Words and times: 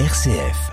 RCF. 0.00 0.72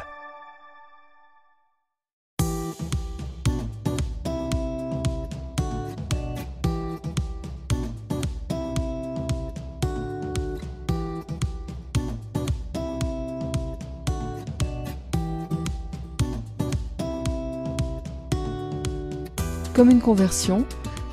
Comme 19.76 19.92
une 19.92 20.00
conversion, 20.00 20.66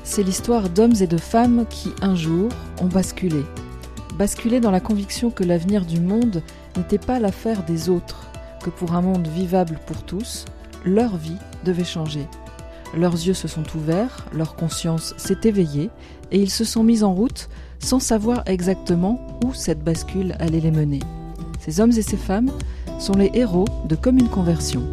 c'est 0.03 0.23
l'histoire 0.23 0.71
d'hommes 0.71 0.93
et 0.99 1.05
de 1.05 1.17
femmes 1.17 1.67
qui, 1.69 1.91
un 2.01 2.15
jour, 2.15 2.49
ont 2.81 2.87
basculé. 2.87 3.43
Basculé 4.17 4.59
dans 4.59 4.71
la 4.71 4.79
conviction 4.79 5.29
que 5.29 5.43
l'avenir 5.43 5.85
du 5.85 5.99
monde 5.99 6.41
n'était 6.77 6.97
pas 6.97 7.19
l'affaire 7.19 7.63
des 7.63 7.89
autres, 7.89 8.29
que 8.63 8.69
pour 8.69 8.93
un 8.93 9.01
monde 9.01 9.27
vivable 9.27 9.79
pour 9.85 10.03
tous, 10.03 10.45
leur 10.85 11.17
vie 11.17 11.37
devait 11.65 11.83
changer. 11.83 12.27
Leurs 12.97 13.13
yeux 13.13 13.33
se 13.33 13.47
sont 13.47 13.65
ouverts, 13.75 14.25
leur 14.33 14.55
conscience 14.55 15.13
s'est 15.17 15.41
éveillée, 15.43 15.89
et 16.31 16.41
ils 16.41 16.49
se 16.49 16.63
sont 16.63 16.83
mis 16.83 17.03
en 17.03 17.13
route 17.13 17.49
sans 17.79 17.99
savoir 17.99 18.43
exactement 18.45 19.19
où 19.43 19.53
cette 19.53 19.83
bascule 19.83 20.35
allait 20.39 20.59
les 20.59 20.71
mener. 20.71 20.99
Ces 21.59 21.79
hommes 21.79 21.91
et 21.91 22.01
ces 22.01 22.17
femmes 22.17 22.51
sont 22.99 23.13
les 23.13 23.31
héros 23.33 23.65
de 23.85 23.95
Comme 23.95 24.17
une 24.17 24.29
conversion. 24.29 24.83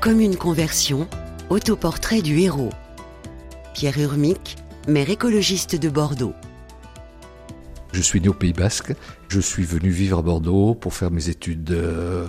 Comme 0.00 0.20
une 0.20 0.36
conversion, 0.36 1.08
autoportrait 1.50 2.22
du 2.22 2.38
héros. 2.38 2.70
Pierre 3.76 3.98
Urmic, 3.98 4.56
maire 4.88 5.10
écologiste 5.10 5.76
de 5.76 5.90
Bordeaux. 5.90 6.32
Je 7.92 8.00
suis 8.00 8.22
né 8.22 8.28
au 8.28 8.32
Pays 8.32 8.54
Basque. 8.54 8.94
Je 9.28 9.38
suis 9.38 9.64
venu 9.64 9.90
vivre 9.90 10.18
à 10.18 10.22
Bordeaux 10.22 10.74
pour 10.74 10.94
faire 10.94 11.10
mes 11.10 11.28
études 11.28 11.72
euh, 11.72 12.26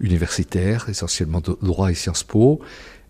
universitaires, 0.00 0.90
essentiellement 0.90 1.40
droit 1.40 1.90
et 1.90 1.94
Sciences 1.94 2.24
Po. 2.24 2.60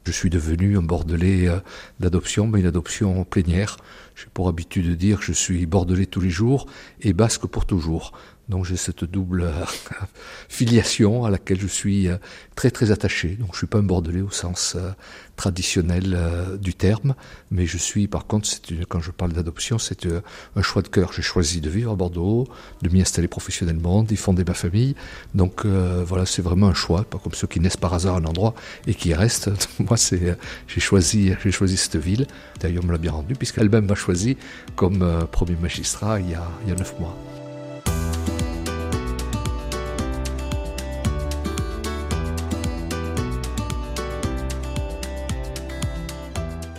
Je 0.04 0.12
suis 0.12 0.30
devenu 0.30 0.78
un 0.78 0.82
Bordelais 0.82 1.48
euh, 1.48 1.58
d'adoption, 1.98 2.46
mais 2.46 2.60
une 2.60 2.66
adoption 2.66 3.24
plénière. 3.24 3.78
J'ai 4.14 4.28
pour 4.32 4.48
habitude 4.48 4.88
de 4.88 4.94
dire 4.94 5.18
que 5.18 5.24
je 5.24 5.32
suis 5.32 5.66
Bordelais 5.66 6.06
tous 6.06 6.20
les 6.20 6.30
jours 6.30 6.66
et 7.00 7.12
Basque 7.12 7.46
pour 7.46 7.66
toujours. 7.66 8.12
Donc 8.48 8.64
j'ai 8.66 8.76
cette 8.76 9.04
double 9.04 9.42
euh, 9.42 9.52
filiation 10.48 11.24
à 11.24 11.30
laquelle 11.30 11.60
je 11.60 11.66
suis 11.66 12.08
euh, 12.08 12.16
très 12.54 12.70
très 12.70 12.90
attaché. 12.90 13.36
Donc 13.36 13.50
je 13.52 13.58
suis 13.58 13.66
pas 13.66 13.78
un 13.78 13.82
Bordelais 13.82 14.20
au 14.20 14.30
sens 14.30 14.74
euh, 14.76 14.90
traditionnel 15.36 16.16
du 16.60 16.74
terme, 16.74 17.14
mais 17.50 17.66
je 17.66 17.78
suis 17.78 18.06
par 18.06 18.26
contre, 18.26 18.48
quand 18.88 19.00
je 19.00 19.10
parle 19.10 19.32
d'adoption, 19.32 19.78
c'est 19.78 20.06
un 20.54 20.62
choix 20.62 20.82
de 20.82 20.88
cœur. 20.88 21.12
J'ai 21.12 21.22
choisi 21.22 21.60
de 21.60 21.70
vivre 21.70 21.90
à 21.90 21.96
Bordeaux, 21.96 22.46
de 22.82 22.88
m'y 22.90 23.00
installer 23.00 23.28
professionnellement, 23.28 24.02
d'y 24.02 24.16
fonder 24.16 24.44
ma 24.46 24.54
famille. 24.54 24.94
Donc 25.34 25.64
voilà, 25.64 26.26
c'est 26.26 26.42
vraiment 26.42 26.68
un 26.68 26.74
choix, 26.74 27.04
pas 27.04 27.18
comme 27.18 27.32
ceux 27.32 27.46
qui 27.46 27.60
naissent 27.60 27.78
par 27.78 27.94
hasard 27.94 28.16
à 28.16 28.18
un 28.18 28.24
endroit 28.24 28.54
et 28.86 28.94
qui 28.94 29.14
restent. 29.14 29.50
Moi, 29.80 29.96
c'est 29.96 30.36
j'ai 30.68 30.80
choisi 30.80 31.32
j'ai 31.42 31.50
choisi 31.50 31.78
cette 31.78 31.96
ville. 31.96 32.26
D'ailleurs, 32.60 32.84
on 32.84 32.86
me 32.86 32.92
l'a 32.92 32.98
bien 32.98 33.12
rendu 33.12 33.34
puisqu'elle-même 33.34 33.86
m'a 33.86 33.96
choisi 33.96 34.36
comme 34.76 35.26
premier 35.32 35.56
magistrat 35.56 36.20
il 36.20 36.30
y 36.30 36.34
a 36.34 36.74
neuf 36.76 36.94
mois. 37.00 37.16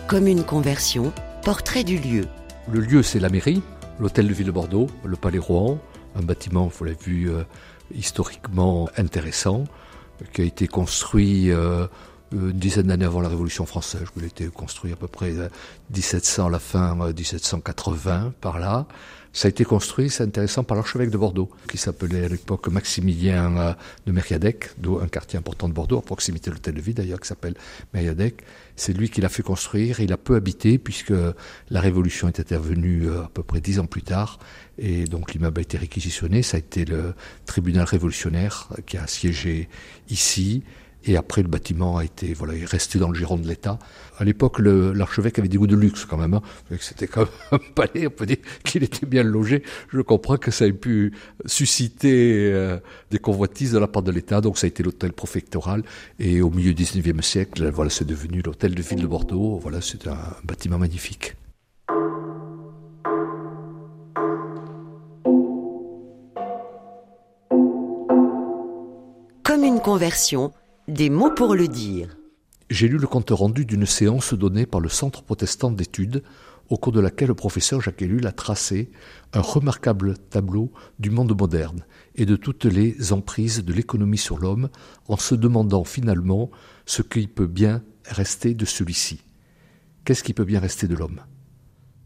Comme 0.06 0.26
une 0.26 0.44
conversion, 0.44 1.14
portrait 1.42 1.82
du 1.82 1.98
lieu. 1.98 2.26
Le 2.70 2.80
lieu, 2.80 3.02
c'est 3.02 3.18
la 3.20 3.30
mairie, 3.30 3.62
l'hôtel 3.98 4.28
de 4.28 4.34
ville 4.34 4.46
de 4.46 4.52
Bordeaux, 4.52 4.86
le 5.02 5.16
palais 5.16 5.38
Rouen, 5.38 5.78
un 6.14 6.20
bâtiment, 6.20 6.66
vous 6.66 6.84
l'avez 6.84 6.98
vu, 7.02 7.30
euh, 7.30 7.42
historiquement 7.94 8.90
intéressant, 8.98 9.64
qui 10.34 10.42
a 10.42 10.44
été 10.44 10.66
construit 10.68 11.50
euh, 11.50 11.86
une 12.34 12.52
dizaine 12.52 12.88
d'années 12.88 13.04
avant 13.04 13.20
la 13.20 13.28
Révolution 13.28 13.66
française. 13.66 14.04
Il 14.16 14.24
a 14.24 14.26
été 14.26 14.46
construit 14.46 14.92
à 14.92 14.96
peu 14.96 15.06
près 15.06 15.32
1700, 15.94 16.46
euh, 16.46 16.50
la 16.50 16.58
fin 16.58 16.94
1780, 16.94 18.34
par 18.40 18.58
là. 18.58 18.86
Ça 19.32 19.46
a 19.46 19.48
été 19.48 19.64
construit, 19.64 20.10
c'est 20.10 20.22
intéressant, 20.22 20.62
par 20.62 20.76
l'archevêque 20.76 21.10
de 21.10 21.18
Bordeaux, 21.18 21.50
qui 21.68 21.76
s'appelait 21.76 22.24
à 22.24 22.28
l'époque 22.28 22.68
Maximilien 22.68 23.56
euh, 23.56 23.74
de 24.06 24.12
Mériadec, 24.12 24.70
d'où 24.78 25.00
un 25.00 25.08
quartier 25.08 25.38
important 25.38 25.68
de 25.68 25.74
Bordeaux, 25.74 25.98
à 25.98 26.02
proximité 26.02 26.50
de 26.50 26.54
l'hôtel 26.54 26.74
de 26.74 26.80
ville 26.80 26.94
d'ailleurs, 26.94 27.20
qui 27.20 27.26
s'appelle 27.26 27.54
Mériadec. 27.92 28.42
C'est 28.76 28.92
lui 28.92 29.10
qui 29.10 29.20
l'a 29.20 29.28
fait 29.28 29.42
construire, 29.42 29.98
il 29.98 30.12
a 30.12 30.16
peu 30.16 30.36
habité, 30.36 30.78
puisque 30.78 31.12
la 31.70 31.80
Révolution 31.80 32.28
est 32.28 32.38
intervenue 32.38 33.08
euh, 33.08 33.24
à 33.24 33.30
peu 33.34 33.42
près 33.42 33.60
dix 33.60 33.80
ans 33.80 33.86
plus 33.86 34.02
tard, 34.02 34.38
et 34.78 35.02
donc 35.04 35.34
l'immeuble 35.34 35.58
a 35.58 35.62
été 35.62 35.78
réquisitionné. 35.78 36.42
Ça 36.42 36.56
a 36.56 36.60
été 36.60 36.84
le 36.84 37.14
tribunal 37.44 37.84
révolutionnaire 37.84 38.68
qui 38.86 38.98
a 38.98 39.08
siégé 39.08 39.68
ici, 40.10 40.62
et 41.06 41.16
après, 41.16 41.42
le 41.42 41.48
bâtiment 41.48 41.98
a 41.98 42.04
été, 42.04 42.32
voilà, 42.32 42.54
est 42.54 42.64
resté 42.64 42.98
dans 42.98 43.08
le 43.08 43.14
giron 43.14 43.36
de 43.36 43.46
l'État. 43.46 43.78
À 44.18 44.24
l'époque, 44.24 44.58
l'archevêque 44.58 45.38
avait 45.38 45.48
des 45.48 45.58
goûts 45.58 45.66
de 45.66 45.76
luxe 45.76 46.06
quand 46.06 46.16
même. 46.16 46.34
Hein. 46.34 46.42
C'était 46.80 47.06
comme 47.06 47.28
un 47.52 47.58
palais, 47.74 48.06
on 48.06 48.10
peut 48.10 48.26
dire 48.26 48.38
qu'il 48.64 48.82
était 48.82 49.04
bien 49.04 49.22
logé. 49.22 49.62
Je 49.88 50.00
comprends 50.00 50.38
que 50.38 50.50
ça 50.50 50.66
ait 50.66 50.72
pu 50.72 51.12
susciter 51.44 52.50
euh, 52.52 52.78
des 53.10 53.18
convoitises 53.18 53.72
de 53.72 53.78
la 53.78 53.86
part 53.86 54.02
de 54.02 54.12
l'État. 54.12 54.40
Donc 54.40 54.56
ça 54.56 54.66
a 54.66 54.68
été 54.68 54.82
l'hôtel 54.82 55.12
préfectoral. 55.12 55.82
Et 56.18 56.40
au 56.40 56.50
milieu 56.50 56.72
du 56.72 56.84
19e 56.84 57.20
siècle, 57.20 57.70
voilà, 57.70 57.90
c'est 57.90 58.06
devenu 58.06 58.40
l'hôtel 58.40 58.74
de 58.74 58.82
ville 58.82 59.02
de 59.02 59.06
Bordeaux. 59.06 59.58
Voilà, 59.60 59.80
c'est 59.80 60.06
un 60.06 60.18
bâtiment 60.44 60.78
magnifique. 60.78 61.34
Comme 69.42 69.62
une 69.62 69.80
conversion, 69.80 70.52
des 70.88 71.08
mots 71.08 71.30
pour 71.30 71.54
le 71.54 71.66
dire. 71.66 72.14
J'ai 72.68 72.88
lu 72.88 72.98
le 72.98 73.06
compte 73.06 73.30
rendu 73.30 73.64
d'une 73.64 73.86
séance 73.86 74.34
donnée 74.34 74.66
par 74.66 74.80
le 74.80 74.90
Centre 74.90 75.22
protestant 75.22 75.70
d'études, 75.70 76.22
au 76.68 76.76
cours 76.76 76.92
de 76.92 77.00
laquelle 77.00 77.28
le 77.28 77.34
professeur 77.34 77.80
Jacques 77.80 78.02
Ellul 78.02 78.26
a 78.26 78.32
tracé 78.32 78.90
un 79.32 79.40
remarquable 79.40 80.16
tableau 80.18 80.72
du 80.98 81.10
monde 81.10 81.38
moderne 81.38 81.84
et 82.16 82.26
de 82.26 82.36
toutes 82.36 82.64
les 82.64 83.12
emprises 83.12 83.64
de 83.64 83.72
l'économie 83.72 84.18
sur 84.18 84.38
l'homme, 84.38 84.68
en 85.08 85.16
se 85.16 85.34
demandant 85.34 85.84
finalement 85.84 86.50
ce 86.86 87.02
qui 87.02 87.26
peut 87.28 87.46
bien 87.46 87.82
rester 88.06 88.54
de 88.54 88.64
celui-ci. 88.64 89.22
Qu'est-ce 90.04 90.24
qui 90.24 90.34
peut 90.34 90.44
bien 90.44 90.60
rester 90.60 90.86
de 90.86 90.94
l'homme? 90.94 91.20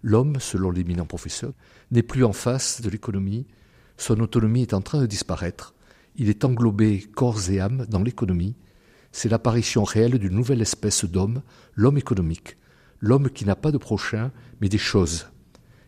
L'homme, 0.02 0.36
selon 0.38 0.70
l'éminent 0.70 1.06
professeur, 1.06 1.52
n'est 1.90 2.02
plus 2.02 2.24
en 2.24 2.32
face 2.32 2.80
de 2.80 2.90
l'économie, 2.90 3.46
son 3.96 4.20
autonomie 4.20 4.62
est 4.62 4.74
en 4.74 4.82
train 4.82 5.00
de 5.00 5.06
disparaître, 5.06 5.74
il 6.14 6.28
est 6.28 6.44
englobé 6.44 7.00
corps 7.00 7.50
et 7.50 7.60
âme 7.60 7.86
dans 7.88 8.02
l'économie, 8.02 8.56
c'est 9.18 9.28
l'apparition 9.28 9.82
réelle 9.82 10.16
d'une 10.16 10.36
nouvelle 10.36 10.62
espèce 10.62 11.04
d'homme, 11.04 11.42
l'homme 11.74 11.98
économique, 11.98 12.56
l'homme 13.00 13.30
qui 13.30 13.44
n'a 13.44 13.56
pas 13.56 13.72
de 13.72 13.78
prochain, 13.78 14.30
mais 14.60 14.68
des 14.68 14.78
choses. 14.78 15.26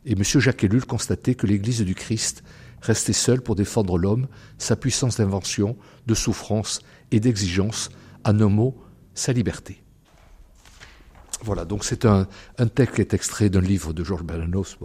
Et 0.04 0.14
M. 0.14 0.24
Jacques 0.24 0.66
constatait 0.84 1.36
que 1.36 1.46
l'Église 1.46 1.82
du 1.82 1.94
Christ 1.94 2.42
restait 2.82 3.12
seule 3.12 3.40
pour 3.40 3.54
défendre 3.54 3.98
l'homme, 3.98 4.26
sa 4.58 4.74
puissance 4.74 5.18
d'invention, 5.18 5.76
de 6.08 6.14
souffrance 6.14 6.80
et 7.12 7.20
d'exigence, 7.20 7.90
en 8.24 8.40
un 8.40 8.48
mot, 8.48 8.76
sa 9.14 9.32
liberté. 9.32 9.80
Voilà, 11.44 11.64
donc 11.64 11.84
c'est 11.84 12.06
un, 12.06 12.26
texte 12.74 12.96
qui 12.96 13.00
est 13.00 13.14
extrait 13.14 13.48
d'un 13.48 13.60
livre 13.60 13.92
de 13.92 14.02
Georges 14.02 14.24
Bernanos, 14.24 14.76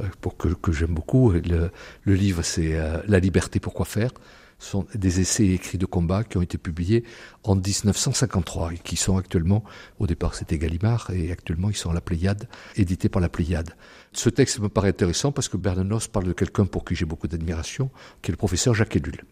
euh, 0.00 0.04
pour 0.20 0.36
que, 0.36 0.72
j'aime 0.72 0.92
beaucoup. 0.92 1.32
Le, 1.32 1.70
livre, 2.04 2.42
c'est 2.42 2.74
euh, 2.74 3.00
La 3.06 3.18
liberté, 3.18 3.60
pourquoi 3.60 3.86
faire? 3.86 4.10
Sont 4.58 4.86
des 4.94 5.20
essais 5.20 5.46
écrits 5.46 5.78
de 5.78 5.86
combat 5.86 6.24
qui 6.24 6.36
ont 6.36 6.42
été 6.42 6.58
publiés 6.58 7.04
en 7.44 7.54
1953 7.54 8.74
et 8.74 8.78
qui 8.78 8.96
sont 8.96 9.16
actuellement, 9.16 9.64
au 9.98 10.06
départ 10.06 10.34
c'était 10.34 10.58
Gallimard, 10.58 11.10
et 11.10 11.30
actuellement 11.30 11.70
ils 11.70 11.76
sont 11.76 11.90
à 11.90 11.94
la 11.94 12.00
Pléiade, 12.00 12.48
édités 12.76 13.08
par 13.08 13.22
la 13.22 13.28
Pléiade. 13.28 13.74
Ce 14.12 14.28
texte 14.28 14.58
me 14.58 14.68
paraît 14.68 14.88
intéressant 14.88 15.32
parce 15.32 15.48
que 15.48 15.56
Bernanos 15.56 16.08
parle 16.08 16.26
de 16.26 16.32
quelqu'un 16.32 16.66
pour 16.66 16.84
qui 16.84 16.94
j'ai 16.94 17.04
beaucoup 17.04 17.28
d'admiration, 17.28 17.90
qui 18.22 18.30
est 18.30 18.32
le 18.32 18.38
professeur 18.38 18.74
Jacques 18.74 18.96
Ellul. 18.96 19.24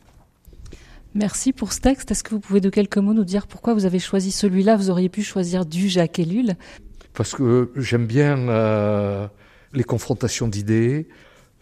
Merci 1.14 1.52
pour 1.52 1.72
ce 1.72 1.80
texte. 1.80 2.10
Est-ce 2.10 2.22
que 2.22 2.30
vous 2.30 2.40
pouvez 2.40 2.60
de 2.60 2.68
quelques 2.68 2.98
mots 2.98 3.14
nous 3.14 3.24
dire 3.24 3.46
pourquoi 3.46 3.72
vous 3.72 3.86
avez 3.86 3.98
choisi 3.98 4.30
celui-là? 4.30 4.76
Vous 4.76 4.90
auriez 4.90 5.08
pu 5.08 5.22
choisir 5.22 5.64
du 5.64 5.88
Jacques 5.88 6.18
Ellul 6.18 6.56
Parce 7.14 7.34
que 7.34 7.72
j'aime 7.74 8.06
bien 8.06 8.36
euh, 8.50 9.26
les 9.72 9.84
confrontations 9.84 10.46
d'idées. 10.46 11.08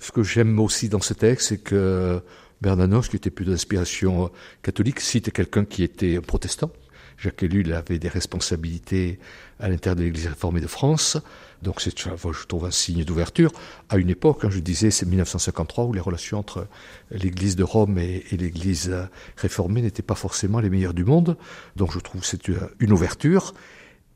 Ce 0.00 0.10
que 0.10 0.24
j'aime 0.24 0.58
aussi 0.58 0.88
dans 0.88 1.00
ce 1.00 1.14
texte, 1.14 1.48
c'est 1.50 1.58
que 1.58 2.20
Bernanos, 2.64 3.08
qui 3.08 3.16
était 3.16 3.30
plus 3.30 3.44
d'inspiration 3.44 4.30
catholique, 4.62 5.00
cite 5.00 5.30
quelqu'un 5.30 5.66
qui 5.66 5.82
était 5.82 6.18
protestant. 6.20 6.70
Jacques 7.18 7.42
Ellul 7.42 7.74
avait 7.74 7.98
des 7.98 8.08
responsabilités 8.08 9.18
à 9.60 9.68
l'intérieur 9.68 9.96
de 9.96 10.02
l'Église 10.02 10.26
réformée 10.26 10.62
de 10.62 10.66
France. 10.66 11.18
Donc 11.62 11.82
c'est, 11.82 11.96
je 11.98 12.46
trouve, 12.46 12.64
un 12.64 12.70
signe 12.70 13.04
d'ouverture. 13.04 13.52
À 13.90 13.98
une 13.98 14.08
époque, 14.08 14.44
hein, 14.44 14.50
je 14.50 14.60
disais, 14.60 14.90
c'est 14.90 15.04
1953, 15.04 15.84
où 15.84 15.92
les 15.92 16.00
relations 16.00 16.38
entre 16.38 16.66
l'Église 17.10 17.54
de 17.54 17.64
Rome 17.64 17.98
et, 17.98 18.24
l'Église 18.32 18.94
réformée 19.36 19.82
n'étaient 19.82 20.02
pas 20.02 20.14
forcément 20.14 20.60
les 20.60 20.70
meilleures 20.70 20.94
du 20.94 21.04
monde. 21.04 21.36
Donc 21.76 21.92
je 21.92 21.98
trouve 21.98 22.22
que 22.22 22.26
c'est 22.26 22.48
une 22.80 22.92
ouverture. 22.92 23.52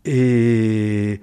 Et 0.06 1.21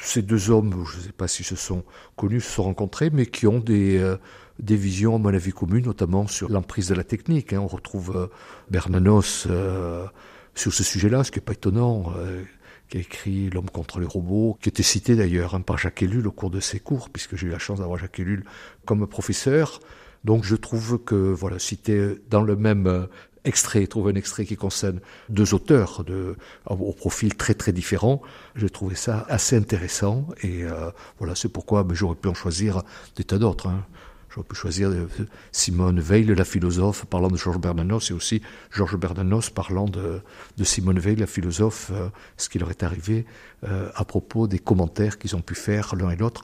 ces 0.00 0.22
deux 0.22 0.50
hommes, 0.50 0.84
je 0.90 0.98
ne 0.98 1.02
sais 1.02 1.12
pas 1.12 1.26
s'ils 1.26 1.46
se 1.46 1.56
sont 1.56 1.82
connus, 2.16 2.40
se 2.40 2.52
sont 2.52 2.62
rencontrés, 2.62 3.10
mais 3.10 3.26
qui 3.26 3.46
ont 3.48 3.58
des, 3.58 3.98
euh, 3.98 4.16
des 4.58 4.76
visions, 4.76 5.16
à 5.16 5.18
mon 5.18 5.34
avis, 5.34 5.52
communes, 5.52 5.84
notamment 5.84 6.26
sur 6.26 6.48
l'emprise 6.50 6.88
de 6.88 6.94
la 6.94 7.04
technique. 7.04 7.52
Hein. 7.52 7.60
On 7.60 7.66
retrouve 7.66 8.16
euh, 8.16 8.26
Bernanos 8.70 9.46
euh, 9.48 10.06
sur 10.54 10.72
ce 10.72 10.84
sujet-là, 10.84 11.24
ce 11.24 11.30
qui 11.30 11.38
n'est 11.38 11.44
pas 11.44 11.52
étonnant, 11.52 12.12
qui 12.88 12.98
a 12.98 13.00
écrit 13.00 13.50
L'homme 13.50 13.70
contre 13.70 13.98
les 13.98 14.06
robots, 14.06 14.56
qui 14.60 14.68
était 14.68 14.84
cité 14.84 15.16
d'ailleurs 15.16 15.54
hein, 15.54 15.60
par 15.60 15.78
Jacques 15.78 16.02
Ellul 16.02 16.26
au 16.28 16.32
cours 16.32 16.50
de 16.50 16.60
ses 16.60 16.78
cours, 16.78 17.10
puisque 17.10 17.34
j'ai 17.34 17.48
eu 17.48 17.50
la 17.50 17.58
chance 17.58 17.80
d'avoir 17.80 17.98
Jacques 17.98 18.20
Ellul 18.20 18.44
comme 18.84 19.06
professeur. 19.06 19.80
Donc 20.24 20.44
je 20.44 20.54
trouve 20.54 20.98
que, 21.04 21.14
voilà, 21.14 21.58
cité 21.58 22.14
dans 22.30 22.42
le 22.42 22.54
même 22.54 23.08
extrait, 23.44 23.86
trouve 23.86 24.08
un 24.08 24.14
extrait 24.14 24.44
qui 24.44 24.56
concerne 24.56 25.00
deux 25.28 25.54
auteurs 25.54 26.04
de, 26.04 26.36
au 26.66 26.92
profil 26.92 27.36
très 27.36 27.54
très 27.54 27.72
différent. 27.72 28.22
J'ai 28.56 28.70
trouvé 28.70 28.94
ça 28.94 29.24
assez 29.28 29.56
intéressant 29.56 30.26
et 30.42 30.64
euh, 30.64 30.90
voilà, 31.18 31.34
c'est 31.34 31.48
pourquoi 31.50 31.84
ben, 31.84 31.94
j'aurais 31.94 32.16
pu 32.16 32.28
en 32.28 32.34
choisir 32.34 32.82
des 33.16 33.24
tas 33.24 33.38
d'autres. 33.38 33.68
Hein. 33.68 33.84
J'aurais 34.34 34.48
pu 34.48 34.56
choisir 34.56 34.88
euh, 34.88 35.06
Simone 35.52 36.00
Veil, 36.00 36.24
la 36.24 36.44
philosophe, 36.44 37.04
parlant 37.04 37.28
de 37.28 37.36
Georges 37.36 37.60
Bernanos, 37.60 38.10
et 38.10 38.14
aussi 38.14 38.42
Georges 38.72 38.96
Bernanos 38.96 39.50
parlant 39.50 39.84
de, 39.84 40.20
Simone 40.64 40.98
Veil, 40.98 41.14
la 41.14 41.28
philosophe, 41.28 41.92
euh, 41.92 42.08
ce 42.36 42.48
qui 42.48 42.58
leur 42.58 42.70
est 42.70 42.82
arrivé 42.82 43.26
à 43.94 44.04
propos 44.04 44.46
des 44.46 44.58
commentaires 44.58 45.18
qu'ils 45.18 45.34
ont 45.36 45.40
pu 45.40 45.54
faire 45.54 45.94
l'un 45.96 46.10
et 46.10 46.16
l'autre 46.16 46.42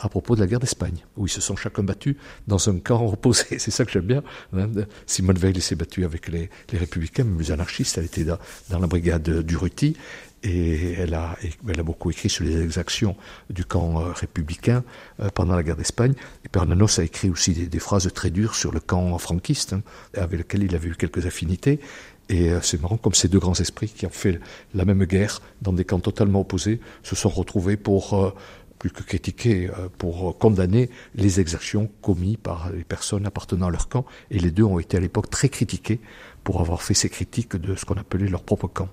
à 0.00 0.08
propos 0.08 0.34
de 0.34 0.40
la 0.40 0.46
guerre 0.46 0.60
d'Espagne, 0.60 1.04
où 1.16 1.26
ils 1.26 1.30
se 1.30 1.40
sont 1.40 1.56
chacun 1.56 1.82
battus 1.82 2.16
dans 2.46 2.68
un 2.68 2.78
camp 2.78 3.04
opposé. 3.12 3.58
C'est 3.58 3.70
ça 3.70 3.84
que 3.84 3.90
j'aime 3.90 4.06
bien. 4.06 4.22
Hein. 4.56 4.68
Simone 5.06 5.36
Veil 5.36 5.60
s'est 5.60 5.76
battue 5.76 6.04
avec 6.04 6.28
les, 6.28 6.48
républicains, 6.72 7.24
mais 7.24 7.42
les 7.42 7.52
anarchistes. 7.52 7.98
Elle 7.98 8.06
était 8.06 8.24
dans, 8.24 8.38
la 8.70 8.86
brigade 8.86 9.42
d'Urruti 9.42 9.96
et 10.42 10.92
elle 10.92 11.14
a, 11.14 11.36
beaucoup 11.84 12.10
écrit 12.10 12.30
sur 12.30 12.44
les 12.44 12.60
exactions 12.62 13.16
du 13.50 13.64
camp 13.64 14.00
euh, 14.00 14.12
républicain 14.12 14.82
euh, 15.20 15.28
pendant 15.34 15.54
la 15.54 15.62
guerre 15.62 15.76
d'Espagne. 15.76 16.14
Et 16.44 16.48
Bernanos 16.52 16.98
a 16.98 17.04
écrit 17.04 17.30
aussi 17.30 17.52
des, 17.52 17.78
phrases 17.78 18.10
très 18.14 18.30
dures 18.30 18.54
sur 18.54 18.72
le 18.72 18.80
camp 18.80 19.16
franquiste, 19.18 19.74
hein, 19.74 19.82
avec 20.16 20.38
lequel 20.38 20.62
il 20.62 20.74
avait 20.74 20.88
eu 20.88 20.94
quelques 20.94 21.26
affinités. 21.26 21.80
Et 22.28 22.50
euh, 22.50 22.60
c'est 22.62 22.80
marrant 22.80 22.96
comme 22.96 23.14
ces 23.14 23.28
deux 23.28 23.38
grands 23.38 23.54
esprits 23.54 23.88
qui 23.88 24.06
ont 24.06 24.10
fait 24.10 24.40
la 24.74 24.84
même 24.84 25.04
guerre 25.04 25.42
dans 25.62 25.72
des 25.72 25.84
camps 25.84 26.00
totalement 26.00 26.40
opposés 26.40 26.80
se 27.02 27.16
sont 27.16 27.28
retrouvés 27.28 27.76
pour 27.76 28.34
plus 28.78 28.90
que 28.90 29.02
critiquer, 29.02 29.68
pour 29.98 30.38
condamner 30.38 30.88
les 31.14 31.38
exactions 31.38 31.90
commises 32.00 32.38
par 32.42 32.70
les 32.72 32.84
personnes 32.84 33.26
appartenant 33.26 33.66
à 33.66 33.70
leur 33.70 33.88
camp. 33.88 34.06
Et 34.30 34.38
les 34.38 34.50
deux 34.50 34.62
ont 34.62 34.78
été 34.78 34.96
à 34.96 35.00
l'époque 35.00 35.28
très 35.28 35.50
critiqués 35.50 36.00
pour 36.44 36.62
avoir 36.62 36.82
fait 36.82 36.94
ces 36.94 37.10
critiques 37.10 37.56
de 37.56 37.74
ce 37.74 37.84
qu'on 37.84 37.96
appelait 37.96 38.28
leur 38.28 38.42
propre 38.42 38.68
camp. 38.68 38.88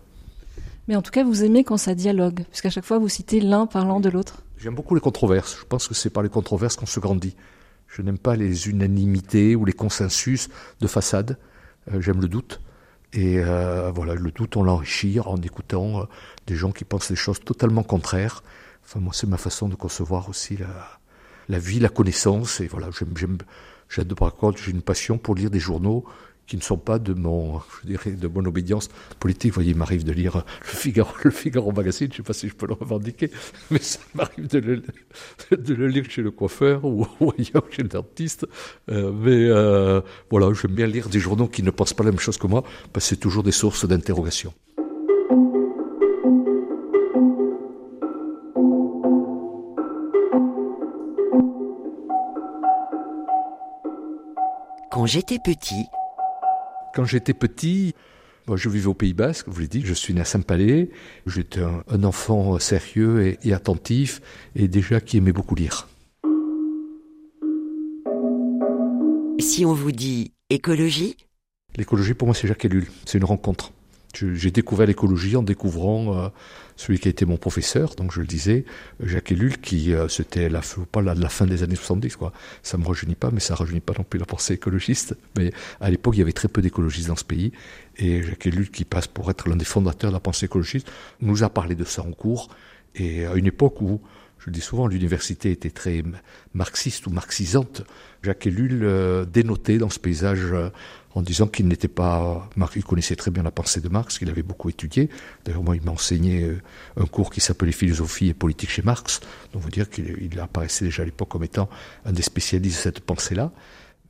Mais 0.88 0.96
en 0.96 1.02
tout 1.02 1.12
cas, 1.12 1.24
vous 1.24 1.44
aimez 1.44 1.64
quand 1.64 1.78
ça 1.78 1.96
dialogue, 1.96 2.44
puisqu'à 2.50 2.70
chaque 2.70 2.86
fois, 2.86 2.98
vous 2.98 3.10
citez 3.10 3.42
l'un 3.42 3.66
parlant 3.66 4.00
de 4.00 4.10
l'autre. 4.10 4.42
J'aime 4.58 4.76
beaucoup 4.76 4.96
les 4.96 5.02
controverses. 5.02 5.58
Je 5.60 5.66
pense 5.66 5.88
que 5.88 5.94
c'est 5.94 6.10
par 6.10 6.24
les 6.24 6.30
controverses 6.30 6.76
qu'on 6.76 6.86
se 6.86 7.00
grandit. 7.00 7.36
Je 7.88 8.02
n'aime 8.02 8.18
pas 8.18 8.36
les 8.36 8.70
unanimités 8.70 9.56
ou 9.56 9.66
les 9.66 9.74
consensus 9.74 10.50
de 10.80 10.88
façade. 10.88 11.38
Euh, 11.92 12.02
j'aime 12.02 12.22
le 12.22 12.28
doute. 12.28 12.62
Et 13.14 13.40
euh, 13.40 13.92
voilà, 13.94 14.16
le 14.16 14.32
doute, 14.32 14.58
on 14.58 14.64
l'enrichit 14.64 15.20
en 15.20 15.38
écoutant 15.38 16.08
des 16.46 16.56
gens 16.56 16.72
qui 16.72 16.84
pensent 16.84 17.10
des 17.10 17.16
choses 17.16 17.40
totalement 17.40 17.84
contraires 17.84 18.44
Enfin, 18.88 19.02
moi, 19.02 19.12
c'est 19.14 19.28
ma 19.28 19.38
façon 19.38 19.68
de 19.68 19.76
concevoir 19.76 20.30
aussi 20.30 20.56
la, 20.56 20.68
la 21.50 21.60
vie, 21.60 21.80
la 21.80 21.90
connaissance. 21.90 22.62
Et 22.62 22.68
voilà, 22.68 22.88
j'aime, 22.98 23.18
j'aime, 23.18 23.38
j'aime 23.90 24.08
par 24.16 24.34
contre, 24.34 24.62
j'ai 24.64 24.72
une 24.72 24.82
passion 24.82 25.18
pour 25.18 25.36
lire 25.36 25.50
des 25.50 25.60
journaux 25.60 26.06
qui 26.48 26.56
ne 26.56 26.62
sont 26.62 26.78
pas 26.78 26.98
de 26.98 27.14
mon, 27.14 27.60
je 27.82 27.88
dirais, 27.88 28.12
de 28.12 28.28
obédience 28.28 28.90
politique. 29.20 29.52
Vous 29.52 29.56
voyez, 29.56 29.72
il 29.72 29.78
m'arrive 29.78 30.06
de 30.06 30.14
lire 30.14 30.44
le 30.62 30.68
Figaro, 30.68 31.12
le 31.24 31.32
Figaro 31.32 31.72
magazine, 31.72 32.08
je 32.08 32.14
ne 32.14 32.18
sais 32.18 32.24
pas 32.24 32.34
si 32.34 32.48
je 32.48 32.56
peux 32.56 32.66
le 32.66 32.74
revendiquer, 32.74 33.30
mais 33.70 33.80
ça 33.80 34.00
m'arrive 34.16 34.48
de 34.48 34.60
le, 34.60 34.84
de 35.52 35.74
le 35.74 35.88
lire 35.88 36.06
chez 36.10 36.22
le 36.22 36.32
coiffeur 36.32 36.86
ou, 36.86 37.06
ailleurs 37.38 37.66
chez 37.70 37.84
le 37.84 37.90
dentiste. 37.90 38.48
Euh, 38.90 39.12
mais 39.12 39.50
euh, 39.50 40.02
voilà, 40.32 40.52
j'aime 40.54 40.72
bien 40.72 40.88
lire 40.88 41.10
des 41.10 41.20
journaux 41.20 41.48
qui 41.48 41.64
ne 41.64 41.72
pensent 41.72 41.94
pas 41.94 42.06
la 42.06 42.12
même 42.12 42.20
chose 42.20 42.38
que 42.38 42.48
moi, 42.48 42.64
parce 42.94 43.06
que 43.06 43.10
c'est 43.10 43.20
toujours 43.20 43.44
des 43.44 43.52
sources 43.52 43.86
d'interrogation. 43.86 44.54
Quand 54.90 55.06
j'étais 55.06 55.38
petit. 55.38 55.86
Quand 56.98 57.06
j'étais 57.06 57.36
petit, 57.36 57.94
je 58.52 58.70
vivais 58.70 58.88
au 58.88 58.96
Pays 58.96 59.14
Basque, 59.14 59.50
vous 59.50 59.60
l'ai 59.60 59.68
dit, 59.68 59.84
je 59.86 59.94
suis 59.94 60.16
né 60.16 60.22
à 60.22 60.26
Saint-Palais. 60.26 60.90
J'étais 61.28 61.62
un, 61.62 62.04
enfant 62.04 62.58
sérieux 62.58 63.38
et, 63.44 63.54
attentif 63.54 64.20
et 64.56 64.68
déjà 64.68 65.00
qui 65.00 65.18
aimait 65.18 65.32
beaucoup 65.32 65.54
lire. 65.54 65.88
Si 69.38 69.64
on 69.64 69.76
vous 69.76 69.92
dit 69.92 70.32
écologie? 70.50 71.16
L'écologie, 71.76 72.16
pour 72.16 72.28
moi, 72.28 72.34
c'est 72.34 72.48
Jacques 72.48 72.66
Ellul. 72.66 72.88
C'est 73.06 73.20
une 73.20 73.26
rencontre. 73.26 73.74
J'ai 74.34 74.52
découvert 74.52 74.88
l'écologie 74.88 75.36
en 75.36 75.44
découvrant 75.44 76.18
euh, 76.18 76.30
celui 76.76 77.00
qui 77.00 77.08
a 77.08 77.12
été 77.12 77.26
mon 77.26 77.38
professeur, 77.38 77.96
donc 77.96 78.12
je 78.12 78.22
le 78.22 78.28
disais, 78.28 78.66
Jacques 79.00 79.32
Ellul, 79.32 79.58
qui 79.60 79.94
euh, 79.94 80.08
c'était 80.08 80.50
la, 80.50 80.62
fin 80.62 81.46
des 81.46 81.64
années 81.64 81.76
70, 81.76 82.16
quoi. 82.16 82.32
Ça 82.64 82.78
me 82.78 82.86
rajeunit 82.86 83.16
pas, 83.16 83.32
mais 83.32 83.40
ça 83.40 83.56
rajeunit 83.56 83.80
pas 83.80 83.94
non 83.98 84.04
plus 84.04 84.20
la 84.20 84.26
pensée 84.26 84.54
écologiste. 84.54 85.16
Mais 85.38 85.52
à 85.80 85.90
l'époque, 85.90 86.16
il 86.16 86.20
y 86.20 86.22
avait 86.22 86.34
très 86.34 86.48
peu 86.48 86.62
d'écologistes 86.62 87.08
dans 87.08 87.16
ce 87.16 87.26
pays, 87.26 87.52
et 87.98 88.24
Jacques 88.24 88.46
Ellul, 88.48 88.72
qui 88.72 88.86
passe 88.86 89.08
pour 89.08 89.30
être 89.30 89.50
l'un 89.50 89.56
des 89.56 89.66
fondateurs 89.66 90.12
de 90.12 90.16
la 90.16 90.20
pensée 90.20 90.46
écologiste, 90.46 90.92
nous 91.22 91.44
a 91.44 91.50
parlé 91.50 91.76
de 91.76 91.84
ça 91.84 92.02
en 92.02 92.12
cours, 92.12 92.50
et 92.96 93.26
à 93.26 93.36
une 93.36 93.48
époque 93.48 93.82
où 93.82 94.02
je 94.40 94.46
le 94.48 94.52
dis 94.52 94.62
souvent, 94.62 94.88
l'université 94.88 95.52
était 95.52 95.72
très 95.72 96.04
marxiste 96.54 97.08
ou 97.08 97.10
marxisante. 97.10 97.84
Jacques 98.22 98.46
Ellul 98.48 98.82
euh, 98.84 99.26
dénotait 99.26 99.78
dans 99.78 99.90
ce 99.90 100.00
paysage 100.00 100.54
en 101.18 101.24
disant 101.24 101.48
qu'il 101.48 101.68
n'était 101.68 101.88
pas, 101.88 102.48
il 102.76 102.84
connaissait 102.84 103.16
très 103.16 103.32
bien 103.32 103.42
la 103.42 103.50
pensée 103.50 103.82
de 103.82 103.90
Marx, 103.90 104.20
qu'il 104.20 104.30
avait 104.30 104.44
beaucoup 104.44 104.70
étudié. 104.70 105.10
D'ailleurs, 105.44 105.64
moi, 105.64 105.76
il 105.76 105.82
m'a 105.82 105.92
enseigné 105.92 106.44
euh, 106.44 106.62
un 106.96 107.06
cours 107.06 107.32
qui 107.32 107.42
s'appelait 107.42 107.72
Philosophie 107.72 108.28
et 108.28 108.36
politique 108.36 108.70
chez 108.70 108.84
Marx. 108.84 109.22
Donc, 109.52 109.64
vous 109.64 109.72
dire 109.72 109.90
qu'il 109.90 110.40
apparaissait 110.40 110.86
déjà 110.86 111.02
à 111.02 111.06
l'époque 111.06 111.30
comme 111.30 111.44
étant 111.44 111.70
un 112.06 112.12
des 112.12 112.22
spécialistes 112.22 112.78
de 112.78 112.82
cette 112.84 113.00
pensée-là. 113.00 113.52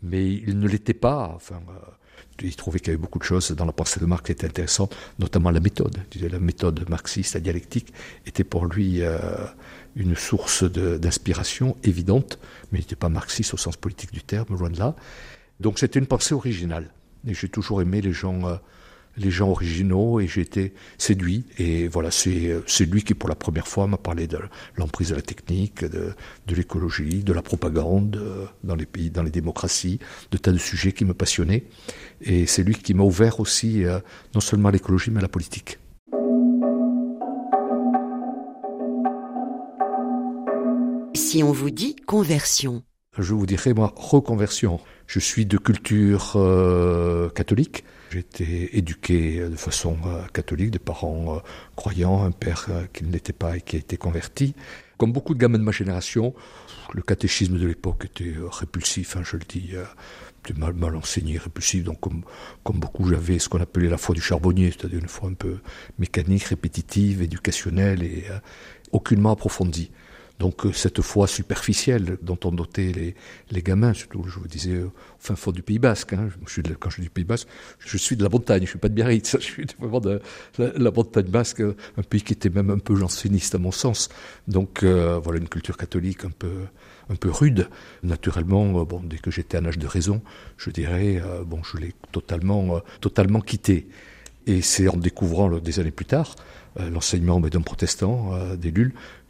Mais 0.03 0.33
il 0.33 0.59
ne 0.59 0.67
l'était 0.67 0.93
pas, 0.93 1.31
enfin, 1.33 1.61
il 2.41 2.53
trouvait 2.57 2.79
qu'il 2.79 2.89
y 2.89 2.91
avait 2.91 3.01
beaucoup 3.01 3.19
de 3.19 3.23
choses 3.23 3.51
dans 3.51 3.65
la 3.65 3.71
pensée 3.71 4.01
de 4.01 4.05
Marx 4.05 4.25
qui 4.25 4.33
étaient 4.33 4.45
intéressantes, 4.45 4.93
notamment 5.17 5.49
la 5.49 5.61
méthode. 5.61 5.97
La 6.21 6.39
méthode 6.39 6.89
marxiste, 6.89 7.35
la 7.35 7.39
dialectique, 7.39 7.93
était 8.25 8.43
pour 8.43 8.65
lui 8.65 9.01
une 9.95 10.15
source 10.17 10.65
d'inspiration 10.65 11.77
évidente, 11.85 12.37
mais 12.71 12.79
il 12.79 12.81
n'était 12.81 12.97
pas 12.97 13.09
marxiste 13.09 13.53
au 13.53 13.57
sens 13.57 13.77
politique 13.77 14.11
du 14.11 14.23
terme, 14.23 14.57
loin 14.57 14.69
de 14.69 14.77
là. 14.77 14.93
Donc 15.59 15.79
c'était 15.79 15.99
une 15.99 16.05
pensée 16.05 16.35
originale. 16.35 16.91
Et 17.25 17.33
j'ai 17.33 17.49
toujours 17.49 17.81
aimé 17.81 18.01
les 18.01 18.13
gens, 18.13 18.47
euh, 18.47 18.55
les 19.17 19.31
gens 19.31 19.49
originaux 19.49 20.19
et 20.19 20.27
j'ai 20.27 20.41
été 20.41 20.73
séduit. 20.97 21.45
Et 21.57 21.87
voilà, 21.87 22.11
c'est 22.11 22.85
lui 22.85 23.03
qui 23.03 23.13
pour 23.13 23.29
la 23.29 23.35
première 23.35 23.67
fois 23.67 23.87
m'a 23.87 23.97
parlé 23.97 24.27
de 24.27 24.39
l'emprise 24.75 25.09
de 25.09 25.15
la 25.15 25.21
technique, 25.21 25.83
de, 25.83 26.13
de 26.47 26.55
l'écologie, 26.55 27.23
de 27.23 27.33
la 27.33 27.41
propagande 27.41 28.17
euh, 28.17 28.45
dans 28.63 28.75
les 28.75 28.85
pays, 28.85 29.09
dans 29.09 29.23
les 29.23 29.31
démocraties, 29.31 29.99
de 30.31 30.37
tas 30.37 30.51
de 30.51 30.57
sujets 30.57 30.91
qui 30.91 31.05
me 31.05 31.13
passionnaient. 31.13 31.63
Et 32.21 32.45
c'est 32.45 32.63
lui 32.63 32.75
qui 32.75 32.93
m'a 32.93 33.03
ouvert 33.03 33.39
aussi 33.39 33.85
euh, 33.85 33.99
non 34.35 34.41
seulement 34.41 34.69
à 34.69 34.71
l'écologie 34.71 35.11
mais 35.11 35.19
à 35.19 35.23
la 35.23 35.29
politique. 35.29 35.79
si 41.37 41.43
on 41.43 41.51
vous 41.51 41.71
dit 41.71 41.95
conversion 41.97 42.83
Je 43.17 43.33
vous 43.33 43.47
dirais, 43.47 43.73
moi, 43.73 43.93
reconversion. 43.95 44.79
Je 45.07 45.19
suis 45.19 45.47
de 45.47 45.57
culture 45.57 46.33
euh, 46.35 47.29
catholique. 47.29 47.83
J'ai 48.11 48.19
été 48.19 48.77
éduqué 48.77 49.39
de 49.39 49.55
façon 49.55 49.97
euh, 50.05 50.21
catholique, 50.33 50.69
des 50.69 50.79
parents 50.79 51.37
euh, 51.37 51.39
croyants, 51.75 52.23
un 52.23 52.31
père 52.31 52.67
qui 52.93 53.03
ne 53.03 53.11
l'était 53.11 53.33
pas 53.33 53.57
et 53.57 53.61
qui 53.61 53.75
a 53.75 53.79
été 53.79 53.97
converti. 53.97 54.53
Comme 54.99 55.13
beaucoup 55.13 55.33
de 55.33 55.39
gamins 55.39 55.57
de 55.57 55.63
ma 55.63 55.71
génération, 55.71 56.35
le 56.93 57.01
catéchisme 57.01 57.57
de 57.57 57.65
l'époque 57.65 58.05
était 58.05 58.35
répulsif, 58.51 59.17
hein, 59.17 59.21
je 59.23 59.37
le 59.37 59.43
dis, 59.49 59.71
mal, 60.55 60.73
mal 60.73 60.95
enseigné, 60.95 61.39
répulsif. 61.39 61.83
Donc, 61.83 61.99
comme, 61.99 62.23
comme 62.63 62.79
beaucoup, 62.79 63.09
j'avais 63.09 63.39
ce 63.39 63.49
qu'on 63.49 63.61
appelait 63.61 63.89
la 63.89 63.97
foi 63.97 64.13
du 64.13 64.21
charbonnier, 64.21 64.71
c'est-à-dire 64.71 64.99
une 64.99 65.07
foi 65.07 65.29
un 65.29 65.33
peu 65.33 65.57
mécanique, 65.97 66.43
répétitive, 66.43 67.23
éducationnelle 67.23 68.03
et 68.03 68.25
aucunement 68.91 69.31
approfondie. 69.31 69.91
Donc 70.39 70.65
euh, 70.65 70.71
cette 70.71 71.01
foi 71.01 71.27
superficielle 71.27 72.17
dont 72.21 72.37
ont 72.43 72.51
doté 72.51 72.93
les, 72.93 73.15
les 73.49 73.61
gamins, 73.63 73.93
surtout 73.93 74.23
je 74.27 74.39
vous 74.39 74.47
disais 74.47 74.83
au 74.83 74.91
fin 75.19 75.35
fond 75.35 75.51
du 75.51 75.63
Pays 75.63 75.79
Basque, 75.79 76.13
hein, 76.13 76.29
je 76.45 76.51
suis 76.51 76.61
quand 76.79 76.89
je 76.91 77.01
du 77.01 77.09
Pays 77.09 77.23
Basque, 77.23 77.47
je 77.79 77.97
suis 77.97 78.15
de 78.15 78.23
la 78.23 78.29
montagne, 78.29 78.61
je 78.61 78.69
suis 78.69 78.77
pas 78.77 78.89
de 78.89 78.93
Biarritz, 78.93 79.37
je 79.39 79.43
suis 79.43 79.65
vraiment 79.79 79.99
de 79.99 80.21
la, 80.59 80.91
montagne 80.91 81.25
basque, 81.25 81.61
un 81.61 82.03
pays 82.03 82.21
qui 82.21 82.33
était 82.33 82.49
même 82.49 82.69
un 82.69 82.77
peu 82.77 82.95
janséniste 82.95 83.55
à 83.55 83.57
mon 83.57 83.71
sens. 83.71 84.09
Donc 84.47 84.83
euh, 84.83 85.19
voilà 85.23 85.39
une 85.39 85.49
culture 85.49 85.75
catholique 85.75 86.23
un 86.23 86.31
peu 86.31 86.51
un 87.09 87.15
peu 87.15 87.31
rude. 87.31 87.67
Naturellement, 88.03 88.81
euh, 88.81 88.85
bon 88.85 89.01
dès 89.03 89.17
que 89.17 89.31
j'étais 89.31 89.57
à 89.57 89.61
âge 89.61 89.79
de 89.79 89.87
raison, 89.87 90.21
je 90.57 90.69
dirais 90.69 91.21
bon 91.47 91.63
je 91.63 91.77
l'ai 91.77 91.95
totalement 92.11 92.81
totalement 93.01 93.41
quitté. 93.41 93.87
Et 94.45 94.61
c'est 94.61 94.87
en 94.87 94.97
découvrant 94.97 95.49
des 95.57 95.79
années 95.79 95.91
plus 95.91 96.05
tard 96.05 96.35
l'enseignement 96.91 97.39
d'un 97.39 97.61
protestant, 97.61 98.55
des 98.55 98.71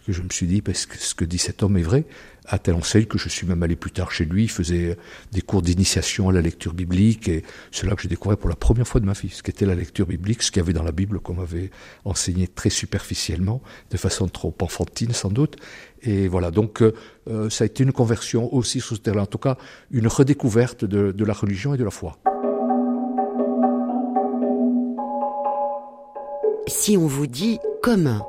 que 0.08 0.14
je 0.14 0.22
me 0.22 0.30
suis 0.30 0.48
dit, 0.48 0.62
parce 0.62 0.86
que 0.86 0.98
ce 0.98 1.14
que 1.14 1.26
dit 1.26 1.38
cet 1.38 1.64
homme 1.64 1.76
est 1.78 1.82
vrai, 1.82 2.06
à 2.46 2.60
telle 2.60 2.76
enseigne 2.76 3.06
que 3.06 3.18
je 3.18 3.28
suis 3.28 3.46
même 3.46 3.62
allé 3.62 3.76
plus 3.76 3.92
tard 3.92 4.10
chez 4.10 4.24
lui, 4.24 4.44
il 4.44 4.50
faisait 4.50 4.98
des 5.34 5.42
cours 5.42 5.62
d'initiation 5.62 6.30
à 6.30 6.32
la 6.32 6.40
lecture 6.40 6.74
biblique, 6.74 7.28
et 7.28 7.44
c'est 7.74 7.86
là 7.86 7.94
que 7.94 8.02
j'ai 8.02 8.08
découvert 8.08 8.38
pour 8.38 8.50
la 8.50 8.56
première 8.56 8.88
fois 8.88 9.02
de 9.02 9.06
ma 9.06 9.12
vie 9.12 9.30
ce 9.30 9.44
qu'était 9.44 9.66
la 9.66 9.76
lecture 9.76 10.08
biblique, 10.08 10.44
ce 10.44 10.50
qu'il 10.50 10.62
y 10.62 10.64
avait 10.64 10.72
dans 10.72 10.84
la 10.84 10.94
Bible, 10.94 11.20
qu'on 11.20 11.34
m'avait 11.34 11.72
enseigné 12.06 12.48
très 12.48 12.70
superficiellement, 12.70 13.62
de 13.92 13.98
façon 13.98 14.30
trop 14.30 14.56
enfantine 14.62 15.12
sans 15.12 15.30
doute. 15.30 15.58
Et 16.04 16.30
voilà, 16.30 16.52
donc 16.52 16.82
euh, 16.82 16.94
euh, 17.28 17.50
ça 17.50 17.66
a 17.66 17.68
été 17.68 17.84
une 17.84 17.92
conversion 17.92 18.54
aussi 18.54 18.80
sur 18.80 18.96
ce 18.96 19.02
terrain, 19.02 19.24
en 19.24 19.26
tout 19.26 19.40
cas 19.40 19.58
une 19.92 20.08
redécouverte 20.08 20.86
de, 20.86 21.12
de 21.12 21.26
la 21.26 21.34
religion 21.34 21.74
et 21.74 21.78
de 21.78 21.84
la 21.84 21.92
foi. 21.92 22.18
Si 26.68 26.96
on 26.96 27.08
vous 27.08 27.28
dit 27.28 27.60
commun, 27.82 28.26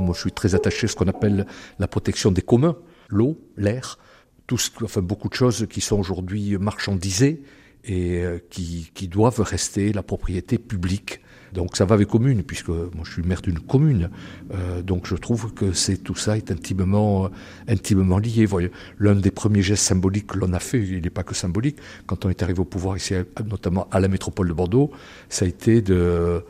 moi, 0.00 0.14
je 0.14 0.20
suis 0.20 0.32
très 0.32 0.54
attaché 0.54 0.86
à 0.86 0.88
ce 0.88 0.96
qu'on 0.96 1.08
appelle 1.08 1.46
la 1.78 1.88
protection 1.88 2.30
des 2.30 2.42
communs, 2.42 2.76
l'eau, 3.08 3.38
l'air, 3.56 3.98
tout 4.46 4.58
ce, 4.58 4.70
enfin, 4.82 5.02
beaucoup 5.02 5.28
de 5.28 5.34
choses 5.34 5.66
qui 5.68 5.80
sont 5.80 5.98
aujourd'hui 5.98 6.56
marchandisées 6.58 7.42
et 7.84 8.24
euh, 8.24 8.38
qui, 8.50 9.08
doivent 9.08 9.40
rester 9.40 9.92
la 9.92 10.02
propriété 10.02 10.58
publique. 10.58 11.20
Donc 11.54 11.76
ça 11.78 11.86
va 11.86 11.94
avec 11.94 12.08
commune, 12.08 12.42
puisque 12.42 12.68
moi 12.68 13.04
je 13.04 13.12
suis 13.12 13.22
maire 13.22 13.40
d'une 13.40 13.60
commune. 13.60 14.10
Euh, 14.52 14.82
donc 14.82 15.06
je 15.06 15.14
trouve 15.14 15.54
que 15.54 15.96
tout 15.96 16.14
ça 16.14 16.36
est 16.36 16.50
intimement, 16.50 17.26
euh, 17.26 17.28
intimement 17.68 18.18
lié. 18.18 18.44
Voyez, 18.44 18.70
l'un 18.98 19.14
des 19.14 19.30
premiers 19.30 19.62
gestes 19.62 19.84
symboliques 19.84 20.26
que 20.26 20.38
l'on 20.38 20.52
a 20.52 20.58
fait, 20.58 20.78
il 20.78 21.00
n'est 21.00 21.10
pas 21.10 21.22
que 21.22 21.34
symbolique, 21.34 21.78
quand 22.06 22.26
on 22.26 22.30
est 22.30 22.42
arrivé 22.42 22.60
au 22.60 22.66
pouvoir 22.66 22.96
ici, 22.96 23.14
notamment 23.46 23.88
à 23.90 24.00
la 24.00 24.08
métropole 24.08 24.48
de 24.48 24.52
Bordeaux, 24.52 24.90
ça 25.30 25.46
a 25.46 25.48
été 25.48 25.80
de 25.80 26.44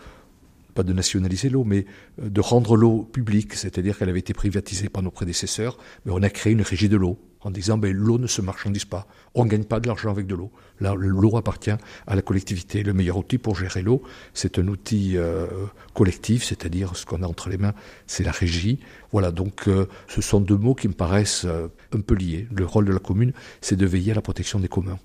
pas 0.79 0.85
de 0.85 0.93
nationaliser 0.93 1.49
l'eau, 1.49 1.65
mais 1.65 1.87
euh, 2.23 2.31
de 2.31 2.41
rendre 2.41 2.77
l'eau 2.77 3.03
publique, 3.03 3.55
c'est-à-dire 3.55 3.99
qu'elle 3.99 4.11
avait 4.11 4.21
été 4.21 4.33
privatisée 4.33 4.89
par 4.89 5.03
nos 5.03 5.11
prédécesseurs, 5.11 5.77
mais 6.05 6.13
on 6.15 6.23
a 6.23 6.31
créé 6.31 6.53
une 6.53 6.63
régie 6.63 6.89
de 6.89 6.97
l'eau 6.97 7.19
en 7.41 7.51
disant 7.51 7.79
ben, 7.79 7.93
l'eau 7.93 8.17
ne 8.17 8.29
se 8.29 8.41
marchandise 8.41 8.85
pas, 8.85 9.09
on 9.35 9.45
ne 9.45 9.51
gagne 9.51 9.65
pas 9.65 9.81
de 9.81 9.89
l'argent 9.89 10.13
avec 10.13 10.29
de 10.29 10.37
l'eau. 10.37 10.53
L'eau 10.81 11.37
appartient 11.37 11.77
à 12.07 12.15
la 12.15 12.23
collectivité. 12.23 12.85
Le 12.85 12.93
meilleur 12.93 13.17
outil 13.17 13.39
pour 13.39 13.57
gérer 13.57 13.83
l'eau, 13.83 14.05
c'est 14.35 14.61
un 14.61 14.69
outil 14.69 15.17
euh, 15.17 15.49
collectif, 15.95 16.45
c'est-à-dire 16.45 16.95
ce 16.95 17.05
qu'on 17.05 17.25
a 17.25 17.27
entre 17.27 17.49
les 17.49 17.59
mains, 17.59 17.75
c'est 18.07 18.23
la 18.23 18.31
régie. 18.31 18.79
Voilà, 19.11 19.33
donc 19.33 19.67
euh, 19.67 19.87
ce 20.07 20.21
sont 20.21 20.41
deux 20.41 20.57
mots 20.57 20.77
qui 20.77 20.87
me 20.87 20.95
paraissent 20.95 21.45
un 21.45 22.01
peu 22.01 22.15
liés. 22.15 22.47
Le 22.53 22.65
rôle 22.65 22.85
de 22.85 22.93
la 22.93 23.01
commune, 23.01 23.33
c'est 23.61 23.77
de 23.77 23.87
veiller 23.87 24.13
à 24.13 24.15
la 24.15 24.23
protection 24.23 24.61
des 24.61 24.69
communs. 24.69 25.01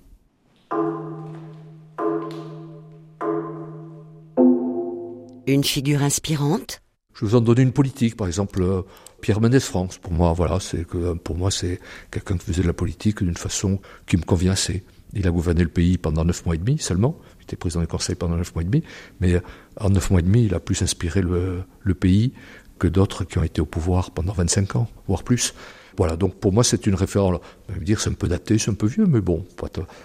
Une 5.54 5.62
figure 5.62 6.02
inspirante? 6.02 6.82
Je 7.14 7.24
vous 7.24 7.36
en 7.36 7.40
donne 7.40 7.60
une 7.60 7.70
politique, 7.70 8.16
par 8.16 8.26
exemple 8.26 8.60
euh, 8.60 8.82
Pierre 9.20 9.40
Mendès 9.40 9.60
France. 9.60 9.98
Pour 9.98 10.10
moi, 10.10 10.32
voilà, 10.32 10.58
c'est 10.58 10.84
que 10.84 11.14
pour 11.14 11.36
moi 11.36 11.52
c'est 11.52 11.78
quelqu'un 12.10 12.36
qui 12.36 12.46
faisait 12.46 12.62
de 12.62 12.66
la 12.66 12.72
politique 12.72 13.22
d'une 13.22 13.36
façon 13.36 13.80
qui 14.08 14.16
me 14.16 14.22
convient 14.22 14.50
assez. 14.50 14.82
Il 15.12 15.28
a 15.28 15.30
gouverné 15.30 15.62
le 15.62 15.68
pays 15.68 15.96
pendant 15.96 16.24
neuf 16.24 16.44
mois 16.44 16.56
et 16.56 16.58
demi 16.58 16.78
seulement. 16.78 17.20
Il 17.38 17.44
était 17.44 17.54
président 17.54 17.82
du 17.82 17.86
Conseil 17.86 18.16
pendant 18.16 18.36
neuf 18.36 18.52
mois 18.52 18.62
et 18.62 18.64
demi, 18.64 18.82
mais 19.20 19.40
en 19.78 19.90
neuf 19.90 20.10
mois 20.10 20.18
et 20.18 20.24
demi, 20.24 20.46
il 20.46 20.54
a 20.54 20.58
plus 20.58 20.82
inspiré 20.82 21.22
le, 21.22 21.64
pays 21.94 22.32
que 22.80 22.88
d'autres 22.88 23.22
qui 23.22 23.38
ont 23.38 23.44
été 23.44 23.60
au 23.60 23.66
pouvoir 23.66 24.10
pendant 24.10 24.32
25 24.32 24.74
ans, 24.74 24.88
voire 25.06 25.22
plus. 25.22 25.54
Voilà, 25.96 26.16
donc 26.16 26.34
pour 26.34 26.52
moi 26.52 26.64
c'est 26.64 26.88
une 26.88 26.96
référence. 26.96 27.38
On 27.68 27.74
va 27.74 27.78
dire 27.78 28.00
c'est 28.00 28.10
un 28.10 28.14
peu 28.14 28.26
daté, 28.26 28.58
c'est 28.58 28.72
un 28.72 28.74
peu 28.74 28.88
vieux, 28.88 29.06
mais 29.06 29.20
bon, 29.20 29.46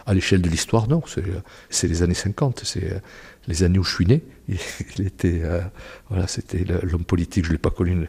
à 0.05 0.13
l'échelle 0.13 0.43
de 0.43 0.49
l'histoire, 0.49 0.87
non, 0.87 1.01
c'est 1.71 1.87
les 1.87 2.03
années 2.03 2.13
50, 2.13 2.61
c'est 2.63 3.01
les 3.49 3.63
années 3.63 3.79
où 3.79 3.83
je 3.83 3.93
suis 3.93 4.05
né. 4.05 4.23
Il, 4.47 5.05
était, 5.05 5.41
euh, 5.43 5.59
voilà, 6.09 6.27
c'était 6.27 6.63
l'homme 6.83 7.03
politique. 7.03 7.45
Je 7.45 7.51
l'ai 7.51 7.57
pas 7.57 7.71
connu 7.71 8.07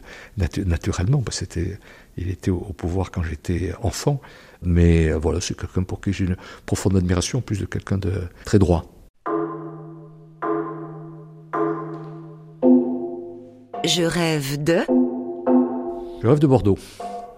naturellement, 0.65 1.21
parce 1.21 1.39
c'était, 1.39 1.77
il 2.15 2.29
était 2.29 2.51
au, 2.51 2.59
pouvoir 2.59 3.11
quand 3.11 3.23
j'étais 3.23 3.73
enfant. 3.81 4.21
Mais 4.61 5.09
euh, 5.09 5.17
voilà, 5.17 5.41
c'est 5.41 5.57
quelqu'un 5.57 5.83
pour 5.83 5.99
qui 5.99 6.13
j'ai 6.13 6.25
une 6.25 6.37
profonde 6.65 6.95
admiration, 6.95 7.41
plus 7.41 7.59
de 7.59 7.65
quelqu'un 7.65 7.97
de 7.97 8.13
très 8.45 8.59
droit. 8.59 8.85
Je 13.83 14.03
rêve 14.03 14.63
de. 14.63 14.79
Je 16.21 16.27
rêve 16.27 16.39
de 16.39 16.47
Bordeaux. 16.47 16.77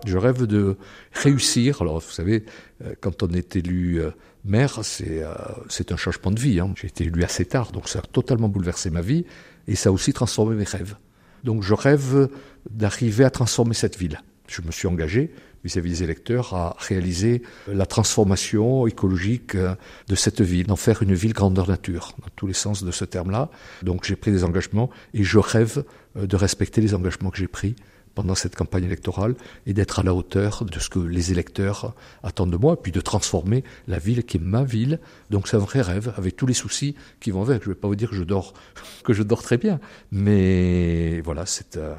Je 0.05 0.17
rêve 0.17 0.45
de 0.45 0.77
réussir. 1.13 1.81
Alors, 1.81 1.99
vous 1.99 2.11
savez, 2.11 2.43
euh, 2.83 2.93
quand 2.99 3.23
on 3.23 3.29
est 3.29 3.55
élu 3.55 4.01
euh, 4.01 4.11
maire, 4.43 4.79
euh, 4.79 5.33
c'est 5.69 5.91
un 5.91 5.97
changement 5.97 6.31
de 6.31 6.39
vie. 6.39 6.59
Hein. 6.59 6.73
J'ai 6.79 6.87
été 6.87 7.05
élu 7.05 7.23
assez 7.23 7.45
tard, 7.45 7.71
donc 7.71 7.87
ça 7.87 7.99
a 7.99 8.01
totalement 8.01 8.49
bouleversé 8.49 8.89
ma 8.89 9.01
vie 9.01 9.25
et 9.67 9.75
ça 9.75 9.89
a 9.89 9.91
aussi 9.91 10.13
transformé 10.13 10.55
mes 10.55 10.65
rêves. 10.65 10.95
Donc, 11.43 11.63
je 11.63 11.73
rêve 11.73 12.29
d'arriver 12.69 13.23
à 13.23 13.29
transformer 13.29 13.73
cette 13.73 13.97
ville. 13.97 14.21
Je 14.47 14.61
me 14.61 14.71
suis 14.71 14.87
engagé 14.87 15.33
vis-à-vis 15.63 15.89
des 15.89 16.03
électeurs 16.03 16.53
à 16.53 16.75
réaliser 16.77 17.41
la 17.67 17.85
transformation 17.85 18.85
écologique 18.85 19.55
de 19.55 20.15
cette 20.15 20.41
ville, 20.41 20.67
d'en 20.67 20.75
faire 20.75 21.01
une 21.01 21.13
ville 21.13 21.31
grandeur 21.31 21.69
nature, 21.69 22.11
dans 22.21 22.27
tous 22.35 22.47
les 22.47 22.53
sens 22.53 22.83
de 22.83 22.91
ce 22.91 23.05
terme-là. 23.05 23.49
Donc 23.81 24.03
j'ai 24.03 24.17
pris 24.17 24.31
des 24.31 24.43
engagements 24.43 24.89
et 25.13 25.23
je 25.23 25.39
rêve 25.39 25.85
de 26.15 26.35
respecter 26.35 26.81
les 26.81 26.93
engagements 26.93 27.29
que 27.29 27.37
j'ai 27.37 27.47
pris 27.47 27.77
pendant 28.15 28.35
cette 28.35 28.55
campagne 28.55 28.83
électorale 28.83 29.35
et 29.65 29.73
d'être 29.73 29.99
à 29.99 30.03
la 30.03 30.13
hauteur 30.13 30.65
de 30.65 30.79
ce 30.79 30.89
que 30.89 30.99
les 30.99 31.31
électeurs 31.31 31.93
attendent 32.21 32.51
de 32.51 32.57
moi, 32.57 32.81
puis 32.81 32.91
de 32.91 33.01
transformer 33.01 33.63
la 33.87 33.99
ville 33.99 34.23
qui 34.23 34.37
est 34.37 34.39
ma 34.39 34.63
ville. 34.63 34.99
Donc 35.29 35.47
c'est 35.47 35.57
un 35.57 35.61
vrai 35.61 35.81
rêve, 35.81 36.13
avec 36.17 36.35
tous 36.35 36.45
les 36.45 36.53
soucis 36.53 36.95
qui 37.19 37.31
vont 37.31 37.41
avec. 37.41 37.63
Je 37.63 37.69
ne 37.69 37.73
vais 37.73 37.79
pas 37.79 37.87
vous 37.87 37.95
dire 37.95 38.09
que 38.09 38.15
je 38.15 38.23
dors, 38.23 38.53
que 39.03 39.13
je 39.13 39.23
dors 39.23 39.41
très 39.41 39.57
bien, 39.57 39.79
mais 40.11 41.21
voilà, 41.21 41.45
c'est 41.45 41.77
euh, 41.77 41.95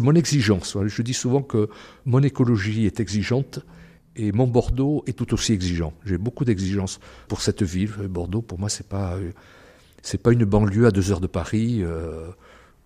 mon 0.00 0.14
exigence. 0.14 0.76
Je 0.86 1.02
dis 1.02 1.14
souvent 1.14 1.42
que 1.42 1.68
mon 2.04 2.22
écologie 2.22 2.86
est 2.86 3.00
exigeante 3.00 3.60
et 4.16 4.32
mon 4.32 4.46
Bordeaux 4.46 5.02
est 5.06 5.14
tout 5.14 5.32
aussi 5.34 5.52
exigeant. 5.52 5.92
J'ai 6.04 6.18
beaucoup 6.18 6.44
d'exigences 6.44 7.00
pour 7.28 7.40
cette 7.40 7.62
ville. 7.62 7.90
Bordeaux, 8.08 8.42
pour 8.42 8.58
moi, 8.58 8.68
c'est 8.68 8.86
pas 8.86 9.14
euh, 9.14 9.30
pas 10.22 10.32
une 10.32 10.44
banlieue 10.44 10.86
à 10.86 10.90
deux 10.90 11.10
heures 11.12 11.20
de 11.20 11.26
Paris. 11.26 11.78
Euh, 11.82 12.28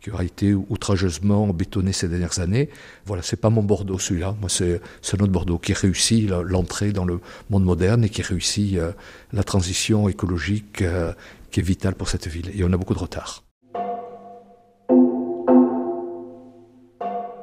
qui 0.07 0.13
aura 0.13 0.23
été 0.23 0.55
outrageusement 0.55 1.49
bétonné 1.49 1.93
ces 1.93 2.07
dernières 2.07 2.39
années. 2.39 2.69
Voilà, 3.07 3.25
c'est 3.25 3.41
pas 3.41 3.51
mon 3.51 3.65
Bordeaux 3.65 3.99
celui-là. 3.99 4.37
Moi, 4.41 4.49
c'est 4.49 4.81
notre 5.19 5.33
Bordeaux 5.33 5.59
qui 5.59 5.73
réussit 5.73 6.31
l'entrée 6.45 6.93
dans 6.93 7.05
le 7.05 7.19
monde 7.51 7.65
moderne 7.65 8.05
et 8.05 8.09
qui 8.09 8.23
réussit 8.23 8.77
euh, 8.77 8.93
la 9.33 9.43
transition 9.43 10.09
écologique 10.09 10.83
euh, 10.83 11.13
qui 11.51 11.59
est 11.59 11.65
vitale 11.65 11.97
pour 11.97 12.09
cette 12.09 12.29
ville. 12.29 12.53
Et 12.55 12.63
on 12.63 12.73
a 12.73 12.77
beaucoup 12.77 12.95
de 12.95 13.01
retard. 13.01 13.43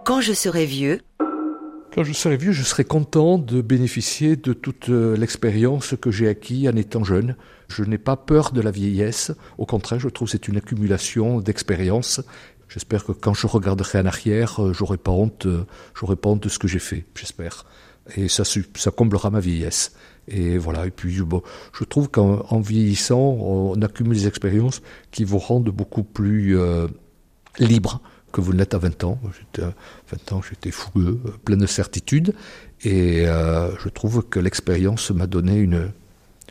Quand 0.06 0.22
je 0.22 0.32
serai 0.32 0.66
vieux, 0.66 1.02
quand 1.94 2.04
je 2.04 2.14
serai 2.14 2.38
vieux, 2.38 2.54
je 2.54 2.64
serai 2.64 2.86
content 2.86 3.38
de 3.38 3.62
bénéficier 3.62 4.36
de 4.36 4.54
toute 4.54 4.90
euh, 4.90 5.16
l'expérience 5.16 5.94
que 6.02 6.10
j'ai 6.10 6.28
acquis 6.28 6.68
en 6.68 6.76
étant 6.76 7.04
jeune. 7.04 7.36
Je 7.68 7.84
n'ai 7.84 8.00
pas 8.00 8.16
peur 8.16 8.52
de 8.52 8.62
la 8.62 8.72
vieillesse. 8.72 9.32
Au 9.60 9.68
contraire, 9.68 10.00
je 10.00 10.10
trouve 10.10 10.28
que 10.28 10.32
c'est 10.32 10.48
une 10.48 10.58
accumulation 10.58 11.40
d'expérience. 11.40 12.20
J'espère 12.74 13.06
que 13.06 13.12
quand 13.12 13.36
je 13.36 13.46
regarderai 13.46 14.00
en 14.00 14.06
arrière, 14.08 14.64
euh, 14.64 14.74
j'aurai 14.74 14.98
pas 14.98 15.12
honte, 15.12 15.46
euh, 15.46 15.64
j'aurai 15.94 16.16
pas 16.16 16.30
honte 16.30 16.42
de 16.42 16.50
ce 16.50 16.58
que 16.58 16.68
j'ai 16.68 16.80
fait. 16.80 17.06
J'espère. 17.14 17.66
Et 18.16 18.28
ça, 18.28 18.44
ça 18.44 18.90
comblera 18.90 19.30
ma 19.30 19.40
vieillesse. 19.40 19.94
Et 20.28 20.58
voilà. 20.58 20.88
Et 20.88 20.90
puis, 20.90 21.22
bon, 21.22 21.44
je 21.78 21.84
trouve 21.84 22.10
qu'en 22.10 22.60
vieillissant, 22.62 23.20
on 23.20 23.80
accumule 23.84 24.18
des 24.18 24.28
expériences 24.28 24.82
qui 25.12 25.24
vous 25.24 25.38
rendent 25.38 25.70
beaucoup 25.70 26.02
plus 26.02 26.58
euh, 26.58 26.88
libre 27.60 28.02
que 28.32 28.42
vous 28.42 28.52
l'êtes 28.52 28.74
à 28.74 28.80
20 28.80 29.04
ans. 29.04 29.20
J'étais, 29.38 29.68
20 30.10 30.34
ans, 30.34 30.42
j'étais 30.42 30.72
fougueux, 30.72 31.22
plein 31.46 31.58
de 31.58 31.68
certitudes. 31.68 32.34
Et 32.82 33.26
je 33.26 33.90
trouve 33.90 34.24
que 34.24 34.40
l'expérience 34.40 35.12
m'a 35.12 35.28
donné 35.28 35.58
une, 35.58 35.92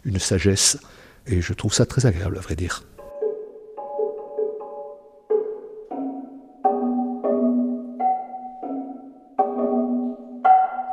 une 0.05 0.19
sagesse 0.21 0.79
et 1.27 1.43
je 1.43 1.53
trouve 1.53 1.75
ça 1.75 1.85
très 1.85 2.07
agréable, 2.07 2.39
à 2.39 2.41
vrai 2.41 2.55
dire. 2.55 2.85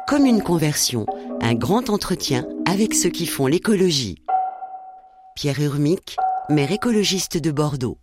Comme 0.10 0.26
une 0.26 0.42
conversion, 0.42 1.06
un 1.40 1.54
grand 1.54 1.92
entretien 1.92 2.48
avec 2.66 2.96
ceux 2.96 3.12
qui 3.12 3.28
font 3.28 3.46
l'écologie. 3.46 4.24
Pierre 5.36 5.62
Urmic, 5.62 6.18
maire 6.50 6.72
écologiste 6.72 7.38
de 7.38 7.52
Bordeaux. 7.52 8.00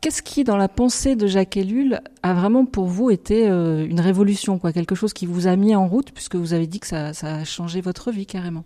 Qu'est-ce 0.00 0.22
qui, 0.22 0.42
dans 0.42 0.56
la 0.56 0.68
pensée 0.68 1.16
de 1.16 1.26
Jacques 1.26 1.58
Ellul, 1.58 2.00
a 2.22 2.32
vraiment 2.32 2.64
pour 2.64 2.86
vous 2.86 3.10
été 3.10 3.46
euh, 3.46 3.84
une 3.84 4.00
révolution, 4.00 4.58
quoi, 4.58 4.72
quelque 4.72 4.94
chose 4.94 5.12
qui 5.12 5.26
vous 5.26 5.48
a 5.48 5.54
mis 5.54 5.76
en 5.76 5.86
route, 5.86 6.12
puisque 6.12 6.36
vous 6.36 6.54
avez 6.54 6.66
dit 6.66 6.80
que 6.80 6.86
ça 6.86 7.10
a 7.10 7.44
changé 7.44 7.82
votre 7.82 8.10
vie 8.10 8.24
carrément 8.24 8.64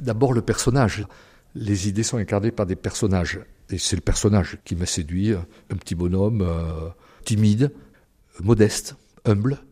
D'abord 0.00 0.34
le 0.34 0.42
personnage. 0.42 1.06
Les 1.54 1.88
idées 1.88 2.02
sont 2.02 2.18
incarnées 2.18 2.50
par 2.50 2.66
des 2.66 2.76
personnages. 2.76 3.40
Et 3.70 3.78
c'est 3.78 3.96
le 3.96 4.02
personnage 4.02 4.58
qui 4.66 4.76
m'a 4.76 4.84
séduit. 4.84 5.32
Un 5.32 5.76
petit 5.76 5.94
bonhomme 5.94 6.42
euh, 6.42 6.90
timide, 7.24 7.72
modeste, 8.42 8.96
humble, 9.24 9.62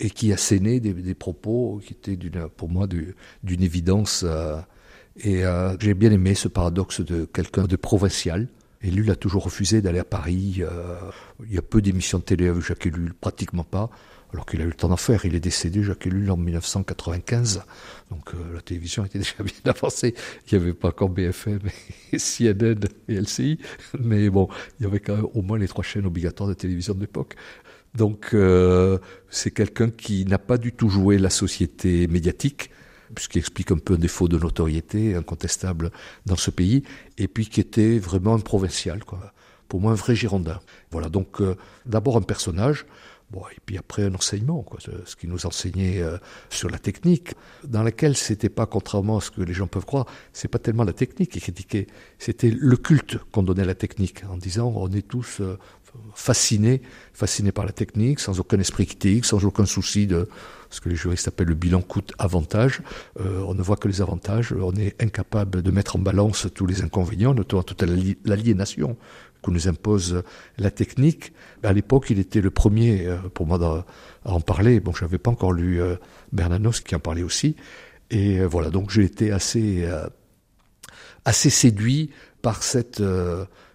et 0.00 0.10
qui 0.10 0.32
a 0.32 0.36
scéné 0.36 0.80
des, 0.80 1.14
propos 1.14 1.80
qui 1.84 1.94
étaient 1.94 2.18
pour 2.56 2.68
moi 2.68 2.86
d'une 2.86 3.62
évidence. 3.62 4.24
Euh, 4.26 4.60
et 5.18 5.44
euh, 5.46 5.76
j'ai 5.80 5.94
bien 5.94 6.10
aimé 6.12 6.34
ce 6.34 6.48
paradoxe 6.48 7.00
de 7.00 7.24
quelqu'un 7.24 7.64
de 7.64 7.76
provincial. 7.76 8.48
Il 8.82 9.10
a 9.10 9.16
toujours 9.16 9.44
refusé 9.44 9.80
d'aller 9.80 9.98
à 9.98 10.04
Paris. 10.04 10.62
il 11.44 11.52
y 11.54 11.58
a 11.58 11.62
peu 11.62 11.80
d'émissions 11.80 12.18
de 12.18 12.24
télé 12.24 12.48
avec 12.48 12.62
Jacques 12.62 12.86
Ellul, 12.86 13.14
pratiquement 13.14 13.64
pas. 13.64 13.90
alors 14.32 14.44
qu'il 14.44 14.60
a 14.60 14.64
eu 14.64 14.68
le 14.68 14.74
temps 14.74 14.88
d'en 14.88 14.98
faire. 14.98 15.24
Il 15.24 15.34
est 15.34 15.40
décédé, 15.40 15.82
Jacques 15.82 16.06
Ellul, 16.06 16.30
en 16.30 16.36
1995. 16.36 17.62
Donc 18.10 18.34
euh, 18.34 18.54
la 18.54 18.60
télévision 18.60 19.04
était 19.04 19.18
déjà 19.18 19.34
bien 19.38 19.54
avancée. 19.64 20.14
Il 20.46 20.58
n'y 20.58 20.64
avait 20.64 20.74
pas 20.74 20.88
encore 20.88 21.08
BFM, 21.08 21.60
et 22.12 22.18
CNN 22.18 22.80
et 23.08 23.14
LCI, 23.14 23.58
mais 23.98 24.28
bon, 24.30 24.48
il 24.78 24.84
y 24.84 24.86
avait 24.86 25.00
quand 25.00 25.16
même 25.16 25.26
au 25.34 25.42
moins 25.42 25.58
les 25.58 25.68
trois 25.68 25.84
chaînes 25.84 26.06
obligatoires 26.06 26.48
de 26.48 26.54
télévision 26.54 26.94
de 26.94 27.00
l'époque. 27.00 27.34
Donc 27.96 28.30
euh, 28.34 28.98
c'est 29.30 29.50
quelqu'un 29.50 29.90
qui 29.90 30.24
n'a 30.26 30.38
pas 30.38 30.58
du 30.58 30.72
tout 30.72 30.88
joué 30.88 31.18
la 31.18 31.30
société 31.30 32.06
médiatique, 32.08 32.70
ce 33.18 33.28
qui 33.28 33.38
explique 33.38 33.70
un 33.72 33.78
peu 33.78 33.94
un 33.94 33.98
défaut 33.98 34.28
de 34.28 34.38
notoriété 34.38 35.14
incontestable 35.14 35.90
dans 36.26 36.36
ce 36.36 36.50
pays, 36.50 36.82
et 37.16 37.28
puis 37.28 37.46
qui 37.46 37.60
était 37.60 37.98
vraiment 37.98 38.34
un 38.34 38.40
provincial, 38.40 39.04
quoi. 39.04 39.32
Pour 39.68 39.80
moi, 39.80 39.90
un 39.92 39.96
vrai 39.96 40.14
Girondin. 40.14 40.60
Voilà, 40.92 41.08
donc 41.08 41.40
euh, 41.40 41.56
d'abord 41.86 42.16
un 42.16 42.22
personnage, 42.22 42.86
Bon, 43.30 43.42
et 43.50 43.58
puis 43.66 43.76
après 43.76 44.04
un 44.04 44.14
enseignement, 44.14 44.62
quoi, 44.62 44.78
ce 44.80 45.16
qui 45.16 45.26
nous 45.26 45.46
enseignait 45.46 46.00
euh, 46.00 46.16
sur 46.48 46.70
la 46.70 46.78
technique, 46.78 47.34
dans 47.64 47.82
laquelle 47.82 48.16
c'était 48.16 48.48
pas, 48.48 48.66
contrairement 48.66 49.18
à 49.18 49.20
ce 49.20 49.32
que 49.32 49.40
les 49.42 49.52
gens 49.52 49.66
peuvent 49.66 49.84
croire, 49.84 50.06
c'est 50.32 50.46
pas 50.46 50.60
tellement 50.60 50.84
la 50.84 50.92
technique 50.92 51.32
qui 51.32 51.40
critiquait, 51.40 51.88
c'était 52.20 52.50
le 52.56 52.76
culte 52.76 53.18
qu'on 53.32 53.42
donnait 53.42 53.62
à 53.62 53.66
la 53.66 53.74
technique, 53.74 54.22
en 54.30 54.36
disant 54.36 54.72
on 54.76 54.88
est 54.92 55.02
tous 55.02 55.42
fascinés, 56.14 56.82
fascinés 57.12 57.52
par 57.52 57.64
la 57.64 57.72
technique, 57.72 58.20
sans 58.20 58.40
aucun 58.40 58.58
esprit 58.58 58.86
critique, 58.86 59.24
sans 59.24 59.44
aucun 59.44 59.66
souci 59.66 60.06
de 60.06 60.28
ce 60.70 60.80
que 60.80 60.88
les 60.88 60.96
juristes 60.96 61.28
appellent 61.28 61.48
le 61.48 61.54
bilan 61.54 61.80
coût-avantage. 61.82 62.82
Euh, 63.20 63.42
on 63.46 63.54
ne 63.54 63.62
voit 63.62 63.76
que 63.76 63.88
les 63.88 64.00
avantages, 64.00 64.52
on 64.52 64.74
est 64.74 65.00
incapable 65.02 65.62
de 65.62 65.70
mettre 65.70 65.96
en 65.96 65.98
balance 65.98 66.48
tous 66.54 66.66
les 66.66 66.82
inconvénients, 66.82 67.34
notamment 67.34 67.62
toute 67.62 67.82
l'aliénation 68.24 68.96
que 69.42 69.50
nous 69.50 69.68
impose 69.68 70.22
la 70.58 70.70
technique. 70.70 71.32
À 71.62 71.72
l'époque, 71.72 72.10
il 72.10 72.18
était 72.18 72.40
le 72.40 72.50
premier 72.50 73.06
euh, 73.06 73.16
pour 73.32 73.46
moi 73.46 73.84
à 74.24 74.32
en 74.32 74.40
parler. 74.40 74.80
Bon, 74.80 74.92
je 74.92 75.04
n'avais 75.04 75.18
pas 75.18 75.30
encore 75.30 75.52
lu 75.52 75.80
euh, 75.80 75.96
Bernanos 76.32 76.80
qui 76.80 76.94
en 76.94 77.00
parlait 77.00 77.22
aussi. 77.22 77.56
Et 78.10 78.44
voilà, 78.44 78.70
donc 78.70 78.90
j'ai 78.90 79.02
été 79.02 79.32
assez, 79.32 79.84
assez 81.24 81.50
séduit 81.50 82.10
par 82.40 82.62
cette, 82.62 83.02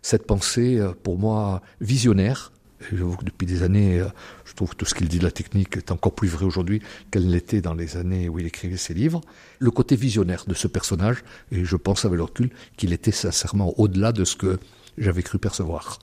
cette 0.01 0.25
pensée, 0.25 0.81
pour 1.03 1.17
moi, 1.17 1.61
visionnaire. 1.79 2.51
J'avoue 2.91 3.15
que 3.15 3.25
depuis 3.25 3.45
des 3.45 3.61
années, 3.61 4.03
je 4.43 4.53
trouve 4.55 4.71
que 4.71 4.75
tout 4.75 4.85
ce 4.85 4.95
qu'il 4.95 5.07
dit 5.07 5.19
de 5.19 5.23
la 5.23 5.31
technique 5.31 5.77
est 5.77 5.91
encore 5.91 6.13
plus 6.13 6.27
vrai 6.27 6.45
aujourd'hui 6.45 6.81
qu'elle 7.11 7.29
l'était 7.29 7.61
dans 7.61 7.75
les 7.75 7.95
années 7.95 8.27
où 8.27 8.39
il 8.39 8.47
écrivait 8.47 8.77
ses 8.77 8.95
livres. 8.95 9.21
Le 9.59 9.69
côté 9.69 9.95
visionnaire 9.95 10.45
de 10.47 10.55
ce 10.55 10.67
personnage, 10.67 11.23
et 11.51 11.63
je 11.63 11.75
pense 11.75 12.05
avec 12.05 12.17
le 12.17 12.23
recul 12.23 12.49
qu'il 12.77 12.91
était 12.91 13.11
sincèrement 13.11 13.73
au-delà 13.77 14.11
de 14.11 14.25
ce 14.25 14.35
que 14.35 14.59
j'avais 14.97 15.21
cru 15.21 15.37
percevoir. 15.37 15.99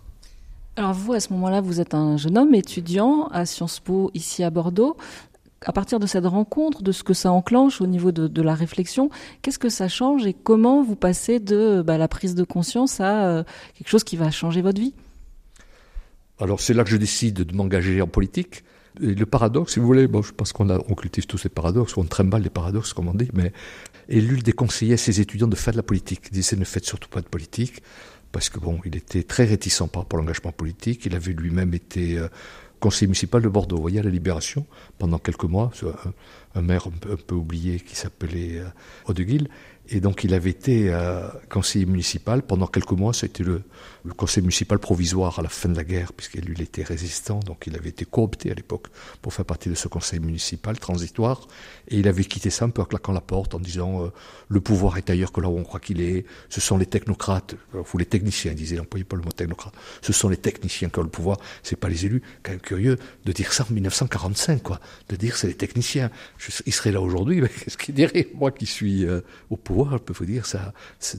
Alors 0.77 0.95
vous, 0.95 1.13
à 1.13 1.19
ce 1.19 1.33
moment-là, 1.33 1.61
vous 1.61 1.81
êtes 1.81 1.93
un 1.93 2.17
jeune 2.17 2.39
homme 2.39 2.55
étudiant 2.55 3.27
à 3.33 3.45
Sciences 3.47 3.81
Po 3.81 4.13
ici 4.15 4.45
à 4.45 4.51
Bordeaux. 4.51 4.97
À 5.65 5.73
partir 5.73 5.99
de 5.99 6.07
cette 6.07 6.25
rencontre, 6.25 6.83
de 6.83 6.93
ce 6.93 7.03
que 7.03 7.15
ça 7.15 7.33
enclenche 7.33 7.81
au 7.81 7.87
niveau 7.87 8.13
de, 8.13 8.43
la 8.43 8.55
réflexion, 8.55 9.11
qu'est-ce 9.43 9.59
que 9.59 9.69
ça 9.69 9.89
change 9.89 10.25
et 10.27 10.33
comment 10.33 10.83
vous 10.83 10.95
passez 10.95 11.41
de 11.41 11.83
bah, 11.85 11.99
la 11.99 12.07
prise 12.07 12.35
de 12.35 12.45
conscience 12.45 13.01
à 13.01 13.27
euh, 13.27 13.45
quelque 13.75 13.89
chose 13.89 14.05
qui 14.05 14.17
va 14.17 14.31
changer 14.31 14.63
votre 14.63 14.81
vie? 14.81 14.95
Alors 16.41 16.61
c'est 16.61 16.75
là 16.75 16.85
que 16.85 16.91
je 16.91 16.97
décide 16.97 17.43
de 17.43 17.57
m'engager 17.57 18.01
en 18.01 18.07
politique. 18.07 18.63
Et 19.01 19.15
le 19.15 19.27
paradoxe, 19.27 19.75
si 19.75 19.81
vous 19.81 19.87
voulez, 19.87 20.07
bon, 20.07 20.23
je 20.23 20.33
pense 20.33 20.53
qu'on 20.53 20.71
on 20.71 20.95
cultive 20.95 21.27
tous 21.27 21.39
ces 21.39 21.49
paradoxes, 21.49 21.97
on 21.97 22.05
trimballe 22.05 22.43
les 22.43 22.51
paradoxes, 22.51 22.93
comme 22.93 23.09
on 23.09 23.15
dit, 23.15 23.29
mais 23.33 23.53
Ellul 24.09 24.43
déconseillait 24.43 24.95
à 24.95 24.97
ses 24.97 25.21
étudiants 25.21 25.47
de 25.49 25.57
faire 25.57 25.73
de 25.73 25.79
la 25.79 25.83
politique. 25.83 26.23
Il 26.27 26.33
disait 26.33 26.57
ne 26.57 26.65
faites 26.65 26.85
surtout 26.85 27.09
pas 27.09 27.21
de 27.21 27.27
politique 27.27 27.83
parce 28.33 28.49
que 28.49 28.59
bon, 28.59 28.79
il 28.85 28.97
était 28.97 29.23
très 29.23 29.45
réticent 29.45 29.89
par 29.93 30.03
rapport 30.03 30.19
à 30.19 30.23
l'engagement 30.23 30.53
politique. 30.53 31.07
Il 31.07 31.15
avait 31.15 31.33
lui-même 31.33 31.75
été 31.75 32.19
euh, 32.19 32.29
conseiller 32.81 33.07
municipal 33.09 33.43
de 33.43 33.49
Bordeaux, 33.49 33.77
vous 33.77 33.83
voyez, 33.83 34.01
à 34.01 34.03
la 34.03 34.11
Libération, 34.11 34.67
pendant 34.99 35.19
quelques 35.19 35.45
mois, 35.45 35.71
un, 36.55 36.63
maire 36.63 36.87
un 36.87 37.17
peu, 37.17 37.35
oublié 37.35 37.81
qui 37.81 37.97
s'appelait 37.97 38.59
euh, 38.59 38.69
Odeguil. 39.07 39.49
Et 39.91 40.01
donc 40.01 40.25
il 40.25 40.35
avait 40.35 40.51
été 40.51 40.93
euh, 40.93 41.27
conseiller 41.49 41.87
municipal 41.87 42.43
pendant 42.43 42.67
quelques 42.67 42.93
mois. 42.93 43.15
C'était 43.15 43.43
le, 43.43 43.63
le 44.05 44.13
conseil 44.13 44.43
municipal 44.43 44.79
provisoire 44.79 45.39
à 45.39 45.43
la 45.43 45.49
fin 45.49 45.71
de 45.71 45.77
la 45.77 45.85
guerre, 45.85 46.13
puisqu'il 46.13 46.61
était 46.61 46.83
résistant. 46.83 47.41
Donc 47.41 47.65
il 47.67 47.75
avait 47.75 47.89
été 47.89 48.05
coopté 48.05 48.51
à 48.51 48.55
l'époque 48.55 48.89
pour 49.23 49.33
faire 49.33 49.47
partie 49.47 49.71
de 49.71 49.75
ce 49.75 49.89
conseil 49.89 50.21
municipal 50.21 50.79
transitoire. 50.79 51.49
Et 51.89 51.99
il 51.99 52.09
avait 52.09 52.25
quitté 52.25 52.51
ça 52.51 52.67
un 52.67 52.71
peu 52.71 52.83
en 52.83 52.85
claquant 52.85 53.13
la 53.13 53.23
porte 53.23 53.55
en 53.55 53.61
disant 53.61 54.05
euh, 54.05 54.09
le 54.49 54.61
pouvoir 54.61 54.99
est 54.99 55.09
ailleurs 55.09 55.33
que 55.33 55.41
là 55.41 55.49
où 55.49 55.57
on 55.57 55.65
croit 55.65 55.81
qu'il 55.81 56.03
est. 56.03 56.27
Ce 56.51 56.61
sont 56.61 56.77
les 56.77 56.87
technocrates, 56.87 57.55
ou 57.73 57.99
les 57.99 58.07
techniciens, 58.07 58.53
il 58.53 58.57
disait, 58.57 58.75
il 58.75 58.79
n'employait 58.79 59.05
pas 59.05 59.17
le 59.17 59.23
mot 59.23 59.33
technocrate. 59.33 59.73
Ce 60.03 60.13
sont 60.13 60.29
les 60.29 60.37
techniciens 60.37 60.91
qui 60.91 60.99
ont 60.99 61.03
le 61.03 61.09
pouvoir, 61.09 61.39
c'est 61.63 61.77
pas 61.77 61.89
les 61.89 62.05
élus. 62.05 62.23
Quand 62.43 62.51
même 62.51 62.61
curieux 62.61 62.99
de 63.25 63.33
dire 63.33 63.55
ça 63.55 63.65
en 63.69 63.73
1945, 63.73 64.63
quoi. 64.63 64.81
De 65.09 65.17
dire 65.17 65.37
c'est 65.39 65.47
les 65.47 65.55
techniciens. 65.55 66.11
il 66.67 66.75
serait 66.75 66.93
là 66.93 67.01
aujourd'hui, 67.01 67.41
mais 67.41 67.49
qu'est-ce 67.65 67.79
qu'il 67.79 67.95
dirait 67.95 68.29
Moi 68.35 68.51
qui 68.51 68.67
suis 68.67 69.07
euh, 69.07 69.23
au 69.49 69.57
pouvoir? 69.57 69.78
Je 69.93 69.97
peux 69.99 70.13
vous 70.13 70.27
dire, 70.27 70.47
ça, 70.47 70.73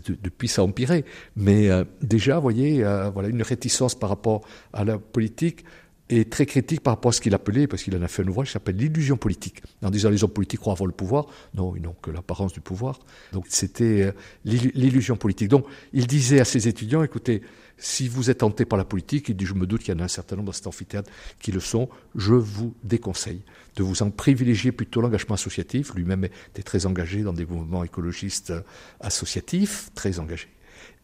depuis 0.07 0.47
ça 0.47 0.61
a 0.61 0.65
empiré. 0.65 1.05
Mais 1.35 1.69
euh, 1.69 1.83
déjà, 2.01 2.35
vous 2.35 2.41
voyez, 2.41 2.83
euh, 2.83 3.09
voilà 3.09 3.29
une 3.29 3.41
réticence 3.41 3.95
par 3.95 4.09
rapport 4.09 4.41
à 4.73 4.83
la 4.83 4.97
politique 4.97 5.63
et 6.09 6.25
très 6.25 6.45
critique 6.45 6.81
par 6.81 6.93
rapport 6.95 7.09
à 7.09 7.13
ce 7.13 7.21
qu'il 7.21 7.35
appelait, 7.35 7.67
parce 7.67 7.83
qu'il 7.83 7.95
en 7.95 8.01
a 8.01 8.07
fait 8.07 8.23
un 8.23 8.27
ouvrage 8.27 8.47
qui 8.47 8.53
s'appelle 8.53 8.75
L'illusion 8.75 9.15
politique, 9.15 9.61
en 9.83 9.91
disant 9.91 10.09
les 10.09 10.23
hommes 10.23 10.31
politiques 10.31 10.59
croient 10.59 10.73
avoir 10.73 10.87
le 10.87 10.93
pouvoir. 10.93 11.27
Non, 11.53 11.75
ils 11.75 11.81
n'ont 11.81 11.95
que 12.01 12.09
l'apparence 12.09 12.51
du 12.53 12.61
pouvoir. 12.61 12.99
Donc 13.31 13.45
c'était 13.47 14.01
euh, 14.01 14.11
l'illusion 14.43 15.15
politique. 15.15 15.49
Donc 15.49 15.65
il 15.93 16.07
disait 16.07 16.39
à 16.39 16.45
ses 16.45 16.67
étudiants, 16.67 17.03
écoutez, 17.03 17.43
si 17.79 18.07
vous 18.07 18.29
êtes 18.29 18.39
tenté 18.39 18.65
par 18.65 18.77
la 18.77 18.85
politique, 18.85 19.29
il 19.29 19.35
dit, 19.35 19.45
je 19.45 19.53
me 19.53 19.65
doute 19.65 19.81
qu'il 19.81 19.93
y 19.93 19.97
en 19.97 20.01
a 20.01 20.05
un 20.05 20.09
certain 20.09 20.35
nombre 20.35 20.47
dans 20.47 20.53
cet 20.53 20.67
amphithéâtre 20.67 21.09
qui 21.39 21.51
le 21.51 21.59
sont, 21.59 21.89
je 22.15 22.33
vous 22.33 22.75
déconseille 22.83 23.41
de 23.75 23.83
vous 23.83 24.03
en 24.03 24.11
privilégier 24.11 24.71
plutôt 24.71 25.01
l'engagement 25.01 25.35
associatif. 25.35 25.93
Lui-même 25.93 26.25
était 26.25 26.63
très 26.63 26.85
engagé 26.85 27.23
dans 27.23 27.33
des 27.33 27.45
mouvements 27.45 27.83
écologistes 27.83 28.53
associatifs, 28.99 29.89
très 29.95 30.19
engagé. 30.19 30.49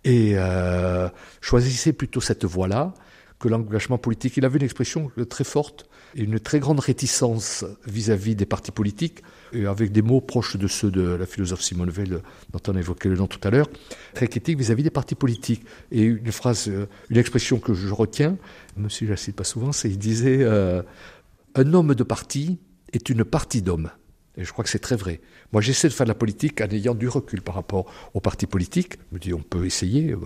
Et 0.03 0.33
euh, 0.35 1.09
choisissez 1.41 1.93
plutôt 1.93 2.21
cette 2.21 2.45
voie-là 2.45 2.93
que 3.45 3.49
l'engagement 3.49 3.99
politique. 3.99 4.37
Il 4.37 4.45
avait 4.45 4.57
une 4.57 4.65
expression 4.65 5.11
très 5.29 5.43
forte 5.43 5.87
et 6.15 6.23
une 6.23 6.39
très 6.39 6.59
grande 6.59 6.79
réticence 6.79 7.63
vis-à-vis 7.85 8.35
des 8.35 8.47
partis 8.47 8.71
politiques, 8.71 9.21
et 9.53 9.67
avec 9.67 9.91
des 9.91 10.01
mots 10.01 10.21
proches 10.21 10.57
de 10.57 10.67
ceux 10.67 10.89
de 10.89 11.01
la 11.01 11.27
philosophe 11.27 11.61
Simone 11.61 11.91
Veil, 11.91 12.09
dont 12.51 12.59
on 12.67 12.75
a 12.75 12.79
évoqué 12.79 13.07
le 13.07 13.17
nom 13.17 13.27
tout 13.27 13.39
à 13.43 13.51
l'heure, 13.51 13.69
très 14.15 14.27
critique 14.27 14.57
vis-à-vis 14.57 14.81
des 14.81 14.89
partis 14.89 15.13
politiques. 15.13 15.63
Et 15.91 16.01
une 16.01 16.31
phrase, 16.31 16.67
euh, 16.69 16.87
une 17.11 17.17
expression 17.17 17.59
que 17.59 17.75
je 17.75 17.93
retiens, 17.93 18.37
si 18.89 19.05
je 19.05 19.11
la 19.11 19.17
cite 19.17 19.35
pas 19.35 19.43
souvent, 19.43 19.71
c'est 19.71 19.89
il 19.89 19.99
disait 19.99 20.39
euh, 20.41 20.81
Un 21.53 21.73
homme 21.73 21.93
de 21.93 22.03
parti 22.03 22.57
est 22.93 23.09
une 23.09 23.23
partie 23.23 23.61
d'hommes. 23.61 23.91
Et 24.37 24.43
je 24.43 24.51
crois 24.51 24.63
que 24.63 24.69
c'est 24.69 24.79
très 24.79 24.95
vrai. 24.95 25.21
Moi, 25.53 25.61
j'essaie 25.61 25.87
de 25.87 25.93
faire 25.93 26.05
de 26.05 26.11
la 26.11 26.15
politique 26.15 26.59
en 26.61 26.69
ayant 26.69 26.93
du 26.93 27.07
recul 27.07 27.41
par 27.41 27.55
rapport 27.55 27.85
aux 28.13 28.19
partis 28.19 28.47
politiques. 28.47 28.95
Je 29.11 29.15
me 29.15 29.19
dis, 29.19 29.33
on 29.33 29.41
peut 29.41 29.65
essayer, 29.65 30.11
euh, 30.11 30.17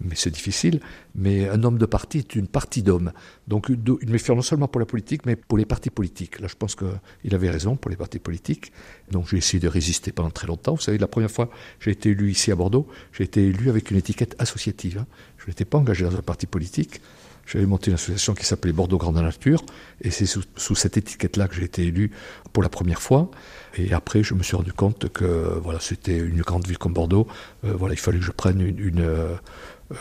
mais 0.00 0.16
c'est 0.16 0.30
difficile. 0.30 0.80
Mais 1.14 1.48
un 1.48 1.62
homme 1.62 1.78
de 1.78 1.86
parti 1.86 2.18
est 2.18 2.34
une 2.34 2.48
partie 2.48 2.82
d'hommes. 2.82 3.12
Donc, 3.46 3.68
une 3.68 3.98
méfiance 4.08 4.36
non 4.36 4.42
seulement 4.42 4.68
pour 4.68 4.80
la 4.80 4.86
politique, 4.86 5.26
mais 5.26 5.36
pour 5.36 5.58
les 5.58 5.64
partis 5.64 5.90
politiques. 5.90 6.40
Là, 6.40 6.48
je 6.48 6.56
pense 6.56 6.74
qu'il 6.74 7.34
avait 7.34 7.50
raison 7.50 7.76
pour 7.76 7.90
les 7.90 7.96
partis 7.96 8.18
politiques. 8.18 8.72
Donc, 9.10 9.28
j'ai 9.28 9.36
essayé 9.36 9.60
de 9.60 9.68
résister 9.68 10.10
pendant 10.10 10.30
très 10.30 10.46
longtemps. 10.46 10.74
Vous 10.74 10.80
savez, 10.80 10.98
la 10.98 11.06
première 11.06 11.30
fois 11.30 11.50
j'ai 11.80 11.92
été 11.92 12.10
élu 12.10 12.30
ici 12.30 12.50
à 12.50 12.56
Bordeaux, 12.56 12.86
j'ai 13.12 13.24
été 13.24 13.46
élu 13.46 13.68
avec 13.68 13.90
une 13.90 13.96
étiquette 13.96 14.34
associative. 14.38 14.98
Hein. 14.98 15.06
Je 15.38 15.46
n'étais 15.46 15.64
pas 15.64 15.78
engagé 15.78 16.04
dans 16.04 16.16
un 16.16 16.22
parti 16.22 16.46
politique. 16.46 17.00
J'avais 17.46 17.66
monté 17.66 17.90
une 17.90 17.94
association 17.94 18.34
qui 18.34 18.44
s'appelait 18.44 18.72
Bordeaux 18.72 18.98
Grande 18.98 19.16
Nature, 19.16 19.64
et 20.00 20.10
c'est 20.10 20.26
sous, 20.26 20.74
cette 20.74 20.96
étiquette-là 20.96 21.46
que 21.46 21.54
j'ai 21.54 21.64
été 21.64 21.84
élu 21.84 22.10
pour 22.52 22.62
la 22.62 22.68
première 22.68 23.00
fois. 23.00 23.30
Et 23.76 23.92
après, 23.92 24.24
je 24.24 24.34
me 24.34 24.42
suis 24.42 24.56
rendu 24.56 24.72
compte 24.72 25.08
que 25.10 25.24
voilà, 25.62 25.78
c'était 25.78 26.18
une 26.18 26.40
grande 26.40 26.66
ville 26.66 26.78
comme 26.78 26.92
Bordeaux. 26.92 27.28
Euh, 27.64 27.72
voilà, 27.76 27.94
il 27.94 28.00
fallait 28.00 28.18
que 28.18 28.24
je 28.24 28.32
prenne 28.32 28.60
euh, 28.60 29.36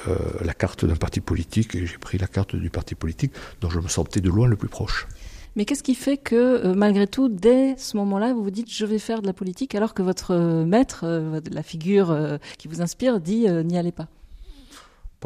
euh, 0.08 0.16
la 0.44 0.54
carte 0.56 0.86
d'un 0.86 0.96
parti 0.96 1.22
politique, 1.22 1.76
et 1.76 1.86
j'ai 1.86 2.00
pris 2.00 2.18
la 2.18 2.28
carte 2.28 2.56
du 2.56 2.72
parti 2.72 2.96
politique 2.96 3.34
dont 3.62 3.70
je 3.70 3.80
me 3.80 3.88
sentais 3.88 4.22
de 4.22 4.30
loin 4.30 4.48
le 4.48 4.56
plus 4.56 4.70
proche. 4.70 5.08
Mais 5.56 5.66
qu'est-ce 5.66 5.84
qui 5.84 5.96
fait 5.96 6.18
que, 6.18 6.74
malgré 6.74 7.06
tout, 7.06 7.30
dès 7.30 7.78
ce 7.78 7.96
moment-là, 7.98 8.34
vous 8.34 8.44
vous 8.44 8.52
dites 8.52 8.70
je 8.70 8.86
vais 8.86 9.00
faire 9.00 9.22
de 9.22 9.28
la 9.28 9.34
politique, 9.34 9.76
alors 9.76 9.94
que 9.94 10.02
votre 10.02 10.36
maître, 10.66 11.06
la 11.50 11.64
figure 11.64 12.40
qui 12.58 12.68
vous 12.68 12.82
inspire, 12.82 13.22
dit 13.22 13.46
n'y 13.64 13.78
allez 13.78 13.94
pas? 13.94 14.10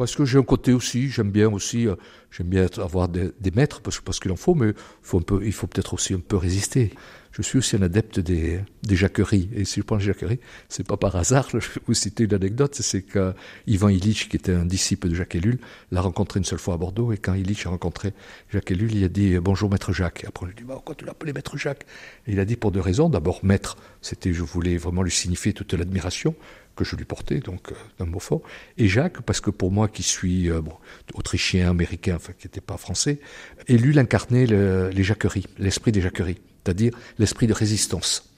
Parce 0.00 0.16
que 0.16 0.24
j'ai 0.24 0.38
un 0.38 0.42
côté 0.42 0.72
aussi, 0.72 1.10
j'aime 1.10 1.30
bien 1.30 1.52
aussi, 1.52 1.86
euh, 1.86 1.94
j'aime 2.30 2.46
bien 2.46 2.66
avoir 2.78 3.06
des, 3.06 3.32
maîtres 3.54 3.82
parce, 3.82 4.00
parce 4.00 4.18
qu'il 4.18 4.32
en 4.32 4.36
faut, 4.36 4.54
mais 4.54 4.72
faut, 5.02 5.18
un 5.18 5.40
il 5.42 5.52
faut 5.52 5.66
peut-être 5.66 5.92
aussi 5.92 6.14
un 6.14 6.20
peu 6.20 6.38
résister. 6.38 6.94
je 7.32 7.42
suis 7.42 7.58
aussi 7.58 7.76
un 7.76 7.82
adepte 7.82 8.18
des, 8.18 8.60
des 8.82 8.96
jacqueries. 8.96 9.50
Et 9.54 9.66
si 9.66 9.80
je 9.80 9.84
prends 9.84 9.96
les 9.96 10.04
jacqueries, 10.04 10.40
c'est 10.70 10.86
pas 10.86 10.96
par 10.96 11.16
hasard. 11.16 11.48
Je 11.52 11.58
vais 11.58 11.82
vous 11.86 11.92
citer 11.92 12.24
une 12.24 12.32
anecdote, 12.32 12.74
c'est 12.76 13.02
que 13.02 13.34
Ivan 13.66 13.90
Illich, 13.90 14.30
qui 14.30 14.36
était 14.36 14.54
un 14.54 14.64
disciple 14.64 15.10
de 15.10 15.14
Jacques 15.14 15.34
Ellul, 15.34 15.58
l'a 15.92 16.00
rencontré 16.00 16.38
une 16.38 16.46
seule 16.46 16.58
fois 16.58 16.72
à 16.72 16.76
Bordeaux. 16.78 17.12
Et 17.12 17.18
quand 17.18 17.34
Illich 17.34 17.66
a 17.66 17.68
rencontré 17.68 18.14
Jacques 18.48 18.70
Ellul, 18.70 18.94
il 18.94 19.04
a 19.04 19.08
dit 19.08 19.38
bonjour 19.38 19.68
maître 19.68 19.92
Jacques. 19.92 20.24
Et 20.24 20.26
après, 20.26 20.46
on 20.46 20.48
lui 20.48 20.54
dit 20.54 20.64
bah, 20.64 20.76
pourquoi 20.76 20.94
tu 20.94 21.04
l'appelais 21.04 21.34
maître 21.34 21.58
Jacques? 21.58 21.84
Il 22.26 22.40
a 22.40 22.46
dit 22.46 22.56
pour 22.56 22.72
deux 22.72 22.80
raisons. 22.80 23.10
D'abord, 23.10 23.40
maître, 23.42 23.76
c'était 24.00 24.32
je 24.32 24.42
voulais 24.44 24.78
vraiment 24.78 25.02
lui 25.02 25.10
signifier 25.10 25.52
toute 25.52 25.74
l'admiration 25.74 26.34
que 26.76 26.84
je 26.84 26.96
lui 26.96 27.04
portais, 27.04 27.38
donc 27.40 27.72
euh, 27.72 27.74
d'un 27.98 28.06
mot 28.06 28.20
fort. 28.20 28.42
Et 28.78 28.88
Jacques, 28.88 29.20
parce 29.22 29.40
que 29.40 29.50
pour 29.50 29.70
moi 29.70 29.88
qui 29.88 30.02
suis 30.02 30.50
euh, 30.50 30.60
bon, 30.60 30.74
autrichien, 31.14 31.70
américain, 31.70 32.16
enfin 32.16 32.32
qui 32.38 32.46
n'était 32.46 32.60
pas 32.60 32.76
français, 32.76 33.20
Ellul 33.68 33.98
incarnait 33.98 34.46
le, 34.46 34.88
les 34.90 35.02
jacqueries, 35.02 35.46
l'esprit 35.58 35.92
des 35.92 36.00
jacqueries 36.00 36.38
c'est-à-dire 36.64 36.92
l'esprit 37.18 37.46
de 37.46 37.52
résistance. 37.52 38.30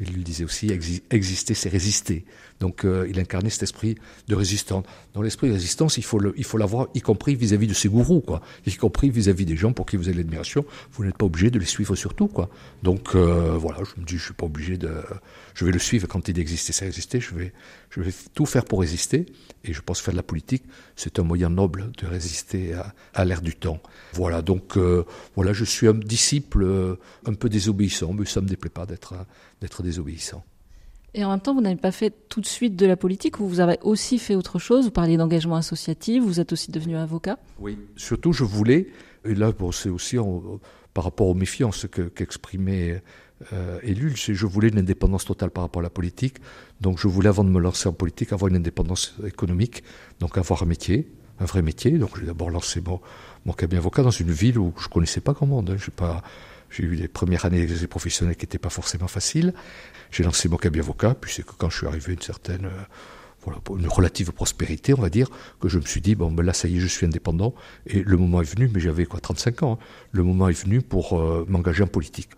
Il 0.00 0.12
lui 0.12 0.24
disait 0.24 0.44
aussi 0.44 0.70
exister, 1.10 1.54
c'est 1.54 1.68
résister. 1.68 2.24
Donc 2.60 2.84
euh, 2.84 3.06
il 3.08 3.18
incarnait 3.20 3.50
cet 3.50 3.62
esprit 3.62 3.96
de 4.28 4.34
résistance. 4.34 4.84
Dans 5.14 5.22
l'esprit 5.22 5.48
de 5.48 5.52
résistance, 5.52 5.96
il 5.98 6.04
faut 6.04 6.18
l'avoir, 6.58 6.88
y 6.94 7.00
compris 7.00 7.34
vis-à-vis 7.34 7.66
de 7.66 7.74
ses 7.74 7.88
gourous, 7.88 8.20
quoi. 8.20 8.40
Y 8.66 8.76
compris 8.76 9.10
vis-à-vis 9.10 9.44
des 9.44 9.56
gens 9.56 9.72
pour 9.72 9.86
qui 9.86 9.96
vous 9.96 10.08
avez 10.08 10.18
l'admiration. 10.18 10.64
Vous 10.92 11.04
n'êtes 11.04 11.16
pas 11.16 11.26
obligé 11.26 11.50
de 11.50 11.58
les 11.58 11.66
suivre 11.66 11.94
surtout, 11.96 12.28
quoi. 12.28 12.48
Donc 12.82 13.14
euh, 13.14 13.56
voilà, 13.56 13.78
je 13.84 14.00
me 14.00 14.06
dis, 14.06 14.16
je 14.18 14.24
suis 14.24 14.34
pas 14.34 14.46
obligé 14.46 14.78
de, 14.78 14.90
je 15.54 15.64
vais 15.64 15.72
le 15.72 15.78
suivre 15.78 16.06
quand 16.08 16.28
il 16.28 16.38
existe 16.38 16.70
et 16.70 16.72
c'est 16.72 16.86
résister. 16.86 17.20
Je 17.20 17.34
vais, 17.34 17.52
je 17.90 18.00
vais 18.00 18.12
tout 18.34 18.46
faire 18.46 18.64
pour 18.64 18.80
résister. 18.80 19.26
Et 19.68 19.72
je 19.72 19.80
pense 19.80 20.00
faire 20.00 20.14
de 20.14 20.16
la 20.16 20.22
politique, 20.22 20.62
c'est 20.94 21.18
un 21.18 21.24
moyen 21.24 21.50
noble 21.50 21.90
de 21.98 22.06
résister 22.06 22.74
à, 22.74 22.94
à 23.14 23.24
l'ère 23.24 23.42
du 23.42 23.56
temps. 23.56 23.80
Voilà, 24.12 24.40
donc 24.40 24.76
euh, 24.76 25.04
voilà, 25.34 25.52
je 25.52 25.64
suis 25.64 25.88
un 25.88 25.94
disciple 25.94 26.62
euh, 26.62 26.94
un 27.24 27.34
peu 27.34 27.48
désobéissant, 27.48 28.12
mais 28.12 28.26
ça 28.26 28.40
me 28.40 28.46
déplaît 28.46 28.70
pas 28.70 28.86
d'être 28.86 29.14
d'être 29.60 29.82
désobéissant. 29.82 30.44
Et 31.16 31.24
en 31.24 31.30
même 31.30 31.40
temps, 31.40 31.54
vous 31.54 31.62
n'avez 31.62 31.76
pas 31.76 31.92
fait 31.92 32.12
tout 32.28 32.42
de 32.42 32.46
suite 32.46 32.76
de 32.76 32.84
la 32.84 32.94
politique, 32.94 33.38
vous 33.38 33.60
avez 33.60 33.78
aussi 33.82 34.18
fait 34.18 34.34
autre 34.34 34.58
chose. 34.58 34.84
Vous 34.84 34.90
parliez 34.90 35.16
d'engagement 35.16 35.56
associatif, 35.56 36.22
vous 36.22 36.40
êtes 36.40 36.52
aussi 36.52 36.70
devenu 36.70 36.94
avocat. 36.96 37.38
Oui, 37.58 37.78
surtout 37.96 38.34
je 38.34 38.44
voulais, 38.44 38.88
et 39.24 39.34
là 39.34 39.50
c'est 39.72 39.88
aussi 39.88 40.18
par 40.92 41.04
rapport 41.04 41.28
aux 41.28 41.34
méfiances 41.34 41.86
qu'exprimait 42.14 43.02
euh, 43.54 43.78
Ellul, 43.82 44.14
je 44.14 44.46
voulais 44.46 44.68
une 44.68 44.78
indépendance 44.78 45.24
totale 45.24 45.50
par 45.50 45.64
rapport 45.64 45.80
à 45.80 45.84
la 45.84 45.90
politique. 45.90 46.36
Donc 46.82 46.98
je 46.98 47.08
voulais, 47.08 47.30
avant 47.30 47.44
de 47.44 47.50
me 47.50 47.60
lancer 47.60 47.88
en 47.88 47.94
politique, 47.94 48.34
avoir 48.34 48.50
une 48.50 48.56
indépendance 48.56 49.14
économique, 49.26 49.84
donc 50.20 50.36
avoir 50.36 50.62
un 50.64 50.66
métier, 50.66 51.10
un 51.40 51.46
vrai 51.46 51.62
métier. 51.62 51.92
Donc 51.92 52.18
j'ai 52.20 52.26
d'abord 52.26 52.50
lancé 52.50 52.82
mon, 52.82 53.52
cabinet 53.54 53.78
avocat 53.78 54.02
dans 54.02 54.10
une 54.10 54.32
ville 54.32 54.58
où 54.58 54.74
je 54.78 54.88
connaissais 54.88 55.22
pas 55.22 55.32
grand 55.32 55.46
monde. 55.46 55.70
Hein. 55.70 55.76
J'ai 55.82 55.92
pas, 55.92 56.22
j'ai 56.70 56.84
eu 56.84 56.94
les 56.94 57.08
premières 57.08 57.44
années 57.44 57.66
professionnelles 57.88 58.36
qui 58.36 58.44
n'étaient 58.44 58.58
pas 58.58 58.70
forcément 58.70 59.08
faciles. 59.08 59.54
J'ai 60.10 60.22
lancé 60.22 60.48
mon 60.48 60.56
cabinet 60.56 60.84
avocat, 60.84 61.14
puis 61.14 61.32
c'est 61.32 61.44
que 61.44 61.52
quand 61.56 61.70
je 61.70 61.78
suis 61.78 61.86
arrivé 61.86 62.10
à 62.10 62.14
une 62.14 62.22
certaine, 62.22 62.66
euh, 62.66 62.82
voilà, 63.44 63.60
une 63.78 63.88
relative 63.88 64.32
prospérité, 64.32 64.94
on 64.94 65.00
va 65.00 65.10
dire, 65.10 65.28
que 65.60 65.68
je 65.68 65.78
me 65.78 65.84
suis 65.84 66.00
dit, 66.00 66.14
bon, 66.14 66.30
ben 66.30 66.44
là, 66.44 66.52
ça 66.52 66.68
y 66.68 66.76
est, 66.76 66.80
je 66.80 66.86
suis 66.86 67.06
indépendant. 67.06 67.54
Et 67.86 68.02
le 68.02 68.16
moment 68.16 68.40
est 68.40 68.54
venu, 68.54 68.70
mais 68.72 68.80
j'avais 68.80 69.06
quoi, 69.06 69.20
35 69.20 69.62
ans, 69.62 69.78
hein. 69.80 69.84
le 70.12 70.22
moment 70.22 70.48
est 70.48 70.60
venu 70.60 70.82
pour 70.82 71.18
euh, 71.18 71.44
m'engager 71.48 71.82
en 71.82 71.88
politique. 71.88 72.30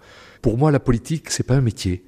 Pour 0.43 0.59
moi, 0.59 0.71
la 0.71 0.81
politique, 0.81 1.31
c'est 1.31 1.43
pas 1.43 1.55
un 1.55 1.61
métier. 1.61 2.05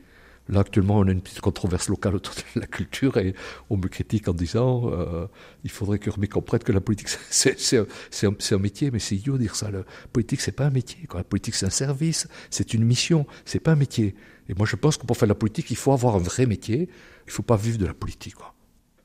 Là, 0.51 0.61
actuellement, 0.61 0.99
on 0.99 1.07
a 1.07 1.13
une 1.13 1.21
petite 1.21 1.41
controverse 1.41 1.89
locale 1.89 2.17
autour 2.17 2.35
de 2.35 2.61
la 2.61 2.67
culture 2.67 3.17
et 3.19 3.35
on 3.71 3.77
me 3.77 3.87
critique 3.87 4.27
en 4.27 4.35
disant 4.35 4.91
euh, 4.91 5.27
il 5.63 5.71
faudrait 5.71 6.01
que 6.01 6.11
comprenne 6.27 6.63
que 6.63 6.73
la 6.73 6.81
politique, 6.81 7.09
c'est 7.31 7.77
un, 7.77 8.59
métier, 8.59 8.91
mais 8.91 8.99
c'est 8.99 9.15
idiot 9.15 9.35
de 9.35 9.43
dire 9.43 9.55
ça. 9.55 9.71
La 9.71 9.85
politique, 10.13 10.41
c'est 10.41 10.53
pas 10.53 10.67
un 10.67 10.71
métier. 10.71 10.99
La 11.15 11.23
politique, 11.23 11.55
c'est 11.55 11.67
un 11.67 11.71
service, 11.71 12.27
c'est 12.51 12.75
une 12.75 12.85
mission, 12.85 13.27
c'est 13.45 13.61
pas 13.61 13.73
un 13.73 13.77
métier. 13.77 14.17
Et 14.49 14.55
moi, 14.55 14.67
je 14.67 14.75
pense 14.75 14.97
que 14.97 15.07
pour 15.07 15.17
faire 15.17 15.29
de 15.29 15.33
la 15.33 15.37
politique, 15.37 15.71
il 15.71 15.77
faut 15.77 15.93
avoir 15.93 16.17
un 16.17 16.21
vrai 16.21 16.47
métier. 16.47 16.89
Il 17.27 17.33
faut 17.33 17.45
pas 17.45 17.57
vivre 17.57 17.79
de 17.79 17.87
la 17.87 17.95
politique. 17.95 18.35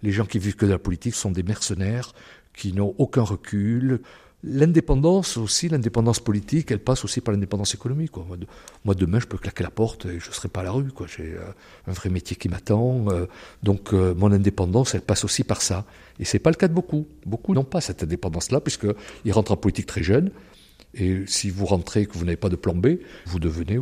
Les 0.02 0.12
gens 0.12 0.26
qui 0.26 0.40
vivent 0.40 0.56
que 0.56 0.66
de 0.66 0.72
la 0.72 0.80
politique 0.80 1.14
sont 1.14 1.32
des 1.32 1.44
mercenaires 1.44 2.14
qui 2.56 2.74
n'ont 2.74 2.96
aucun 2.98 3.22
recul, 3.22 4.02
L'indépendance 4.48 5.38
aussi, 5.38 5.70
l'indépendance 5.70 6.20
politique, 6.20 6.70
elle 6.70 6.80
passe 6.80 7.04
aussi 7.04 7.20
par 7.20 7.34
l'indépendance 7.34 7.74
économique. 7.74 8.12
Moi, 8.84 8.94
demain, 8.94 9.20
je 9.20 9.26
peux 9.26 9.40
claquer 9.40 9.64
la 9.64 9.72
porte 9.72 10.06
et 10.06 10.20
je 10.20 10.30
ne 10.30 10.34
serai 10.34 10.50
pas 10.50 10.60
à 10.60 10.64
la 10.64 10.72
rue. 10.72 10.86
J'ai 11.08 11.34
euh, 11.34 11.40
un 11.88 11.94
vrai 11.94 12.12
métier 12.12 12.36
qui 12.36 12.48
m'attend. 12.48 13.06
Euh, 13.10 13.26
donc, 13.64 13.92
euh, 13.92 14.14
mon 14.14 14.32
indépendance, 14.32 14.94
elle 14.94 15.02
passe 15.02 15.24
aussi 15.24 15.44
par 15.44 15.64
ça. 15.64 15.86
Et 16.20 16.26
c'est 16.26 16.38
pas 16.38 16.52
le 16.52 16.58
cas 16.58 16.68
de 16.68 16.74
beaucoup. 16.74 17.08
Beaucoup 17.26 17.56
n'ont 17.56 17.64
pas 17.64 17.82
cette 17.82 18.04
indépendance-là, 18.04 18.62
puisqu'ils 18.62 19.32
rentrent 19.32 19.52
en 19.52 19.58
politique 19.58 19.88
très 19.88 20.04
jeunes. 20.04 20.30
Et 20.98 21.24
si 21.28 21.50
vous 21.50 21.66
rentrez 21.66 22.06
que 22.06 22.14
vous 22.14 22.24
n'avez 22.24 22.38
pas 22.38 22.48
de 22.48 22.56
plan 22.56 22.74
B, 22.74 23.00
vous 23.26 23.40
devenez, 23.40 23.78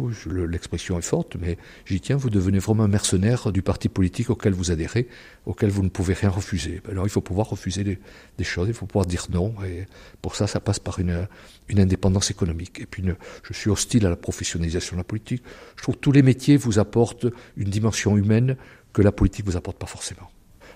l'expression 0.48 0.98
est 0.98 1.04
forte, 1.04 1.36
mais 1.40 1.58
j'y 1.86 2.02
tiens, 2.02 2.16
vous 2.16 2.32
devenez 2.32 2.58
vraiment 2.58 2.84
un 2.84 2.88
mercenaire 2.88 3.52
du 3.52 3.62
parti 3.62 3.88
politique 3.88 4.32
auquel 4.32 4.54
vous 4.54 4.72
adhérez, 4.72 5.08
auquel 5.46 5.70
vous 5.70 5.84
ne 5.84 5.90
pouvez 5.90 6.16
rien 6.16 6.30
refuser. 6.30 6.82
Ben 6.84 6.92
alors 6.92 7.06
il 7.06 7.12
faut 7.12 7.22
pouvoir 7.22 7.50
refuser 7.50 7.84
des, 7.84 8.44
choses, 8.44 8.68
il 8.68 8.74
faut 8.74 8.88
pouvoir 8.88 9.06
dire 9.06 9.28
non, 9.32 9.54
et 9.64 9.86
pour 10.24 10.36
ça, 10.36 10.48
ça 10.48 10.60
passe 10.60 10.80
par 10.80 11.00
une, 11.00 11.28
indépendance 11.70 12.32
économique. 12.32 12.80
Et 12.80 12.88
puis, 12.88 13.04
je 13.44 13.54
suis 13.54 13.70
hostile 13.70 14.06
à 14.08 14.10
la 14.10 14.16
professionnalisation 14.16 14.96
de 14.96 15.00
la 15.00 15.04
politique. 15.04 15.44
Je 15.76 15.84
trouve 15.84 15.96
que 15.96 16.00
tous 16.00 16.12
les 16.12 16.24
métiers 16.24 16.58
vous 16.58 16.80
apportent 16.80 17.28
une 17.58 17.70
dimension 17.70 18.18
humaine 18.18 18.58
que 18.92 19.02
la 19.02 19.12
politique 19.12 19.46
vous 19.46 19.58
apporte 19.58 19.78
pas 19.78 19.88
forcément. 19.88 20.30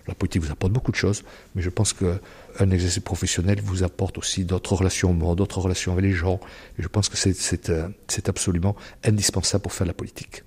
La 0.08 0.16
politique 0.16 0.42
vous 0.42 0.52
apporte 0.52 0.74
beaucoup 0.74 0.92
de 0.92 0.98
choses, 0.98 1.24
mais 1.56 1.62
je 1.62 1.70
pense 1.70 1.94
qu'un 1.94 2.70
exercice 2.72 3.00
professionnel 3.00 3.60
vous 3.62 3.84
apporte 3.84 4.18
aussi 4.18 4.46
d'autres 4.46 4.76
relations 4.76 5.12
au 5.12 5.14
monde, 5.14 5.38
d'autres 5.38 5.60
relations 5.60 5.92
avec 5.92 6.06
les 6.06 6.14
gens. 6.14 6.40
Et 6.80 6.84
je 6.84 6.88
pense 6.88 7.10
que 7.10 7.18
c'est 7.18 7.70
euh, 7.70 7.88
absolument 8.28 8.76
indispensable 9.04 9.64
pour 9.64 9.74
faire 9.74 9.88
la 9.88 9.94
politique. 9.94 10.44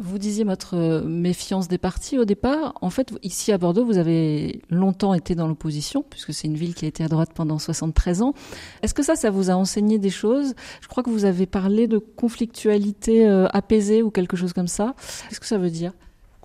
Vous 0.00 0.18
disiez 0.18 0.44
votre 0.44 1.02
méfiance 1.04 1.66
des 1.66 1.76
partis 1.76 2.18
au 2.20 2.24
départ. 2.24 2.74
En 2.82 2.88
fait, 2.88 3.12
ici 3.24 3.50
à 3.50 3.58
Bordeaux, 3.58 3.84
vous 3.84 3.98
avez 3.98 4.62
longtemps 4.70 5.12
été 5.12 5.34
dans 5.34 5.48
l'opposition, 5.48 6.04
puisque 6.08 6.32
c'est 6.32 6.46
une 6.46 6.56
ville 6.56 6.76
qui 6.76 6.84
a 6.84 6.88
été 6.88 7.02
à 7.02 7.08
droite 7.08 7.30
pendant 7.34 7.58
73 7.58 8.22
ans. 8.22 8.32
Est-ce 8.82 8.94
que 8.94 9.02
ça, 9.02 9.16
ça 9.16 9.30
vous 9.30 9.50
a 9.50 9.54
enseigné 9.54 9.98
des 9.98 10.10
choses? 10.10 10.54
Je 10.80 10.86
crois 10.86 11.02
que 11.02 11.10
vous 11.10 11.24
avez 11.24 11.46
parlé 11.46 11.88
de 11.88 11.98
conflictualité 11.98 13.26
euh, 13.26 13.48
apaisée 13.48 14.04
ou 14.04 14.12
quelque 14.12 14.36
chose 14.36 14.52
comme 14.52 14.68
ça. 14.68 14.94
Qu'est-ce 15.28 15.40
que 15.40 15.46
ça 15.46 15.58
veut 15.58 15.70
dire? 15.70 15.92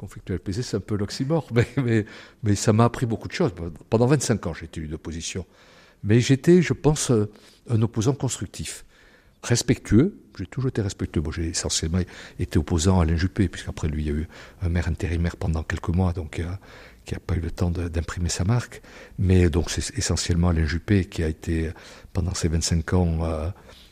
Conflictuel 0.04 0.40
PC, 0.40 0.64
c'est 0.64 0.76
un 0.76 0.82
peu 0.82 0.98
l'oxymore, 0.98 1.48
mais, 1.78 2.06
mais, 2.44 2.56
ça 2.56 2.74
m'a 2.74 2.84
appris 2.84 3.06
beaucoup 3.06 3.30
de 3.30 3.34
choses. 3.34 3.54
Pendant 3.90 4.06
25 4.08 4.48
ans, 4.48 4.54
j'ai 4.54 4.66
été 4.66 4.82
une 4.82 4.94
opposition. 4.94 5.46
Mais 6.04 6.20
j'étais, 6.20 6.62
je 6.62 6.74
pense, 6.74 7.10
euh, 7.10 7.32
un 7.70 7.82
opposant 7.82 8.14
constructif, 8.14 8.84
respectueux. 9.44 10.18
J'ai 10.38 10.46
toujours 10.46 10.68
été 10.68 10.82
respectueux. 10.82 11.24
J'ai 11.34 11.48
essentiellement 11.48 12.02
été 12.38 12.60
opposant 12.60 13.00
à 13.00 13.04
Alain 13.04 13.16
Juppé, 13.16 13.48
puisqu'après 13.48 13.88
lui, 13.88 14.04
il 14.04 14.08
y 14.08 14.12
a 14.12 14.14
eu 14.14 14.28
un 14.62 14.68
maire 14.68 14.90
intérimaire 14.90 15.38
pendant 15.38 15.64
quelques 15.64 15.96
mois, 15.96 16.12
donc 16.12 16.40
euh, 16.40 16.52
qui 17.06 17.14
n'a 17.14 17.22
pas 17.22 17.36
eu 17.36 17.40
le 17.40 17.52
temps 17.52 17.72
d'imprimer 17.72 18.30
sa 18.30 18.44
marque. 18.44 18.82
Mais 19.20 19.50
donc, 19.50 19.70
c'est 19.70 19.98
essentiellement 19.98 20.50
Alain 20.50 20.66
Juppé 20.66 21.06
qui 21.06 21.24
a 21.24 21.30
été, 21.30 21.72
pendant 22.12 22.34
ces 22.34 22.50
25 22.50 22.94
ans, 22.94 23.20
euh, 23.24 23.50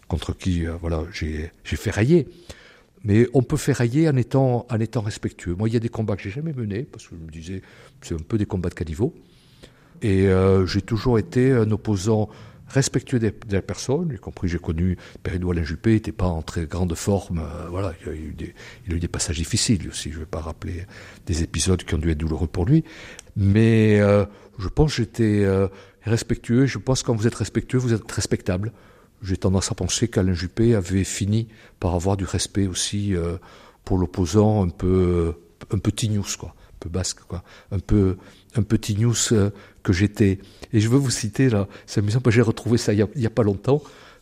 contre 0.10 0.34
qui 0.34 0.65
voilà, 0.65 1.06
j'ai 1.13 1.52
fait 1.63 1.91
railler. 1.91 2.28
Mais 3.03 3.27
on 3.33 3.41
peut 3.41 3.57
faire 3.57 3.77
railler 3.77 4.07
en 4.07 4.15
étant, 4.15 4.65
en 4.69 4.79
étant 4.79 5.01
respectueux. 5.01 5.55
Moi, 5.55 5.69
il 5.69 5.73
y 5.73 5.77
a 5.77 5.79
des 5.79 5.89
combats 5.89 6.15
que 6.15 6.21
j'ai 6.21 6.29
jamais 6.29 6.53
menés, 6.53 6.83
parce 6.83 7.07
que 7.07 7.15
je 7.15 7.25
me 7.25 7.31
disais, 7.31 7.61
c'est 8.01 8.13
un 8.13 8.23
peu 8.27 8.37
des 8.37 8.45
combats 8.45 8.69
de 8.69 8.75
caniveau. 8.75 9.13
Et 10.01 10.27
euh, 10.27 10.65
j'ai 10.65 10.81
toujours 10.81 11.19
été 11.19 11.51
un 11.51 11.69
opposant 11.71 12.29
respectueux 12.67 13.19
des, 13.19 13.33
des 13.47 13.61
personnes, 13.61 14.13
y 14.13 14.17
compris 14.17 14.47
j'ai 14.47 14.57
connu 14.57 14.97
période 15.23 15.43
Alain 15.49 15.63
Juppé 15.63 15.91
n'était 15.91 16.13
pas 16.13 16.27
en 16.27 16.41
très 16.41 16.65
grande 16.65 16.95
forme. 16.95 17.39
Euh, 17.39 17.67
voilà, 17.69 17.93
il 18.01 18.09
a, 18.09 18.13
eu 18.13 18.33
des, 18.33 18.53
a 18.89 18.93
eu 18.93 18.99
des 18.99 19.07
passages 19.07 19.37
difficiles 19.37 19.89
aussi. 19.89 20.09
Je 20.09 20.15
ne 20.15 20.19
vais 20.21 20.25
pas 20.25 20.39
rappeler 20.39 20.85
des 21.25 21.43
épisodes 21.43 21.83
qui 21.83 21.93
ont 21.95 21.97
dû 21.97 22.11
être 22.11 22.17
douloureux 22.17 22.47
pour 22.47 22.65
lui. 22.65 22.83
Mais 23.35 23.99
euh, 23.99 24.25
je 24.57 24.69
pense 24.69 24.91
que 24.91 24.97
j'étais 24.97 25.45
respectueux. 26.03 26.65
Je 26.65 26.77
pense 26.77 27.01
que 27.01 27.07
quand 27.07 27.15
vous 27.15 27.27
êtes 27.27 27.35
respectueux, 27.35 27.77
vous 27.77 27.93
êtes 27.93 28.09
respectable 28.09 28.71
j'ai 29.21 29.38
tendance 29.38 29.71
à 29.71 29.75
penser 29.75 30.07
qu'Alain 30.07 30.34
Juppé 30.34 30.75
avait 30.75 31.03
fini 31.03 31.47
par 31.79 31.95
avoir 31.95 32.17
du 32.17 32.25
respect 32.25 32.67
aussi 32.67 33.15
euh, 33.15 33.38
pour 33.86 33.97
l'opposant 33.97 34.65
un 34.65 34.69
peu 34.69 35.34
un 35.71 35.77
petit 35.77 36.10
news 36.10 36.25
quoi, 36.39 36.49
un 36.49 36.77
peu 36.79 36.89
basque 36.89 37.21
quoi, 37.27 37.43
un 37.71 37.79
peu 37.79 38.17
un 38.55 38.63
petit 38.63 38.95
news 38.95 39.15
euh, 39.31 39.49
que 39.84 39.93
j'étais. 39.93 40.39
Et 40.73 40.79
je 40.79 40.89
veux 40.89 40.97
vous 40.97 41.12
citer 41.12 41.49
là, 41.49 41.67
c'est 41.86 41.99
amusant 41.99 42.19
parce 42.19 42.34
que 42.34 42.38
j'ai 42.38 42.41
retrouvé 42.41 42.77
ça 42.77 42.93
il 42.93 43.07
n'y 43.15 43.25
a, 43.25 43.29
pas 43.29 43.43
longtemps, 43.43 43.81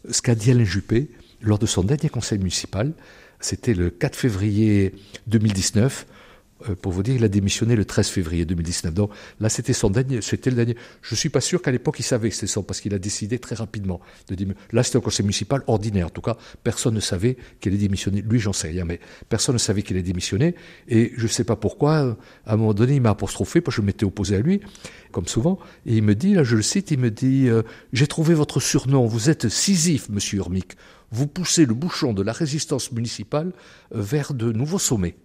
ce 0.09 0.21
qu'a 0.21 0.35
dit 0.35 0.51
Alain 0.51 0.63
Juppé 0.63 1.09
lors 1.41 1.59
de 1.59 1.65
son 1.65 1.83
dernier 1.83 2.09
conseil 2.09 2.38
municipal. 2.39 2.93
C'était 3.39 3.73
le 3.73 3.89
4 3.89 4.15
février 4.15 4.93
2019. 5.27 6.05
Euh, 6.67 6.75
pour 6.75 6.91
vous 6.91 7.03
dire, 7.03 7.15
il 7.15 7.23
a 7.23 7.29
démissionné 7.29 7.75
le 7.75 7.85
13 7.85 8.09
février 8.09 8.45
2019. 8.45 8.93
Donc 8.93 9.11
là, 9.39 9.49
c'était 9.49 9.73
son 9.73 9.89
dernier, 9.89 10.21
c'était 10.21 10.49
le 10.49 10.55
dernier. 10.55 10.75
Je 11.01 11.15
suis 11.15 11.29
pas 11.29 11.41
sûr 11.41 11.61
qu'à 11.61 11.71
l'époque 11.71 11.97
il 11.99 12.03
savait 12.03 12.29
que 12.29 12.35
c'était 12.35 12.47
son, 12.47 12.63
parce 12.63 12.81
qu'il 12.81 12.93
a 12.93 12.99
décidé 12.99 13.39
très 13.39 13.55
rapidement 13.55 14.01
de 14.27 14.35
démissionner. 14.35 14.59
Là, 14.73 14.83
c'était 14.83 14.97
un 14.97 15.01
conseil 15.01 15.25
municipal 15.25 15.63
ordinaire. 15.67 16.07
En 16.07 16.09
tout 16.09 16.21
cas, 16.21 16.37
personne 16.63 16.95
ne 16.95 16.99
savait 16.99 17.37
qu'il 17.59 17.71
allait 17.71 17.81
démissionner. 17.81 18.21
Lui, 18.21 18.39
j'en 18.39 18.53
sais 18.53 18.67
rien, 18.67 18.83
mais 18.85 18.99
personne 19.29 19.53
ne 19.55 19.59
savait 19.59 19.83
qu'il 19.83 19.95
allait 19.95 20.03
démissionner. 20.03 20.55
Et 20.87 21.13
je 21.15 21.27
sais 21.27 21.43
pas 21.43 21.55
pourquoi, 21.55 22.17
à 22.45 22.53
un 22.53 22.57
moment 22.57 22.73
donné, 22.73 22.95
il 22.95 23.01
m'a 23.01 23.11
apostrophé, 23.11 23.61
parce 23.61 23.75
que 23.77 23.81
je 23.81 23.85
m'étais 23.85 24.05
opposé 24.05 24.35
à 24.35 24.39
lui, 24.39 24.59
comme 25.11 25.27
souvent. 25.27 25.59
Et 25.85 25.95
il 25.95 26.03
me 26.03 26.15
dit, 26.15 26.33
là, 26.33 26.43
je 26.43 26.55
le 26.55 26.61
cite, 26.61 26.91
il 26.91 26.99
me 26.99 27.11
dit, 27.11 27.47
euh, 27.47 27.63
j'ai 27.93 28.07
trouvé 28.07 28.33
votre 28.33 28.59
surnom. 28.59 29.05
Vous 29.05 29.29
êtes 29.29 29.47
Sisyphe, 29.47 30.09
monsieur 30.09 30.39
Urmic. 30.39 30.73
Vous 31.11 31.25
poussez 31.25 31.65
le 31.65 31.73
bouchon 31.73 32.13
de 32.13 32.21
la 32.21 32.33
résistance 32.33 32.91
municipale 32.91 33.51
vers 33.91 34.33
de 34.33 34.51
nouveaux 34.51 34.77
sommets. 34.77 35.15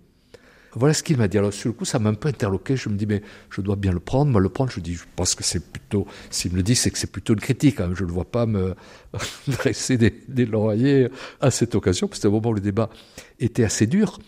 Voilà 0.77 0.93
ce 0.95 1.03
qu'il 1.03 1.17
m'a 1.17 1.29
dit. 1.29 1.39
Alors, 1.39 1.53
sur 1.53 1.69
le 1.69 1.73
coup, 1.73 1.85
ça 1.85 1.99
m'a 1.99 2.11
un 2.11 2.15
peu 2.15 2.29
interloqué. 2.29 2.77
Je 2.77 2.89
me 2.89 2.97
dis, 2.97 3.07
mais 3.07 3.23
je 3.51 3.61
dois 3.61 3.77
bien 3.77 3.93
le 3.93 4.01
prendre. 4.01 4.31
Moi, 4.31 4.41
le 4.41 4.49
prendre, 4.49 4.71
je 4.71 4.81
dis, 4.81 4.95
je 4.95 5.05
pense 5.15 5.35
que 5.35 5.45
c'est 5.45 5.65
plutôt, 5.65 6.07
s'il 6.31 6.53
me 6.53 6.57
le 6.57 6.63
dit, 6.63 6.75
c'est 6.75 6.91
que 6.91 6.99
c'est 6.99 7.11
plutôt 7.11 7.35
une 7.35 7.41
critique. 7.41 7.81
Hein. 7.81 7.93
Je 7.95 8.03
ne 8.03 8.09
le 8.09 8.13
vois 8.13 8.31
pas 8.31 8.47
me 8.47 8.75
dresser 9.49 9.97
des, 9.97 10.15
des 10.29 10.47
lauriers 10.47 11.09
à 11.41 11.51
cette 11.51 11.75
occasion, 11.75 12.09
parce 12.09 12.21
que 12.21 12.27
un 12.27 12.31
moment 12.31 12.51
où 12.51 12.55
le 12.55 12.61
débat 12.61 12.91
était 13.39 13.65
assez 13.65 13.87
dur. 13.87 14.19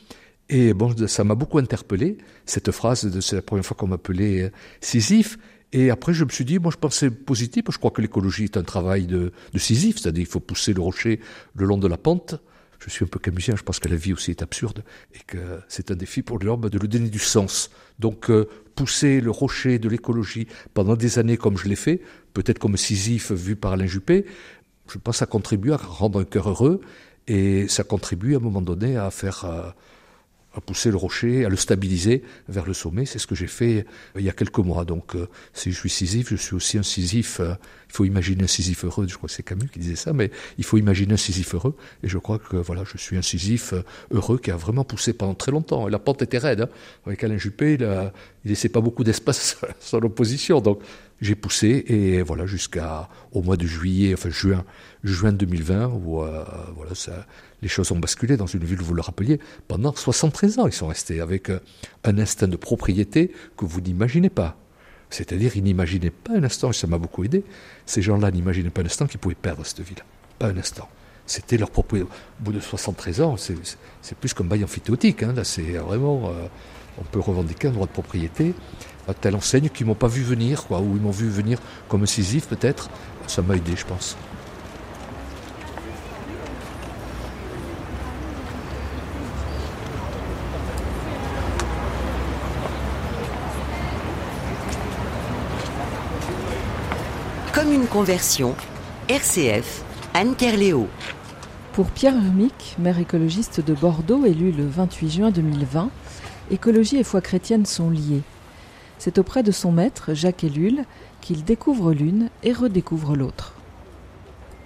Et 0.48 0.74
bon, 0.74 0.94
ça 1.08 1.24
m'a 1.24 1.34
beaucoup 1.34 1.58
interpellé, 1.58 2.18
cette 2.44 2.70
phrase, 2.70 3.18
c'est 3.20 3.36
la 3.36 3.42
première 3.42 3.66
fois 3.66 3.76
qu'on 3.76 3.88
m'appelait 3.88 4.42
euh, 4.42 4.50
Sisyphe. 4.80 5.38
Et 5.72 5.90
après, 5.90 6.14
je 6.14 6.24
me 6.24 6.30
suis 6.30 6.44
dit, 6.44 6.60
moi, 6.60 6.70
je 6.70 6.76
pensais 6.78 7.10
positif, 7.10 7.64
je 7.68 7.78
crois 7.78 7.90
que 7.90 8.00
l'écologie 8.00 8.44
est 8.44 8.56
un 8.56 8.62
travail 8.62 9.06
de, 9.06 9.32
de 9.52 9.58
Sisyphe, 9.58 9.98
c'est-à-dire 9.98 10.22
il 10.22 10.28
faut 10.28 10.38
pousser 10.38 10.72
le 10.72 10.80
rocher 10.80 11.18
le 11.56 11.66
long 11.66 11.78
de 11.78 11.88
la 11.88 11.96
pente 11.96 12.36
je 12.86 12.92
suis 12.92 13.04
un 13.04 13.08
peu 13.08 13.18
camusien, 13.18 13.56
je 13.56 13.62
pense 13.62 13.80
que 13.80 13.88
la 13.88 13.96
vie 13.96 14.12
aussi 14.12 14.30
est 14.30 14.42
absurde 14.42 14.84
et 15.14 15.18
que 15.26 15.38
c'est 15.68 15.90
un 15.90 15.96
défi 15.96 16.22
pour 16.22 16.38
l'homme 16.38 16.68
de 16.70 16.78
lui 16.78 16.88
donner 16.88 17.10
du 17.10 17.18
sens. 17.18 17.70
Donc 17.98 18.30
euh, 18.30 18.48
pousser 18.74 19.20
le 19.20 19.30
rocher 19.30 19.78
de 19.78 19.88
l'écologie 19.88 20.46
pendant 20.72 20.96
des 20.96 21.18
années 21.18 21.36
comme 21.36 21.58
je 21.58 21.68
l'ai 21.68 21.76
fait, 21.76 22.00
peut-être 22.32 22.58
comme 22.58 22.76
Sisyphe 22.76 23.32
vu 23.32 23.56
par 23.56 23.72
Alain 23.72 23.86
Juppé, 23.86 24.24
je 24.88 24.98
pense 24.98 25.16
que 25.16 25.18
ça 25.18 25.26
contribue 25.26 25.72
à 25.72 25.76
rendre 25.76 26.20
un 26.20 26.24
cœur 26.24 26.48
heureux 26.48 26.80
et 27.26 27.66
ça 27.68 27.82
contribue 27.82 28.34
à 28.34 28.38
un 28.38 28.40
moment 28.40 28.62
donné 28.62 28.96
à 28.96 29.10
faire... 29.10 29.44
Euh, 29.44 29.70
à 30.56 30.60
pousser 30.60 30.90
le 30.90 30.96
rocher, 30.96 31.44
à 31.44 31.48
le 31.48 31.56
stabiliser 31.56 32.22
vers 32.48 32.64
le 32.64 32.72
sommet. 32.72 33.04
C'est 33.04 33.18
ce 33.18 33.26
que 33.26 33.34
j'ai 33.34 33.46
fait 33.46 33.86
euh, 34.16 34.20
il 34.20 34.24
y 34.24 34.30
a 34.30 34.32
quelques 34.32 34.58
mois. 34.58 34.84
Donc, 34.84 35.14
euh, 35.14 35.28
si 35.52 35.70
je 35.70 35.78
suis 35.78 35.90
Sisyphe, 35.90 36.30
je 36.30 36.36
suis 36.36 36.54
aussi 36.54 36.78
un 36.78 36.82
Sisyphe. 36.82 37.40
Euh, 37.40 37.54
il 37.88 37.92
faut 37.92 38.04
imaginer 38.04 38.44
un 38.44 38.48
Sisyphe 38.48 38.84
heureux. 38.84 39.06
Je 39.08 39.16
crois 39.16 39.28
que 39.28 39.34
c'est 39.34 39.42
Camus 39.42 39.68
qui 39.68 39.78
disait 39.78 39.96
ça, 39.96 40.12
mais 40.12 40.30
il 40.58 40.64
faut 40.64 40.78
imaginer 40.78 41.14
un 41.14 41.18
Sisyphe 41.18 41.54
heureux. 41.54 41.76
Et 42.02 42.08
je 42.08 42.18
crois 42.18 42.38
que 42.38 42.56
voilà, 42.56 42.82
je 42.84 42.96
suis 42.96 43.16
un 43.16 43.22
Sisyphe 43.22 43.74
heureux 44.10 44.38
qui 44.38 44.50
a 44.50 44.56
vraiment 44.56 44.84
poussé 44.84 45.12
pendant 45.12 45.34
très 45.34 45.52
longtemps. 45.52 45.88
Et 45.88 45.90
la 45.90 45.98
pente 45.98 46.22
était 46.22 46.38
raide. 46.38 46.62
Hein. 46.62 46.68
Avec 47.06 47.22
Alain 47.22 47.36
Juppé, 47.36 47.74
il, 47.74 47.82
ne 47.82 48.10
laissait 48.44 48.68
pas 48.70 48.80
beaucoup 48.80 49.04
d'espace 49.04 49.58
sur 49.80 50.00
l'opposition. 50.00 50.60
Donc, 50.60 50.80
j'ai 51.20 51.34
poussé 51.34 51.84
et 51.86 52.22
voilà 52.22 52.46
jusqu'à 52.46 53.08
au 53.32 53.42
mois 53.42 53.56
de 53.56 53.66
juillet, 53.66 54.12
enfin 54.14 54.30
juin, 54.30 54.64
juin 55.12 55.32
2020 55.32 55.86
où 55.86 56.22
voilà 56.74 56.94
ça, 56.94 57.26
les 57.62 57.68
choses 57.68 57.90
ont 57.92 57.98
basculé 57.98 58.36
dans 58.36 58.46
une 58.46 58.64
ville, 58.64 58.80
vous 58.80 58.94
le 58.94 59.00
rappeliez, 59.00 59.40
pendant 59.68 59.94
73 59.94 60.58
ans. 60.58 60.66
Ils 60.66 60.72
sont 60.72 60.88
restés 60.88 61.20
avec 61.20 61.50
euh, 61.50 61.60
un 62.04 62.18
instinct 62.18 62.48
de 62.48 62.56
propriété 62.56 63.32
que 63.56 63.64
vous 63.64 63.80
n'imaginez 63.80 64.30
pas. 64.30 64.56
C'est-à-dire, 65.10 65.56
ils 65.56 65.62
n'imaginaient 65.62 66.10
pas 66.10 66.34
un 66.34 66.44
instant, 66.44 66.70
et 66.70 66.72
ça 66.72 66.86
m'a 66.86 66.98
beaucoup 66.98 67.24
aidé, 67.24 67.44
ces 67.86 68.02
gens-là 68.02 68.30
n'imaginaient 68.30 68.70
pas 68.70 68.82
un 68.82 68.86
instant 68.86 69.06
qu'ils 69.06 69.20
pouvaient 69.20 69.36
perdre 69.36 69.64
cette 69.64 69.80
ville. 69.80 69.98
Pas 70.38 70.48
un 70.48 70.56
instant. 70.56 70.88
C'était 71.26 71.56
leur 71.56 71.70
propriété. 71.70 72.08
Au 72.08 72.44
bout 72.44 72.52
de 72.52 72.60
73 72.60 73.20
ans, 73.20 73.36
c'est 73.36 74.18
plus 74.18 74.34
comme 74.34 74.48
bail 74.48 74.64
amphithéotique. 74.64 75.22
Hein. 75.22 75.32
Là, 75.32 75.44
c'est 75.44 75.72
vraiment. 75.72 76.28
Euh, 76.28 76.46
on 76.98 77.04
peut 77.04 77.20
revendiquer 77.20 77.68
un 77.68 77.72
droit 77.72 77.86
de 77.86 77.92
propriété 77.92 78.54
à 79.06 79.14
telle 79.14 79.36
enseigne 79.36 79.68
qu'ils 79.68 79.86
m'ont 79.86 79.94
pas 79.94 80.08
vu 80.08 80.22
venir, 80.22 80.66
quoi, 80.66 80.80
ou 80.80 80.96
ils 80.96 81.02
m'ont 81.02 81.10
vu 81.10 81.28
venir 81.28 81.58
comme 81.88 82.02
un 82.02 82.06
Sisyphe 82.06 82.48
peut-être. 82.48 82.90
Ça 83.26 83.42
m'a 83.42 83.56
aidé, 83.56 83.72
je 83.76 83.84
pense. 83.84 84.16
Conversion, 97.88 98.54
RCF, 99.08 99.82
Anne 100.12 100.34
Kerléo. 100.34 100.88
Pour 101.72 101.90
Pierre 101.90 102.14
Hermic, 102.14 102.74
maire 102.78 102.98
écologiste 102.98 103.60
de 103.60 103.74
Bordeaux, 103.74 104.24
élu 104.24 104.50
le 104.50 104.66
28 104.66 105.10
juin 105.10 105.30
2020, 105.30 105.90
écologie 106.50 106.96
et 106.96 107.04
foi 107.04 107.20
chrétienne 107.20 107.64
sont 107.64 107.90
liées. 107.90 108.22
C'est 108.98 109.18
auprès 109.18 109.42
de 109.42 109.52
son 109.52 109.72
maître, 109.72 110.14
Jacques 110.14 110.42
Ellul, 110.42 110.84
qu'il 111.20 111.44
découvre 111.44 111.92
l'une 111.92 112.30
et 112.42 112.52
redécouvre 112.52 113.14
l'autre. 113.14 113.54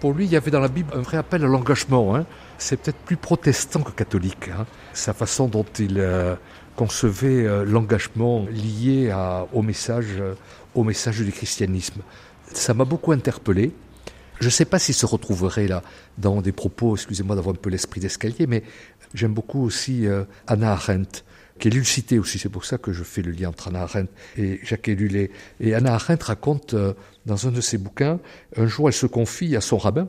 Pour 0.00 0.14
lui, 0.14 0.24
il 0.24 0.32
y 0.32 0.36
avait 0.36 0.50
dans 0.50 0.60
la 0.60 0.68
Bible 0.68 0.92
un 0.94 1.02
vrai 1.02 1.18
appel 1.18 1.44
à 1.44 1.46
l'engagement. 1.46 2.16
Hein. 2.16 2.24
C'est 2.56 2.78
peut-être 2.80 2.98
plus 2.98 3.16
protestant 3.16 3.82
que 3.82 3.90
catholique. 3.90 4.48
Hein. 4.48 4.64
Sa 4.94 5.12
façon 5.12 5.46
dont 5.46 5.66
il 5.78 5.98
euh, 5.98 6.36
concevait 6.74 7.44
euh, 7.44 7.64
l'engagement 7.64 8.46
lié 8.50 9.14
au, 9.52 9.60
message, 9.60 10.06
euh, 10.18 10.34
au 10.74 10.84
message 10.84 11.20
du 11.20 11.32
christianisme 11.32 12.00
ça 12.52 12.74
m'a 12.74 12.84
beaucoup 12.84 13.12
interpellé. 13.12 13.72
Je 14.40 14.46
ne 14.46 14.50
sais 14.50 14.64
pas 14.64 14.78
s'il 14.78 14.94
se 14.94 15.06
retrouverait 15.06 15.68
là 15.68 15.82
dans 16.16 16.40
des 16.40 16.52
propos, 16.52 16.96
excusez-moi 16.96 17.36
d'avoir 17.36 17.54
un 17.54 17.58
peu 17.58 17.68
l'esprit 17.68 18.00
d'escalier, 18.00 18.46
mais 18.46 18.62
j'aime 19.12 19.34
beaucoup 19.34 19.62
aussi 19.62 20.06
euh, 20.06 20.24
Anna 20.46 20.72
Arendt, 20.72 21.24
qui 21.58 21.68
est 21.68 21.70
l'ulcité 21.70 22.18
aussi. 22.18 22.38
C'est 22.38 22.48
pour 22.48 22.64
ça 22.64 22.78
que 22.78 22.92
je 22.92 23.04
fais 23.04 23.20
le 23.20 23.32
lien 23.32 23.50
entre 23.50 23.68
Anna 23.68 23.82
Arendt 23.82 24.10
et 24.38 24.58
Jacques 24.62 24.88
Ellul. 24.88 25.28
Et 25.60 25.74
Anna 25.74 25.94
Arendt 25.94 26.24
raconte 26.24 26.72
euh, 26.72 26.94
dans 27.26 27.46
un 27.46 27.50
de 27.50 27.60
ses 27.60 27.76
bouquins, 27.76 28.18
un 28.56 28.66
jour 28.66 28.88
elle 28.88 28.94
se 28.94 29.06
confie 29.06 29.54
à 29.56 29.60
son 29.60 29.76
rabbin, 29.76 30.08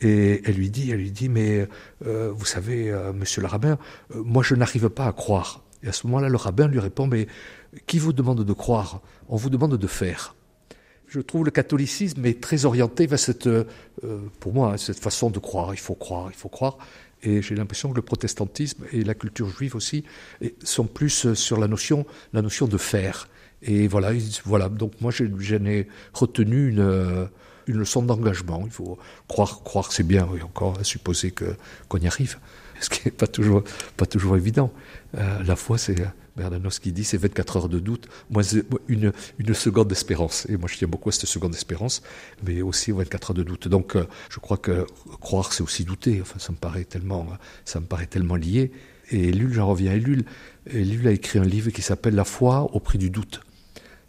et 0.00 0.42
elle 0.44 0.54
lui 0.54 0.70
dit, 0.70 0.90
elle 0.90 0.98
lui 0.98 1.12
dit, 1.12 1.28
mais 1.28 1.68
euh, 2.04 2.32
vous 2.34 2.44
savez, 2.44 2.92
monsieur 3.14 3.42
le 3.42 3.48
rabbin, 3.48 3.78
moi 4.12 4.42
je 4.42 4.54
n'arrive 4.54 4.88
pas 4.88 5.06
à 5.06 5.12
croire. 5.12 5.62
Et 5.84 5.88
à 5.88 5.92
ce 5.92 6.06
moment-là, 6.08 6.28
le 6.28 6.36
rabbin 6.36 6.66
lui 6.66 6.80
répond, 6.80 7.06
mais 7.06 7.28
qui 7.86 8.00
vous 8.00 8.12
demande 8.12 8.44
de 8.44 8.52
croire? 8.52 9.00
On 9.28 9.36
vous 9.36 9.50
demande 9.50 9.76
de 9.76 9.86
faire 9.86 10.34
je 11.08 11.20
trouve 11.20 11.44
le 11.44 11.50
catholicisme 11.50 12.24
est 12.26 12.40
très 12.40 12.64
orienté 12.64 13.06
vers 13.06 13.18
cette, 13.18 13.46
euh, 13.46 13.64
pour 14.40 14.52
moi, 14.52 14.76
cette 14.78 14.98
façon 14.98 15.30
de 15.30 15.38
croire. 15.38 15.74
Il 15.74 15.80
faut 15.80 15.94
croire, 15.94 16.28
il 16.30 16.36
faut 16.36 16.48
croire. 16.48 16.78
Et 17.22 17.42
j'ai 17.42 17.56
l'impression 17.56 17.90
que 17.90 17.96
le 17.96 18.02
protestantisme 18.02 18.84
et 18.92 19.02
la 19.02 19.14
culture 19.14 19.48
juive 19.48 19.74
aussi 19.74 20.04
sont 20.62 20.86
plus 20.86 21.32
sur 21.34 21.58
la 21.58 21.66
notion, 21.66 22.06
la 22.32 22.42
notion 22.42 22.68
de 22.68 22.78
faire. 22.78 23.28
Et 23.62 23.88
voilà, 23.88 24.12
voilà. 24.44 24.68
Donc 24.68 24.92
moi, 25.00 25.10
j'en 25.10 25.64
ai 25.64 25.88
retenu 26.12 26.68
une, 26.68 27.28
une 27.68 27.78
leçon 27.78 28.02
d'engagement. 28.02 28.62
Il 28.64 28.72
faut 28.72 28.98
croire, 29.28 29.62
croire, 29.62 29.92
c'est 29.92 30.02
bien. 30.02 30.28
Oui, 30.32 30.42
encore 30.42 30.84
supposer 30.84 31.30
que 31.30 31.56
qu'on 31.88 31.98
y 31.98 32.06
arrive, 32.06 32.38
ce 32.80 32.88
qui 32.90 33.02
n'est 33.04 33.12
pas 33.12 33.26
toujours, 33.26 33.62
pas 33.96 34.06
toujours 34.06 34.36
évident. 34.36 34.72
Euh, 35.16 35.42
la 35.42 35.56
foi, 35.56 35.78
c'est 35.78 35.96
Bernanos 36.36 36.80
dit 36.80 37.04
c'est 37.04 37.18
24 37.18 37.56
heures 37.56 37.68
de 37.68 37.80
doute, 37.80 38.08
moins 38.30 38.42
une, 38.86 39.12
une 39.38 39.54
seconde 39.54 39.88
d'espérance. 39.88 40.46
Et 40.48 40.56
moi 40.56 40.68
je 40.68 40.76
tiens 40.76 40.88
beaucoup 40.88 41.08
à 41.08 41.12
cette 41.12 41.26
seconde 41.26 41.52
d'espérance, 41.52 42.02
mais 42.44 42.62
aussi 42.62 42.92
24 42.92 43.30
heures 43.30 43.34
de 43.34 43.42
doute. 43.42 43.68
Donc 43.68 43.96
euh, 43.96 44.06
je 44.30 44.38
crois 44.38 44.56
que 44.56 44.86
croire 45.20 45.52
c'est 45.52 45.62
aussi 45.62 45.84
douter. 45.84 46.20
Enfin 46.22 46.38
ça 46.38 46.52
me 46.52 46.56
paraît 46.56 46.84
tellement, 46.84 47.26
ça 47.64 47.80
me 47.80 47.86
paraît 47.86 48.06
tellement 48.06 48.36
lié. 48.36 48.70
Et 49.10 49.32
Lul, 49.32 49.52
j'en 49.52 49.66
reviens 49.66 49.92
à 49.92 49.96
Lul. 49.96 50.24
Lul 50.66 51.08
a 51.08 51.12
écrit 51.12 51.38
un 51.38 51.44
livre 51.44 51.70
qui 51.70 51.82
s'appelle 51.82 52.14
La 52.14 52.24
foi 52.24 52.68
au 52.74 52.80
prix 52.80 52.98
du 52.98 53.10
doute. 53.10 53.40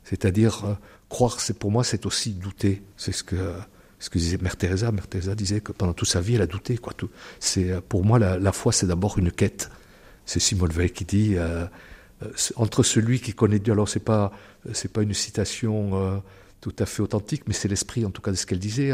C'est-à-dire 0.04 0.66
euh, 0.66 0.74
croire, 1.10 1.40
c'est 1.40 1.58
pour 1.58 1.72
moi 1.72 1.84
c'est 1.84 2.06
aussi 2.06 2.32
douter. 2.32 2.82
C'est 2.96 3.12
ce 3.12 3.24
que 3.24 3.54
ce 4.00 4.10
que 4.10 4.18
disait 4.18 4.38
Mère 4.38 4.56
Teresa. 4.56 4.92
Mère 4.92 5.08
Teresa 5.08 5.36
disait 5.36 5.60
que 5.60 5.72
pendant 5.72 5.94
toute 5.94 6.08
sa 6.08 6.22
vie 6.22 6.36
elle 6.36 6.42
a 6.42 6.48
douté. 6.48 6.80
C'est 7.40 7.72
euh, 7.72 7.82
pour 7.82 8.06
moi 8.06 8.20
la, 8.20 8.52
foi 8.52 8.72
c'est 8.72 8.88
d'abord 8.88 9.18
une 9.18 9.32
quête. 9.32 9.70
C'est 10.26 10.40
Simone 10.40 10.72
Veil 10.72 10.92
qui 10.92 11.06
dit 11.06 11.36
euh, 11.36 11.66
entre 12.56 12.84
celui 12.84 13.20
qui 13.20 13.34
connaît 13.34 13.60
Dieu, 13.60 13.74
alors 13.74 13.90
c'est 13.90 14.00
pas 14.00 14.32
c'est 14.74 14.92
pas 14.92 15.02
une 15.02 15.14
citation 15.14 15.92
euh, 15.94 16.18
tout 16.62 16.76
à 16.80 16.86
fait 16.86 17.02
authentique, 17.02 17.44
mais 17.48 17.54
c'est 17.54 17.68
l'esprit 17.68 18.06
en 18.06 18.12
tout 18.12 18.22
cas 18.22 18.32
de 18.32 18.36
ce 18.36 18.46
qu'elle 18.46 18.60
disait. 18.60 18.94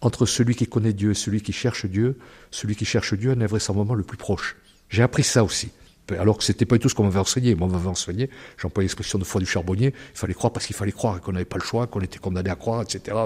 entre 0.00 0.26
celui 0.26 0.54
qui 0.54 0.66
connaît 0.66 0.92
Dieu 0.92 1.12
et 1.12 1.14
celui 1.14 1.40
qui 1.40 1.52
cherche 1.52 1.86
Dieu, 1.86 2.18
celui 2.50 2.76
qui 2.76 2.84
cherche 2.84 3.14
Dieu 3.14 3.32
en 3.32 3.40
est 3.40 3.46
vraisemblablement 3.46 3.94
le 3.94 4.04
plus 4.04 4.18
proche. 4.18 4.56
J'ai 4.88 5.02
appris 5.02 5.22
ça 5.24 5.42
aussi. 5.42 5.70
Alors 6.18 6.38
que 6.38 6.44
c'était 6.44 6.66
pas 6.66 6.76
du 6.76 6.80
tout 6.80 6.88
ce 6.88 6.94
qu'on 6.94 7.04
m'avait 7.04 7.18
enseigné. 7.18 7.54
Moi, 7.54 7.68
on 7.68 7.70
m'avait 7.70 7.88
enseigné, 7.88 8.30
j'emploie 8.58 8.82
l'expression 8.82 9.18
de 9.18 9.24
foi 9.24 9.40
du 9.40 9.46
charbonnier, 9.46 9.92
il 10.14 10.18
fallait 10.18 10.34
croire 10.34 10.52
parce 10.52 10.66
qu'il 10.66 10.76
fallait 10.76 10.92
croire 10.92 11.16
et 11.16 11.20
qu'on 11.20 11.32
n'avait 11.32 11.44
pas 11.44 11.58
le 11.58 11.64
choix, 11.64 11.86
qu'on 11.86 12.00
était 12.00 12.18
condamné 12.18 12.50
à 12.50 12.56
croire, 12.56 12.82
etc. 12.82 13.16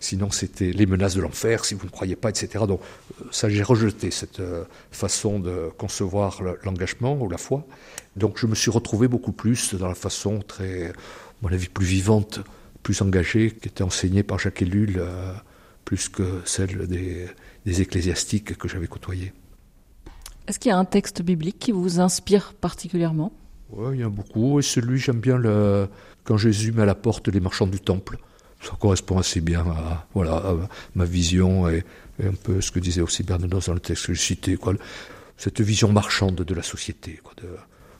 Sinon, 0.00 0.30
c'était 0.30 0.72
les 0.72 0.86
menaces 0.86 1.14
de 1.14 1.22
l'enfer, 1.22 1.64
si 1.64 1.74
vous 1.74 1.86
ne 1.86 1.90
croyez 1.90 2.16
pas, 2.16 2.30
etc. 2.30 2.64
Donc, 2.66 2.80
euh, 2.80 3.24
ça, 3.30 3.48
j'ai 3.48 3.62
rejeté 3.62 4.10
cette 4.10 4.42
façon 4.90 5.38
de 5.38 5.70
concevoir 5.78 6.42
l'engagement 6.64 7.18
ou 7.20 7.28
la 7.28 7.38
foi. 7.38 7.64
Donc 8.18 8.38
je 8.38 8.46
me 8.46 8.54
suis 8.54 8.70
retrouvé 8.70 9.06
beaucoup 9.06 9.32
plus 9.32 9.74
dans 9.74 9.88
la 9.88 9.94
façon 9.94 10.40
très, 10.40 10.88
à 10.88 10.92
mon 11.42 11.50
avis, 11.50 11.68
plus 11.68 11.86
vivante, 11.86 12.40
plus 12.82 13.00
engagée, 13.00 13.52
qui 13.52 13.68
était 13.68 13.84
enseignée 13.84 14.24
par 14.24 14.38
Jacques 14.38 14.62
Ellul, 14.62 14.96
euh, 14.98 15.32
plus 15.84 16.08
que 16.08 16.42
celle 16.44 16.86
des, 16.88 17.28
ecclésiastiques 17.80 18.56
que 18.56 18.66
j'avais 18.66 18.86
côtoyés. 18.86 19.32
Est-ce 20.48 20.58
qu'il 20.58 20.70
y 20.70 20.72
a 20.72 20.78
un 20.78 20.86
texte 20.86 21.20
biblique 21.20 21.58
qui 21.58 21.72
vous 21.72 22.00
inspire 22.00 22.54
particulièrement? 22.54 23.32
Oui, 23.70 23.96
il 23.96 24.00
y 24.00 24.04
en 24.04 24.06
a 24.06 24.10
beaucoup. 24.10 24.58
Et 24.58 24.62
celui, 24.62 24.98
j'aime 24.98 25.20
bien 25.20 25.36
le... 25.36 25.88
quand 26.24 26.38
Jésus 26.38 26.72
met 26.72 26.82
à 26.82 26.86
la 26.86 26.94
porte 26.94 27.28
les 27.28 27.40
marchands 27.40 27.66
du 27.66 27.80
temple. 27.80 28.16
Ça 28.62 28.72
correspond 28.80 29.18
assez 29.18 29.42
bien 29.42 29.60
à, 29.60 30.06
voilà, 30.14 30.42
ma 30.94 31.04
vision 31.04 31.68
et, 31.68 31.84
un 32.24 32.32
peu 32.32 32.60
ce 32.60 32.72
que 32.72 32.80
disait 32.80 33.02
aussi 33.02 33.22
Bernanos 33.22 33.66
dans 33.66 33.74
le 33.74 33.80
texte 33.80 34.06
que 34.06 34.14
j'ai 34.14 34.20
cité. 34.20 34.58
Cette 35.36 35.60
vision 35.60 35.92
marchande 35.92 36.36
de 36.36 36.54
la 36.54 36.62
société. 36.62 37.20
Vous 37.42 37.48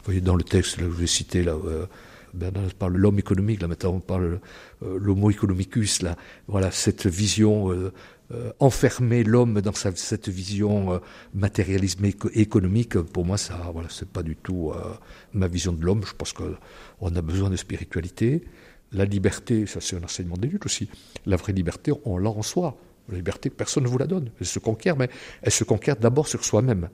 voyez, 0.04 0.20
dans 0.22 0.34
le 0.34 0.42
texte 0.42 0.76
que 0.76 0.82
je 0.82 0.88
vais 0.88 1.06
citer, 1.06 1.44
là, 1.44 1.52
euh, 1.52 1.86
Bernanos 2.34 2.72
parle 2.72 2.96
l'homme 2.96 3.18
économique, 3.18 3.60
là 3.60 3.68
maintenant 3.68 3.90
on 3.90 4.00
parle 4.00 4.40
euh, 4.82 4.98
l'homo 4.98 5.30
economicus, 5.30 6.02
là. 6.02 6.16
Voilà, 6.46 6.70
cette 6.70 7.06
vision 7.06 7.70
euh, 7.70 7.92
euh, 8.30 8.52
enfermer 8.60 9.24
l'homme 9.24 9.62
dans 9.62 9.72
cette 9.72 10.28
vision 10.28 10.92
euh, 10.92 10.98
matérialisme 11.32 12.04
économique, 12.34 12.98
pour 12.98 13.24
moi, 13.24 13.38
ça, 13.38 13.70
voilà, 13.72 13.88
c'est 13.90 14.08
pas 14.08 14.22
du 14.22 14.36
tout 14.36 14.70
euh, 14.70 14.92
ma 15.32 15.48
vision 15.48 15.72
de 15.72 15.82
l'homme. 15.82 16.02
Je 16.04 16.12
pense 16.12 16.34
qu'on 16.34 17.16
a 17.16 17.22
besoin 17.22 17.48
de 17.48 17.56
spiritualité. 17.56 18.44
La 18.92 19.06
liberté, 19.06 19.64
ça 19.64 19.80
c'est 19.80 19.96
un 19.96 20.02
enseignement 20.02 20.36
des 20.36 20.48
luttes 20.48 20.66
aussi. 20.66 20.90
La 21.24 21.36
vraie 21.36 21.54
liberté, 21.54 21.90
on 22.04 22.18
l'a 22.18 22.28
en 22.28 22.42
soi. 22.42 22.76
La 23.08 23.16
liberté, 23.16 23.48
personne 23.48 23.84
ne 23.84 23.88
vous 23.88 23.96
la 23.96 24.06
donne. 24.06 24.30
Elle 24.40 24.46
se 24.46 24.58
conquiert, 24.58 24.98
mais 24.98 25.08
elle 25.40 25.52
se 25.52 25.64
conquiert 25.64 25.96
d'abord 25.96 26.28
sur 26.28 26.44
soi-même. 26.44 26.90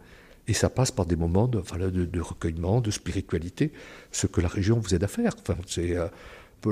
Et 0.46 0.52
ça 0.52 0.70
passe 0.70 0.92
par 0.92 1.04
des 1.06 1.16
moments 1.16 1.48
de, 1.48 1.60
de, 1.88 2.20
recueillement, 2.20 2.80
de 2.80 2.92
spiritualité, 2.92 3.72
ce 4.12 4.28
que 4.28 4.40
la 4.40 4.48
région 4.48 4.78
vous 4.78 4.94
aide 4.94 5.02
à 5.02 5.08
faire. 5.08 5.32
Enfin, 5.40 5.56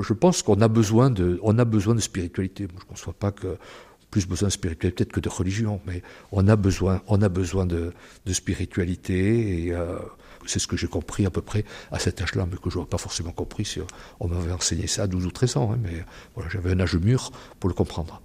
je 0.01 0.13
pense 0.13 0.41
qu'on 0.41 0.61
a 0.61 0.67
besoin 0.67 1.09
de, 1.09 1.41
a 1.45 1.65
besoin 1.65 1.95
de 1.95 1.99
spiritualité. 1.99 2.67
Je 2.69 2.75
ne 2.75 2.87
conçois 2.87 3.13
pas 3.13 3.31
que 3.31 3.57
plus 4.13 4.27
besoin 4.27 4.49
de 4.49 4.53
spiritualité 4.53 5.05
que 5.05 5.19
de 5.19 5.27
religion, 5.27 5.81
mais 5.87 6.03
on 6.31 6.47
a 6.47 6.55
besoin, 6.55 7.01
on 7.07 7.23
a 7.23 7.29
besoin 7.29 7.65
de, 7.65 7.91
spiritualité 8.31 9.65
et 9.65 9.73
euh, 9.73 9.97
c'est 10.45 10.59
ce 10.59 10.67
que 10.67 10.77
j'ai 10.77 10.85
compris 10.85 11.25
à 11.25 11.31
peu 11.31 11.41
près 11.41 11.65
à 11.91 11.97
cet 11.97 12.21
âge-là, 12.21 12.45
mais 12.47 12.57
que 12.57 12.69
je 12.69 12.75
n'aurais 12.75 12.87
pas 12.87 12.99
forcément 12.99 13.31
compris 13.31 13.65
si 13.65 13.79
on 14.19 14.27
m'avait 14.27 14.51
enseigné 14.51 14.85
ça 14.85 15.03
à 15.03 15.07
12 15.07 15.25
ou 15.25 15.31
13 15.31 15.57
ans, 15.57 15.71
hein, 15.73 15.79
mais 15.81 16.05
voilà, 16.35 16.47
j'avais 16.51 16.73
un 16.73 16.79
âge 16.79 16.95
mûr 16.95 17.31
pour 17.59 17.69
le 17.69 17.73
comprendre. 17.73 18.21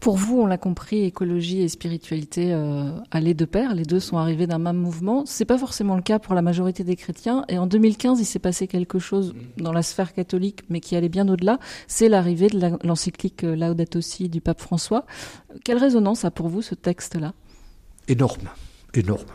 Pour 0.00 0.16
vous, 0.16 0.40
on 0.40 0.46
l'a 0.46 0.58
compris, 0.58 1.04
écologie 1.04 1.62
et 1.62 1.68
spiritualité 1.68 2.52
euh, 2.52 2.92
allaient 3.10 3.34
de 3.34 3.44
pair, 3.44 3.74
les 3.74 3.82
deux 3.82 3.98
sont 3.98 4.16
arrivés 4.16 4.46
d'un 4.46 4.58
même 4.58 4.76
mouvement. 4.76 5.24
C'est 5.26 5.44
pas 5.44 5.58
forcément 5.58 5.96
le 5.96 6.02
cas 6.02 6.18
pour 6.18 6.34
la 6.34 6.42
majorité 6.42 6.84
des 6.84 6.94
chrétiens. 6.94 7.44
Et 7.48 7.58
en 7.58 7.66
2015, 7.66 8.20
il 8.20 8.24
s'est 8.24 8.38
passé 8.38 8.68
quelque 8.68 8.98
chose 8.98 9.34
dans 9.56 9.72
la 9.72 9.82
sphère 9.82 10.12
catholique, 10.12 10.62
mais 10.68 10.80
qui 10.80 10.94
allait 10.94 11.08
bien 11.08 11.28
au-delà. 11.28 11.58
C'est 11.88 12.08
l'arrivée 12.08 12.48
de 12.48 12.76
l'encyclique 12.84 13.42
Laudato 13.42 14.00
Si 14.00 14.28
du 14.28 14.40
pape 14.40 14.60
François. 14.60 15.04
Quelle 15.64 15.78
résonance 15.78 16.24
a 16.24 16.30
pour 16.30 16.48
vous 16.48 16.62
ce 16.62 16.76
texte-là? 16.76 17.34
Énorme, 18.06 18.48
énorme. 18.94 19.26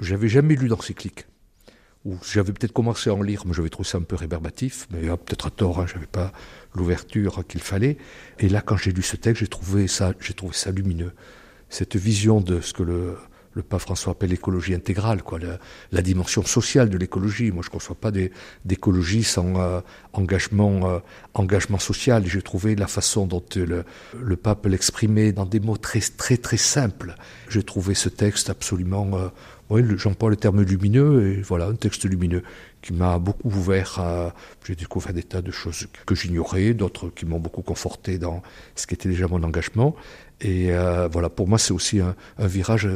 J'avais 0.00 0.28
jamais 0.28 0.54
lu 0.54 0.68
d'encyclique 0.68 1.26
j'avais 2.22 2.52
peut-être 2.52 2.72
commencé 2.72 3.10
à 3.10 3.14
en 3.14 3.22
lire, 3.22 3.42
mais 3.46 3.52
j'avais 3.52 3.68
trouvé 3.68 3.88
ça 3.88 3.98
un 3.98 4.02
peu 4.02 4.16
rébarbatif, 4.16 4.86
mais 4.90 5.08
ah, 5.08 5.16
peut-être 5.16 5.46
à 5.46 5.50
tort, 5.50 5.80
hein, 5.80 5.86
j'avais 5.86 6.06
pas 6.06 6.32
l'ouverture 6.76 7.44
qu'il 7.46 7.60
fallait. 7.60 7.96
Et 8.38 8.48
là, 8.48 8.60
quand 8.60 8.76
j'ai 8.76 8.92
lu 8.92 9.02
ce 9.02 9.16
texte, 9.16 9.40
j'ai 9.40 9.48
trouvé 9.48 9.88
ça, 9.88 10.12
j'ai 10.20 10.34
trouvé 10.34 10.54
ça 10.54 10.70
lumineux. 10.70 11.12
Cette 11.68 11.96
vision 11.96 12.40
de 12.40 12.60
ce 12.60 12.72
que 12.72 12.82
le, 12.82 13.16
le 13.56 13.62
pape 13.62 13.80
François 13.80 14.12
appelle 14.12 14.30
l'écologie 14.30 14.74
intégrale, 14.74 15.22
quoi, 15.22 15.38
la, 15.90 16.02
dimension 16.02 16.44
sociale 16.44 16.90
de 16.90 16.98
l'écologie. 16.98 17.50
Moi, 17.50 17.62
je 17.62 17.68
ne 17.68 17.72
conçois 17.72 17.96
pas 17.96 18.12
d'écologie 18.66 19.24
sans 19.24 19.58
euh, 19.58 19.80
engagement, 20.12 20.90
euh, 20.90 20.98
engagement 21.32 21.78
social. 21.78 22.26
J'ai 22.26 22.42
trouvé 22.42 22.76
la 22.76 22.86
façon 22.86 23.26
dont 23.26 23.42
le, 23.56 23.84
le 24.20 24.36
pape 24.36 24.66
l'exprimait 24.66 25.32
dans 25.32 25.46
des 25.46 25.58
mots 25.58 25.78
très, 25.78 26.00
très, 26.00 26.36
très 26.36 26.58
simples. 26.58 27.14
J'ai 27.48 27.62
trouvé 27.62 27.94
ce 27.94 28.10
texte 28.10 28.50
absolument 28.50 29.10
euh, 29.14 29.28
oui, 29.68 29.82
j'emploie 29.96 30.30
le 30.30 30.36
terme 30.36 30.62
lumineux, 30.62 31.28
et 31.28 31.42
voilà, 31.42 31.66
un 31.66 31.74
texte 31.74 32.04
lumineux 32.04 32.42
qui 32.82 32.92
m'a 32.92 33.18
beaucoup 33.18 33.48
ouvert 33.48 33.98
à. 33.98 34.34
J'ai 34.64 34.76
découvert 34.76 35.12
des 35.12 35.24
tas 35.24 35.42
de 35.42 35.50
choses 35.50 35.88
que 36.06 36.14
j'ignorais, 36.14 36.72
d'autres 36.72 37.08
qui 37.08 37.26
m'ont 37.26 37.40
beaucoup 37.40 37.62
conforté 37.62 38.18
dans 38.18 38.42
ce 38.76 38.86
qui 38.86 38.94
était 38.94 39.08
déjà 39.08 39.26
mon 39.26 39.42
engagement. 39.42 39.96
Et 40.40 40.72
euh, 40.72 41.08
voilà, 41.08 41.30
pour 41.30 41.48
moi, 41.48 41.58
c'est 41.58 41.72
aussi 41.72 42.00
un, 42.00 42.14
virage, 42.38 42.88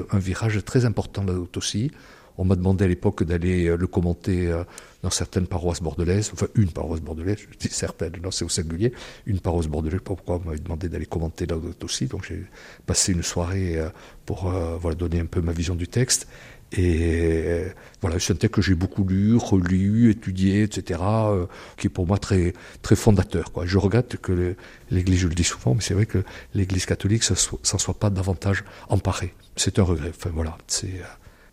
très 0.64 0.85
important 0.85 1.24
là 1.24 1.35
aussi. 1.56 1.90
On 2.38 2.44
m'a 2.44 2.56
demandé 2.56 2.85
à 2.85 2.88
l'époque 2.88 3.24
d'aller 3.24 3.66
euh, 3.66 3.76
le 3.76 3.87
commenter 3.87 4.46
euh, 4.46 4.64
dans 5.02 5.11
certaines 5.11 5.46
paroisses 5.46 5.83
bordelaises, 5.83 6.30
enfin 6.33 6.46
une 6.54 6.70
paroisse 6.70 7.00
bordelaise, 7.00 7.38
je 7.38 7.59
dis 7.59 7.74
certaines, 7.74 8.12
non 8.22 8.30
c'est 8.30 8.46
au 8.46 8.48
singulier, 8.48 8.94
une 9.26 9.40
paroisse 9.40 9.66
bordelaise, 9.66 10.00
pourquoi 10.02 10.37
on 10.37 10.46
m'avait 10.48 10.61
demandé 10.61 10.88
d'aller 10.88 11.04
commenter 11.04 11.44
là 11.44 11.56
aussi, 11.83 12.06
donc 12.06 12.24
j'ai 12.26 12.46
passé 12.87 13.12
une 13.12 13.22
soirée 13.22 13.78
pour 14.24 14.50
voilà, 14.80 14.94
donner 14.94 15.20
un 15.20 15.26
peu 15.26 15.42
ma 15.42 15.52
vision 15.52 15.74
du 15.74 15.88
texte. 15.88 16.28
Et 16.72 17.64
voilà, 18.00 18.18
c'est 18.20 18.33
un 18.33 18.37
texte 18.37 18.54
que 18.54 18.62
j'ai 18.62 18.74
beaucoup 18.74 19.04
lu, 19.04 19.37
relu, 19.37 20.11
étudié, 20.11 20.62
etc., 20.62 21.00
euh, 21.02 21.46
qui 21.76 21.88
est 21.88 21.90
pour 21.90 22.06
moi 22.06 22.18
très, 22.18 22.52
très 22.83 22.96
fondateur. 22.96 23.52
Quoi. 23.52 23.66
Je 23.66 23.76
regrette 23.78 24.16
que 24.18 24.54
l'Église, 24.90 25.20
je 25.20 25.28
le 25.28 25.35
dis 25.35 25.44
souvent, 25.44 25.74
mais 25.74 25.80
c'est 25.80 25.94
vrai 25.94 26.06
que 26.06 26.22
l'Église 26.54 26.87
catholique 26.87 27.24
s'en 27.24 27.78
soit 27.78 27.98
pas 27.98 28.11
davantage 28.11 28.64
emparée. 28.88 29.35
C'est 29.56 29.78
un 29.78 29.83
regret. 29.83 30.12
Enfin 30.16 30.30
voilà, 30.33 30.56
c'est 30.68 30.87
euh, 30.87 31.04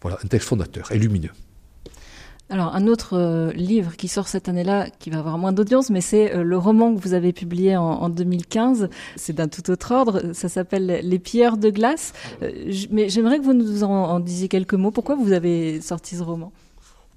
voilà, 0.01 0.19
un 0.23 0.27
texte 0.27 0.47
fondateur 0.47 0.91
et 0.91 0.99
lumineux. 0.99 1.31
Alors, 2.49 2.73
un 2.73 2.87
autre 2.87 3.17
euh, 3.17 3.51
livre 3.51 3.97
qui 3.97 4.07
sort 4.07 4.29
cette 4.29 4.47
année-là, 4.47 4.89
qui 4.99 5.09
va 5.09 5.19
avoir 5.19 5.37
moins 5.37 5.51
d'audience, 5.51 5.89
mais 5.89 5.99
c'est 5.99 6.33
euh, 6.33 6.43
le 6.43 6.57
roman 6.57 6.95
que 6.95 7.01
vous 7.01 7.13
avez 7.13 7.33
publié 7.33 7.75
en, 7.75 8.07
2015. 8.07 8.89
C'est 9.17 9.33
d'un 9.33 9.49
tout 9.49 9.69
autre 9.69 9.91
ordre. 9.91 10.33
Ça 10.33 10.47
s'appelle 10.47 11.01
Les 11.03 11.19
pierres 11.19 11.57
de 11.57 11.69
glace. 11.69 12.13
Euh, 12.41 12.51
mais 12.89 13.09
j'aimerais 13.09 13.39
que 13.39 13.43
vous 13.43 13.53
nous 13.53 13.83
en, 13.83 14.21
disiez 14.21 14.47
quelques 14.47 14.75
mots. 14.75 14.91
Pourquoi 14.91 15.15
vous 15.15 15.33
avez 15.33 15.81
sorti 15.81 16.15
ce 16.15 16.23
roman? 16.23 16.53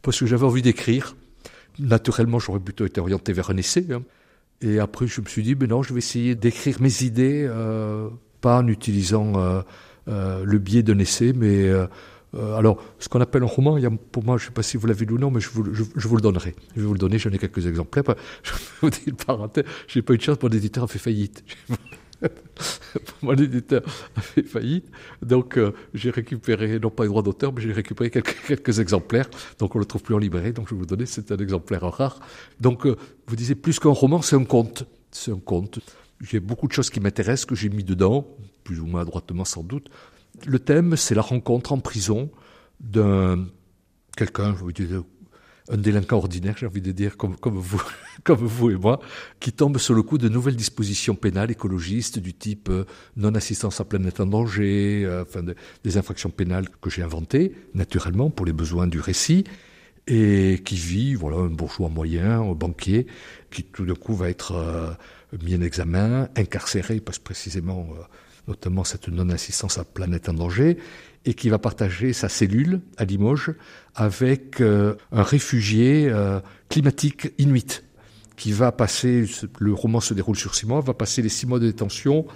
Parce 0.03 0.19
que 0.19 0.27
j'avais 0.27 0.47
envie 0.47 0.63
d'écrire. 0.63 1.15
Naturellement, 1.79 2.41
j'aurais 2.41 2.59
plutôt 2.59 2.85
été 2.85 3.01
orienté 3.01 3.33
vers 3.33 3.51
un 3.51 3.57
essai. 3.57 3.87
Hein. 3.93 4.03
Et 4.63 4.81
après, 4.81 5.07
je 5.07 5.21
me 5.21 5.27
suis 5.27 5.45
dit, 5.45 5.55
ben 5.55 5.69
non, 5.69 5.85
je 5.85 5.95
vais 5.95 5.99
essayer 5.99 6.35
d'écrire 6.35 6.83
mes 6.83 7.03
idées, 7.03 7.49
pas 8.43 8.59
en 8.59 8.67
utilisant 8.67 9.33
le 10.07 10.59
biais 10.59 10.83
d'un 10.83 10.99
essai, 10.99 11.33
mais 11.35 11.71
euh, 12.35 12.57
alors, 12.57 12.83
ce 12.99 13.09
qu'on 13.09 13.21
appelle 13.21 13.43
un 13.43 13.47
roman, 13.47 13.77
il 13.77 13.83
y 13.83 13.87
a, 13.87 13.91
pour 13.91 14.25
moi, 14.25 14.37
je 14.39 14.45
ne 14.45 14.47
sais 14.49 14.53
pas 14.53 14.63
si 14.63 14.77
vous 14.77 14.87
l'avez 14.87 15.05
lu 15.05 15.15
ou 15.15 15.19
non, 15.19 15.31
mais 15.31 15.41
je 15.41 15.51
vous, 15.51 15.63
le 15.63 16.23
donnerai. 16.23 16.55
Je 16.77 16.81
vais 16.81 16.87
vous 16.87 16.93
le 16.93 16.99
donner, 16.99 17.19
j'en 17.19 17.31
ai 17.31 17.39
quelques 17.39 17.67
exemplaires. 17.67 18.05
Je 18.43 18.53
vous 18.81 18.91
dis 18.91 19.03
une 19.07 19.17
parenthèse, 19.17 19.65
j'ai 19.89 20.03
pas 20.03 20.15
eu 20.15 20.19
de 20.19 20.23
chance, 20.23 20.39
mon 20.43 20.49
éditeur 20.49 20.85
a 20.85 20.87
fait 20.87 20.99
faillite. 20.99 21.45
mon 23.23 23.35
éditeur 23.35 23.83
a 24.17 24.21
fait 24.21 24.43
faillite, 24.43 24.87
donc 25.23 25.57
euh, 25.57 25.73
j'ai 25.95 26.11
récupéré, 26.11 26.79
non 26.79 26.91
pas 26.91 27.05
les 27.05 27.09
droits 27.09 27.23
d'auteur, 27.23 27.53
mais 27.53 27.63
j'ai 27.63 27.73
récupéré 27.73 28.11
quelques, 28.11 28.79
exemplaires, 28.81 29.29
donc 29.59 29.75
on 29.75 29.79
ne 29.79 29.85
le 29.85 29.87
trouve 29.87 30.03
plus 30.03 30.15
en 30.15 30.19
librairie, 30.19 30.53
donc 30.53 30.69
je 30.69 30.75
vais 30.75 30.79
vous 30.79 30.87
donner, 30.87 31.07
c'est 31.07 31.33
un 31.33 31.37
exemplaire 31.37 31.83
rare. 31.83 32.21
Donc, 32.61 32.87
euh, 32.87 32.97
vous 33.27 33.37
disiez, 33.37 33.55
plus 33.55 33.79
qu'un 33.79 33.91
roman, 33.91 34.23
c'est 34.23 34.37
un 34.37 34.45
conte. 34.45 34.85
C'est 35.11 35.33
un 35.33 35.39
conte. 35.39 35.81
J'ai 36.21 36.41
beaucoup 36.41 36.69
de 36.69 36.73
choses 36.73 36.91
qui 36.91 37.01
m'intéressent, 37.01 37.47
que 37.47 37.55
j'ai 37.55 37.71
mis 37.71 37.85
dedans, 37.85 38.27
plus 38.65 38.81
ou 38.81 38.87
moins 38.87 39.01
adroitement 39.01 39.45
sans 39.45 39.63
doute. 39.63 39.91
Le 40.47 40.59
thème, 40.59 40.97
c'est 40.97 41.15
la 41.15 41.23
rencontre 41.23 41.73
en 41.73 41.79
prison 41.79 42.31
d'un 42.81 43.47
quelqu'un, 44.17 44.55
un 45.71 45.77
délinquant 45.77 46.17
ordinaire, 46.17 46.57
j'ai 46.59 46.67
envie 46.67 46.81
de 46.81 46.93
dire, 46.93 47.17
comme, 47.17 47.37
vous, 48.27 48.71
et 48.71 48.77
moi, 48.77 49.01
qui 49.39 49.53
tombe 49.53 49.79
sur 49.79 49.95
le 49.95 50.03
coup 50.03 50.19
de 50.19 50.29
nouvelles 50.29 50.57
dispositions 50.57 51.15
pénales 51.15 51.51
écologistes 51.51 52.19
du 52.19 52.35
type 52.35 52.69
euh, 52.69 52.85
non-assistance 53.17 53.81
à 53.81 53.85
planète 53.85 54.21
en 54.21 54.27
danger, 54.27 55.05
euh, 55.05 55.23
enfin 55.23 55.43
des 55.85 55.97
infractions 55.97 56.31
pénales 56.31 56.69
que 56.81 56.91
j'ai 56.91 57.03
inventées, 57.03 57.55
naturellement, 57.75 58.31
pour 58.31 58.47
les 58.47 58.53
besoins 58.53 58.87
du 58.87 59.01
récit, 59.01 59.45
et 60.07 60.61
qui 60.65 60.75
vit, 60.75 61.15
voilà, 61.15 61.39
un 61.39 61.47
bourgeois 61.47 61.89
moyen, 61.89 62.41
un 62.41 62.53
banquier, 62.53 63.07
qui 63.51 63.63
tout 63.63 63.87
d'un 63.87 63.95
coup 63.95 64.15
va 64.15 64.29
être 64.29 64.53
euh, 64.53 64.91
mis 65.43 65.55
en 65.55 65.63
examen, 65.63 66.29
incarcéré, 66.37 67.01
parce 67.01 67.19
précisément 67.19 67.87
notamment 68.49 68.85
cette 68.85 69.09
non-assistance 69.09 69.79
à 69.79 69.85
planète 69.85 70.29
en 70.29 70.35
danger, 70.35 70.79
et 71.25 71.35
qui 71.35 71.49
va 71.49 71.59
partager 71.59 72.13
sa 72.13 72.29
cellule 72.29 72.81
à 72.97 73.05
Limoges 73.05 73.55
avec 73.95 74.61
euh, 74.61 74.95
un 75.13 75.23
réfugié 75.23 76.09
euh, 76.09 76.41
climatique 76.69 77.33
inuit, 77.39 77.85
qui 78.37 78.53
va 78.53 78.73
passer, 78.73 79.27
le 79.59 79.75
roman 79.75 80.01
se 80.01 80.15
déroule 80.15 80.37
sur 80.37 80.55
six 80.55 80.67
mois, 80.67 80.81
va 80.81 80.95
passer 80.95 81.21
les 81.21 81.29
six 81.29 81.47
mois 81.47 81.59
de 81.59 81.67
détention 81.67 82.27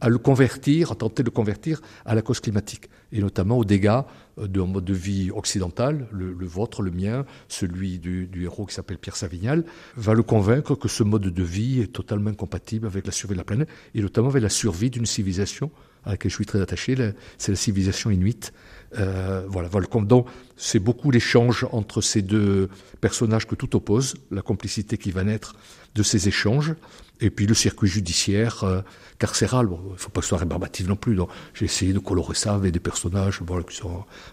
à 0.00 0.08
le 0.08 0.18
convertir, 0.18 0.92
à 0.92 0.94
tenter 0.94 1.22
de 1.22 1.28
le 1.28 1.32
convertir 1.32 1.80
à 2.04 2.14
la 2.14 2.22
cause 2.22 2.40
climatique, 2.40 2.88
et 3.12 3.20
notamment 3.20 3.58
aux 3.58 3.64
dégâts 3.64 4.00
euh, 4.38 4.46
d'un 4.46 4.66
mode 4.66 4.84
de 4.84 4.94
vie 4.94 5.30
occidental, 5.30 6.08
le, 6.12 6.34
vôtre, 6.46 6.82
le 6.82 6.90
mien, 6.90 7.24
celui 7.48 7.98
du, 7.98 8.28
héros 8.42 8.66
qui 8.66 8.74
s'appelle 8.74 8.98
Pierre 8.98 9.16
Savignal, 9.16 9.64
va 9.96 10.14
le 10.14 10.22
convaincre 10.22 10.74
que 10.74 10.88
ce 10.88 11.02
mode 11.02 11.22
de 11.22 11.42
vie 11.42 11.80
est 11.80 11.92
totalement 11.92 12.30
incompatible 12.30 12.86
avec 12.86 13.06
la 13.06 13.12
survie 13.12 13.34
de 13.34 13.38
la 13.38 13.44
planète, 13.44 13.68
et 13.94 14.00
notamment 14.00 14.28
avec 14.28 14.42
la 14.42 14.48
survie 14.48 14.90
d'une 14.90 15.06
civilisation 15.06 15.70
à 16.04 16.12
laquelle 16.12 16.30
je 16.30 16.36
suis 16.36 16.46
très 16.46 16.62
attaché, 16.62 16.96
c'est 17.36 17.52
la 17.52 17.56
civilisation 17.56 18.10
inuite, 18.10 18.54
Euh, 18.98 19.44
voilà, 19.46 19.68
donc 19.68 20.26
c'est 20.56 20.80
beaucoup 20.80 21.10
l'échange 21.10 21.66
entre 21.70 22.00
ces 22.00 22.22
deux 22.22 22.68
personnages 23.00 23.46
que 23.46 23.54
tout 23.54 23.76
oppose, 23.76 24.16
la 24.30 24.42
complicité 24.42 24.98
qui 24.98 25.12
va 25.12 25.22
naître 25.22 25.54
de 25.94 26.02
ces 26.02 26.28
échanges, 26.28 26.74
et 27.20 27.30
puis 27.30 27.46
le 27.46 27.54
circuit 27.54 27.88
judiciaire 27.88 28.64
euh, 28.64 28.80
carcéral. 29.18 29.68
Il 29.70 29.92
ne 29.92 29.96
faut 29.96 30.10
pas 30.10 30.20
que 30.20 30.24
ce 30.24 30.30
soit 30.30 30.38
rébarbatif 30.38 30.88
non 30.88 30.96
plus. 30.96 31.18
J'ai 31.54 31.66
essayé 31.66 31.92
de 31.92 31.98
colorer 31.98 32.34
ça 32.34 32.54
avec 32.54 32.72
des 32.72 32.80
personnages 32.80 33.40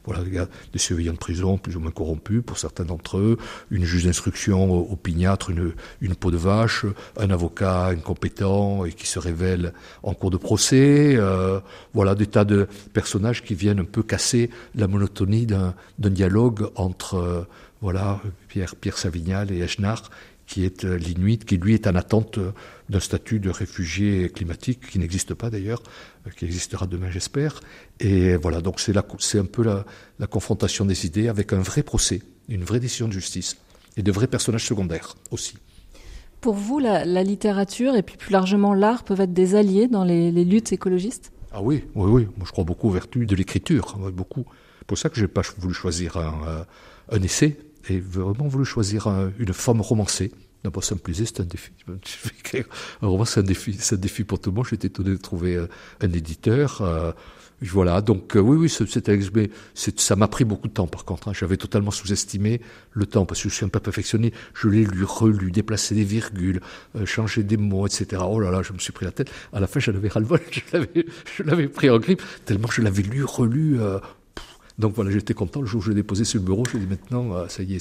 voilà, 0.06 0.24
des 0.72 0.80
surveillants 0.80 1.14
de 1.14 1.18
prison 1.18 1.58
plus 1.58 1.76
ou 1.76 1.80
moins 1.80 1.92
corrompus 1.92 2.42
pour 2.46 2.58
certains 2.58 2.86
d'entre 2.86 3.18
eux, 3.18 3.38
une 3.70 3.84
juge 3.84 4.06
d'instruction 4.06 4.72
au, 4.72 4.96
pignâtre, 4.96 5.50
une, 5.50 5.74
une 6.02 6.16
peau 6.16 6.32
de 6.32 6.38
vache, 6.38 6.86
un 7.18 7.30
avocat 7.30 7.88
incompétent 7.88 8.86
et 8.86 8.94
qui 8.94 9.08
se 9.08 9.20
révèle 9.20 9.74
en 10.04 10.14
cours 10.14 10.32
de 10.32 10.38
procès. 10.38 11.16
Euh, 11.18 11.60
voilà 11.94 12.16
des 12.16 12.28
tas 12.28 12.46
de 12.46 12.68
personnages 12.94 13.44
qui 13.44 13.56
viennent 13.56 13.80
un 13.80 13.86
peu 13.86 14.04
casser 14.04 14.50
la 14.76 14.88
monotonie 14.88 15.46
d'un 15.46 15.74
dialogue 15.98 16.70
entre 16.76 17.16
euh, 17.16 17.44
voilà 17.82 18.22
Pierre, 18.48 18.76
Pierre 18.76 18.98
Savignal 18.98 19.52
et 19.52 19.62
Echnard 19.62 20.10
qui 20.48 20.64
est 20.64 20.86
euh, 20.86 20.98
l'Inuit, 20.98 21.46
qui 21.46 21.58
lui 21.58 21.74
est 21.74 21.86
en 21.86 21.96
attente 21.96 22.38
euh, 22.38 22.52
d'un 22.90 23.02
statut 23.02 23.40
de 23.40 23.50
réfugié 23.50 24.30
climatique, 24.30 24.88
qui 24.90 24.98
n'existe 24.98 25.34
pas 25.34 25.50
d'ailleurs, 25.50 25.84
euh, 26.26 26.32
qui 26.32 26.46
existera 26.46 26.88
demain 26.88 27.12
j'espère. 27.12 27.60
Et 28.00 28.36
voilà, 28.38 28.62
donc 28.62 28.80
c'est, 28.80 28.94
c'est 29.20 29.40
un 29.40 29.46
peu 29.46 29.64
la, 29.64 29.86
la, 30.20 30.26
confrontation 30.26 30.86
des 30.86 31.06
idées 31.06 31.28
avec 31.28 31.52
un 31.52 31.60
vrai 31.60 31.84
procès, 31.84 32.22
une 32.48 32.64
vraie 32.64 32.80
décision 32.80 33.08
de 33.08 33.14
justice, 33.14 33.58
et 33.98 34.04
de 34.04 34.12
vrais 34.12 34.28
personnages 34.28 34.66
secondaires 34.66 35.16
aussi. 35.32 35.58
Pour 36.40 36.54
vous, 36.54 36.80
la, 36.80 37.04
la 37.04 37.24
littérature 37.24 37.96
et 37.96 38.04
puis 38.04 38.16
plus 38.16 38.32
largement 38.32 38.74
l'art 38.74 39.04
peuvent 39.04 39.22
être 39.22 39.34
des 39.34 39.56
alliés 39.56 39.88
dans 39.88 40.06
les, 40.06 40.32
les 40.32 40.46
luttes 40.46 40.72
écologistes? 40.72 41.32
Ah 41.52 41.62
oui, 41.62 41.84
oui, 41.96 42.10
oui. 42.10 42.28
Moi 42.38 42.46
je 42.46 42.52
crois 42.52 42.64
beaucoup 42.64 42.88
aux 42.88 42.92
vertus 42.92 43.28
de 43.28 43.36
l'écriture, 43.36 43.98
beaucoup. 44.14 44.46
C'est 44.80 44.88
pour 44.88 44.98
ça 44.98 45.10
que 45.10 45.18
je 45.18 45.24
n'ai 45.24 45.28
pas 45.28 45.42
voulu 45.58 45.74
choisir 45.74 46.16
un, 46.16 46.66
un 47.10 47.22
essai, 47.22 47.58
et 47.90 48.00
vraiment 48.00 48.48
voulu 48.48 48.66
choisir 48.66 49.08
une 49.40 49.54
forme 49.54 49.82
romancée. 49.82 50.32
D'abord, 50.64 50.84
ça 50.84 50.96
me 50.96 51.00
plaisait, 51.00 51.26
c'était 51.26 51.42
un 51.42 51.46
défi. 51.46 51.72
un 53.02 53.08
roman, 53.08 53.26
c'est 53.26 53.40
un 53.40 53.44
défi, 53.44 53.76
c'est 53.80 53.96
un 53.96 54.00
défi 54.00 54.24
pour 54.24 54.40
tout 54.40 54.50
le 54.50 54.56
monde. 54.56 54.66
J'étais 54.70 54.88
étonné 54.88 55.12
de 55.12 55.18
trouver 55.18 55.56
euh, 55.56 55.68
un 56.02 56.12
éditeur. 56.12 56.82
Euh, 56.82 57.12
voilà, 57.62 58.02
donc 58.02 58.36
euh, 58.36 58.40
oui, 58.40 58.58
oui, 58.58 58.70
c'était, 58.70 59.18
mais 59.34 59.50
ça 59.74 60.16
m'a 60.16 60.28
pris 60.28 60.46
beaucoup 60.46 60.68
de 60.68 60.74
temps 60.74 60.88
par 60.88 61.06
contre. 61.06 61.28
Hein. 61.28 61.34
J'avais 61.34 61.58
totalement 61.58 61.90
sous-estimé 61.90 62.62
le 62.92 63.06
temps 63.06 63.26
parce 63.26 63.42
que 63.42 63.50
je 63.50 63.54
suis 63.54 63.66
un 63.66 63.70
peu 63.70 63.80
perfectionné. 63.80 64.34
Je 64.54 64.68
l'ai 64.68 64.84
lu, 64.84 65.04
relu, 65.04 65.52
déplacé 65.52 65.96
des 65.96 66.04
virgules, 66.04 66.60
changé 67.06 67.44
des 67.44 67.58
mots, 67.58 67.88
etc. 67.88 68.22
Oh 68.28 68.40
là 68.40 68.52
là, 68.52 68.62
je 68.62 68.74
me 68.74 68.80
suis 68.80 68.94
pris 68.94 69.06
la 69.06 69.12
tête. 69.12 69.32
À 69.54 69.60
la 69.60 69.68
fin, 69.68 69.80
j'en 69.80 69.96
avais 69.96 70.10
ras-le-bol. 70.10 70.40
Je 71.38 71.44
l'avais, 71.44 71.68
pris 71.68 71.90
en 71.90 71.98
grippe 71.98 72.22
tellement 72.46 72.68
je 72.70 72.82
l'avais 72.82 73.04
lu, 73.04 73.24
relu. 73.24 73.80
Donc 74.78 74.94
voilà, 74.94 75.10
j'étais 75.12 75.34
content. 75.34 75.62
Le 75.62 75.68
jour 75.68 75.80
où 75.80 75.84
je 75.84 75.90
l'ai 75.90 75.96
déposé 75.96 76.24
sur 76.24 76.40
le 76.40 76.46
bureau, 76.46 76.64
je 76.72 76.78
dit 76.78 76.86
maintenant, 76.86 77.34
euh, 77.34 77.48
ça 77.48 77.64
y 77.64 77.76
est, 77.76 77.80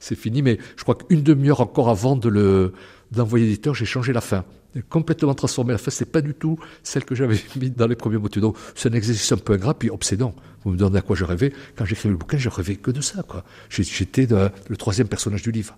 c'est 0.00 0.14
fini. 0.14 0.42
Mais 0.42 0.58
je 0.76 0.82
crois 0.82 0.94
qu'une 0.94 1.22
demi-heure 1.22 1.60
encore 1.60 1.88
avant 1.88 2.16
de 2.16 2.72
d'envoyer 3.10 3.46
l'éditeur, 3.46 3.74
j'ai 3.74 3.86
changé 3.86 4.12
la 4.12 4.20
fin. 4.20 4.44
Complètement 4.88 5.34
transformé 5.34 5.72
la 5.72 5.78
fin. 5.78 5.90
C'est 5.90 6.10
pas 6.10 6.20
du 6.20 6.32
tout 6.32 6.58
celle 6.82 7.04
que 7.04 7.14
j'avais 7.14 7.36
mise 7.60 7.74
dans 7.74 7.88
les 7.88 7.96
premiers 7.96 8.18
mots. 8.18 8.28
Donc 8.28 8.56
c'est 8.74 8.88
un 8.88 8.94
exercice 8.94 9.32
un 9.32 9.36
peu 9.36 9.52
ingrat, 9.54 9.74
puis 9.74 9.90
obsédant. 9.90 10.34
Vous 10.64 10.70
me 10.70 10.76
demandez 10.76 10.98
à 10.98 11.02
quoi 11.02 11.16
je 11.16 11.24
rêvais. 11.24 11.52
Quand 11.76 11.84
j'écrivais 11.84 12.12
le 12.12 12.18
bouquin, 12.18 12.38
je 12.38 12.48
rêvais 12.48 12.76
que 12.76 12.90
de 12.90 13.00
ça. 13.00 13.22
quoi. 13.22 13.44
J'étais 13.68 14.26
le 14.26 14.76
troisième 14.76 15.08
personnage 15.08 15.42
du 15.42 15.50
livre. 15.50 15.76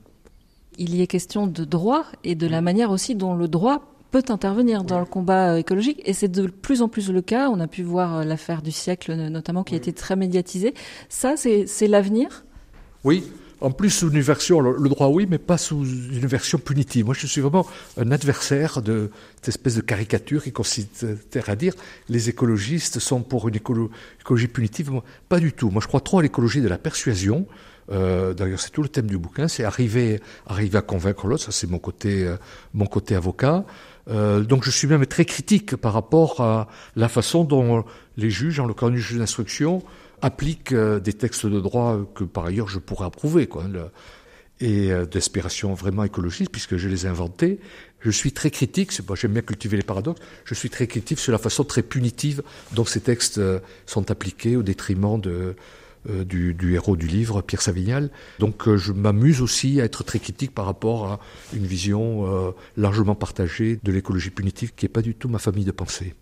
Il 0.78 0.94
y 0.94 1.02
est 1.02 1.06
question 1.06 1.46
de 1.46 1.64
droit 1.64 2.04
et 2.24 2.34
de 2.34 2.46
la 2.46 2.60
manière 2.60 2.90
aussi 2.90 3.14
dont 3.14 3.34
le 3.34 3.48
droit 3.48 3.92
peut 4.12 4.22
intervenir 4.28 4.84
dans 4.84 5.00
le 5.00 5.06
combat 5.06 5.54
euh, 5.54 5.56
écologique 5.56 6.00
et 6.04 6.12
c'est 6.12 6.28
de 6.28 6.46
plus 6.46 6.82
en 6.82 6.88
plus 6.88 7.10
le 7.10 7.22
cas. 7.22 7.48
On 7.48 7.58
a 7.58 7.66
pu 7.66 7.82
voir 7.82 8.18
euh, 8.18 8.24
l'affaire 8.24 8.62
du 8.62 8.70
siècle 8.70 9.12
notamment 9.14 9.64
qui 9.64 9.74
a 9.74 9.76
été 9.78 9.92
très 9.92 10.14
médiatisée. 10.14 10.74
Ça, 11.08 11.34
c'est 11.36 11.88
l'avenir? 11.88 12.44
Oui, 13.04 13.24
en 13.60 13.70
plus 13.70 13.90
sous 13.90 14.10
une 14.10 14.20
version, 14.20 14.60
le, 14.60 14.88
droit 14.88 15.08
oui, 15.08 15.26
mais 15.28 15.38
pas 15.38 15.56
sous 15.56 15.84
une 15.84 16.26
version 16.26 16.58
punitive. 16.58 17.06
Moi, 17.06 17.14
je 17.18 17.26
suis 17.26 17.40
vraiment 17.40 17.66
un 17.96 18.12
adversaire 18.12 18.82
de 18.82 19.10
cette 19.36 19.48
espèce 19.48 19.76
de 19.76 19.80
caricature 19.80 20.44
qui 20.44 20.52
consiste 20.52 21.06
à 21.46 21.56
dire 21.56 21.74
les 22.08 22.28
écologistes 22.28 22.98
sont 22.98 23.22
pour 23.22 23.48
une 23.48 23.56
écologie 23.56 24.48
punitive. 24.48 24.92
pas 25.28 25.40
du 25.40 25.52
tout. 25.52 25.70
Moi, 25.70 25.80
je 25.80 25.88
crois 25.88 26.00
trop 26.00 26.18
à 26.18 26.22
l'écologie 26.22 26.60
de 26.60 26.68
la 26.68 26.78
persuasion. 26.78 27.46
Euh, 27.90 28.34
d'ailleurs, 28.34 28.60
c'est 28.60 28.70
tout 28.70 28.82
le 28.82 28.88
thème 28.88 29.06
du 29.06 29.18
bouquin, 29.18 29.48
c'est 29.48 29.64
arriver, 29.64 30.20
arriver 30.46 30.78
à 30.78 30.82
convaincre 30.82 31.26
l'autre. 31.26 31.42
Ça, 31.42 31.52
c'est 31.52 31.68
mon 31.68 31.78
côté, 31.78 32.30
mon 32.74 32.86
côté 32.86 33.16
avocat. 33.16 33.64
Euh, 34.08 34.40
donc 34.40 34.64
je 34.64 34.70
suis 34.70 34.86
même 34.86 35.06
très 35.06 35.24
critique 35.24 35.76
par 35.76 35.92
rapport 35.92 36.40
à 36.40 36.68
la 36.96 37.08
façon 37.08 37.44
dont 37.44 37.84
les 38.16 38.30
juges, 38.30 38.60
en 38.60 38.66
l'occurrence 38.66 38.92
du 38.92 39.00
juge 39.00 39.18
d'instruction, 39.18 39.82
appliquent 40.20 40.72
euh, 40.72 41.00
des 41.00 41.12
textes 41.12 41.46
de 41.46 41.60
droit 41.60 41.98
que 42.14 42.24
par 42.24 42.46
ailleurs 42.46 42.68
je 42.68 42.78
pourrais 42.78 43.06
approuver, 43.06 43.46
quoi, 43.46 43.64
et 44.60 44.92
euh, 44.92 45.06
d'inspiration 45.06 45.74
vraiment 45.74 46.04
écologiste, 46.04 46.50
puisque 46.50 46.76
je 46.76 46.88
les 46.88 47.06
ai 47.06 47.08
inventés. 47.08 47.60
Je 48.00 48.10
suis 48.10 48.32
très 48.32 48.50
critique, 48.50 48.92
moi 49.06 49.16
j'aime 49.16 49.32
bien 49.32 49.42
cultiver 49.42 49.76
les 49.76 49.84
paradoxes, 49.84 50.20
je 50.44 50.54
suis 50.54 50.70
très 50.70 50.88
critique 50.88 51.20
sur 51.20 51.30
la 51.30 51.38
façon 51.38 51.62
très 51.62 51.82
punitive 51.82 52.42
dont 52.72 52.84
ces 52.84 53.00
textes 53.00 53.40
sont 53.86 54.10
appliqués 54.10 54.56
au 54.56 54.64
détriment 54.64 55.20
de, 55.20 55.54
euh, 56.08 56.24
du, 56.24 56.74
héros 56.74 56.96
du 56.96 57.06
livre, 57.06 57.42
Pierre 57.42 57.62
Savignal. 57.62 58.10
Donc 58.38 58.66
euh, 58.66 58.76
je 58.76 58.92
m'amuse 58.92 59.40
aussi 59.40 59.80
à 59.80 59.84
être 59.84 60.02
très 60.02 60.18
critique 60.18 60.52
par 60.52 60.64
rapport 60.64 61.06
à 61.06 61.20
une 61.54 61.64
vision 61.66 62.26
euh, 62.26 62.50
largement 62.76 63.14
partagée 63.14 63.78
de 63.82 63.92
l'écologie 63.92 64.30
punitive 64.30 64.72
qui 64.74 64.84
n'est 64.84 64.90
pas 64.90 65.02
du 65.02 65.14
tout 65.14 65.28
ma 65.28 65.38
famille 65.38 65.64
de 65.64 65.70
pensée. 65.70 66.14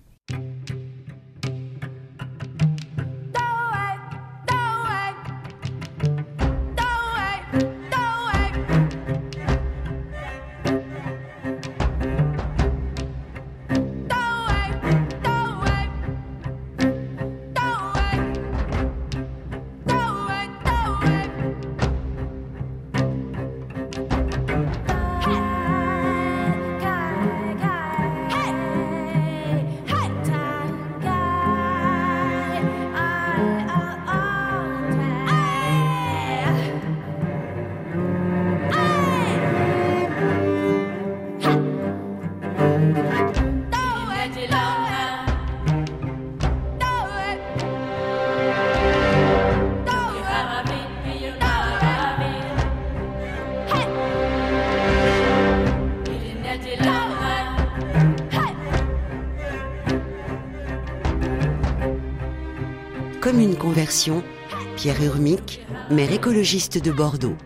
Pierre 64.77 65.03
Urmic, 65.03 65.61
maire 65.91 66.13
écologiste 66.13 66.83
de 66.83 66.91
Bordeaux. 66.91 67.37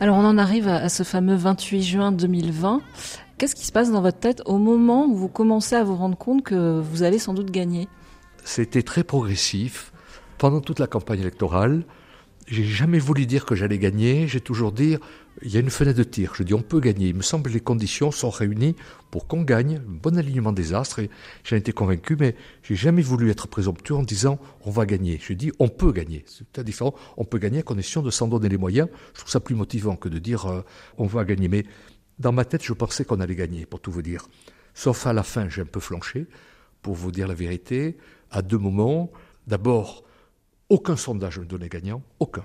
Alors 0.00 0.16
on 0.16 0.24
en 0.24 0.36
arrive 0.36 0.66
à 0.66 0.88
ce 0.88 1.04
fameux 1.04 1.36
28 1.36 1.82
juin 1.82 2.12
2020. 2.12 2.80
Qu'est-ce 3.38 3.54
qui 3.54 3.64
se 3.64 3.70
passe 3.70 3.92
dans 3.92 4.02
votre 4.02 4.18
tête 4.18 4.42
au 4.46 4.58
moment 4.58 5.06
où 5.06 5.14
vous 5.14 5.28
commencez 5.28 5.76
à 5.76 5.84
vous 5.84 5.94
rendre 5.94 6.18
compte 6.18 6.42
que 6.42 6.80
vous 6.80 7.04
allez 7.04 7.20
sans 7.20 7.34
doute 7.34 7.52
gagner? 7.52 7.88
C'était 8.44 8.82
très 8.82 9.04
progressif. 9.04 9.92
Pendant 10.38 10.60
toute 10.60 10.80
la 10.80 10.88
campagne 10.88 11.20
électorale, 11.20 11.84
j'ai 12.48 12.64
jamais 12.64 12.98
voulu 12.98 13.26
dire 13.26 13.46
que 13.46 13.54
j'allais 13.54 13.78
gagner. 13.78 14.26
J'ai 14.26 14.40
toujours 14.40 14.72
dit 14.72 14.96
il 15.40 15.52
y 15.52 15.56
a 15.56 15.60
une 15.60 15.70
fenêtre 15.70 15.98
de 15.98 16.04
tir. 16.04 16.34
Je 16.34 16.42
dis 16.42 16.54
on 16.54 16.62
peut 16.62 16.80
gagner. 16.80 17.08
Il 17.08 17.14
me 17.14 17.22
semble 17.22 17.48
que 17.48 17.54
les 17.54 17.60
conditions 17.60 18.10
sont 18.10 18.30
réunies 18.30 18.76
pour 19.10 19.26
qu'on 19.26 19.42
gagne, 19.42 19.76
un 19.76 19.90
bon 19.90 20.16
alignement 20.18 20.52
des 20.52 20.74
astres. 20.74 20.98
Et 20.98 21.10
j'en 21.44 21.56
étais 21.56 21.72
convaincu, 21.72 22.16
mais 22.18 22.36
j'ai 22.62 22.76
jamais 22.76 23.02
voulu 23.02 23.30
être 23.30 23.48
présomptueux 23.48 23.94
en 23.94 24.02
disant 24.02 24.38
on 24.62 24.70
va 24.70 24.84
gagner. 24.84 25.18
Je 25.22 25.32
dis 25.32 25.50
on 25.58 25.68
peut 25.68 25.92
gagner. 25.92 26.24
C'est 26.26 26.60
différent. 26.60 26.94
On 27.16 27.24
peut 27.24 27.38
gagner 27.38 27.60
à 27.60 27.62
condition 27.62 28.02
de 28.02 28.10
s'en 28.10 28.28
donner 28.28 28.48
les 28.48 28.58
moyens. 28.58 28.88
Je 29.14 29.20
trouve 29.20 29.30
ça 29.30 29.40
plus 29.40 29.54
motivant 29.54 29.96
que 29.96 30.08
de 30.08 30.18
dire 30.18 30.46
euh, 30.46 30.62
on 30.98 31.06
va 31.06 31.24
gagner. 31.24 31.48
Mais 31.48 31.64
dans 32.18 32.32
ma 32.32 32.44
tête, 32.44 32.62
je 32.62 32.72
pensais 32.72 33.04
qu'on 33.04 33.20
allait 33.20 33.34
gagner, 33.34 33.66
pour 33.66 33.80
tout 33.80 33.90
vous 33.90 34.02
dire. 34.02 34.28
Sauf 34.74 35.06
à 35.06 35.12
la 35.12 35.22
fin, 35.22 35.48
j'ai 35.48 35.62
un 35.62 35.66
peu 35.66 35.80
flanché, 35.80 36.26
pour 36.80 36.94
vous 36.94 37.10
dire 37.10 37.26
la 37.26 37.34
vérité, 37.34 37.96
à 38.30 38.42
deux 38.42 38.58
moments. 38.58 39.10
D'abord, 39.46 40.04
aucun 40.68 40.96
sondage 40.96 41.38
ne 41.38 41.44
donnait 41.44 41.68
gagnant, 41.68 42.02
aucun 42.20 42.44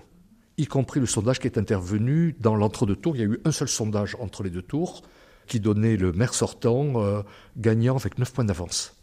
y 0.58 0.66
compris 0.66 1.00
le 1.00 1.06
sondage 1.06 1.40
qui 1.40 1.48
est 1.48 1.58
intervenu 1.58 2.36
dans 2.40 2.56
l'entre-deux 2.56 2.96
tours. 2.96 3.16
Il 3.16 3.20
y 3.20 3.26
a 3.26 3.28
eu 3.28 3.40
un 3.46 3.52
seul 3.52 3.68
sondage 3.68 4.16
entre 4.20 4.44
les 4.44 4.50
deux 4.50 4.62
tours 4.62 5.04
qui 5.46 5.60
donnait 5.60 5.98
le 5.98 6.12
maire 6.12 6.34
sortant 6.34 7.02
euh, 7.02 7.22
gagnant 7.58 7.96
avec 7.96 8.18
9 8.18 8.34
points 8.34 8.46
d'avance. 8.46 8.94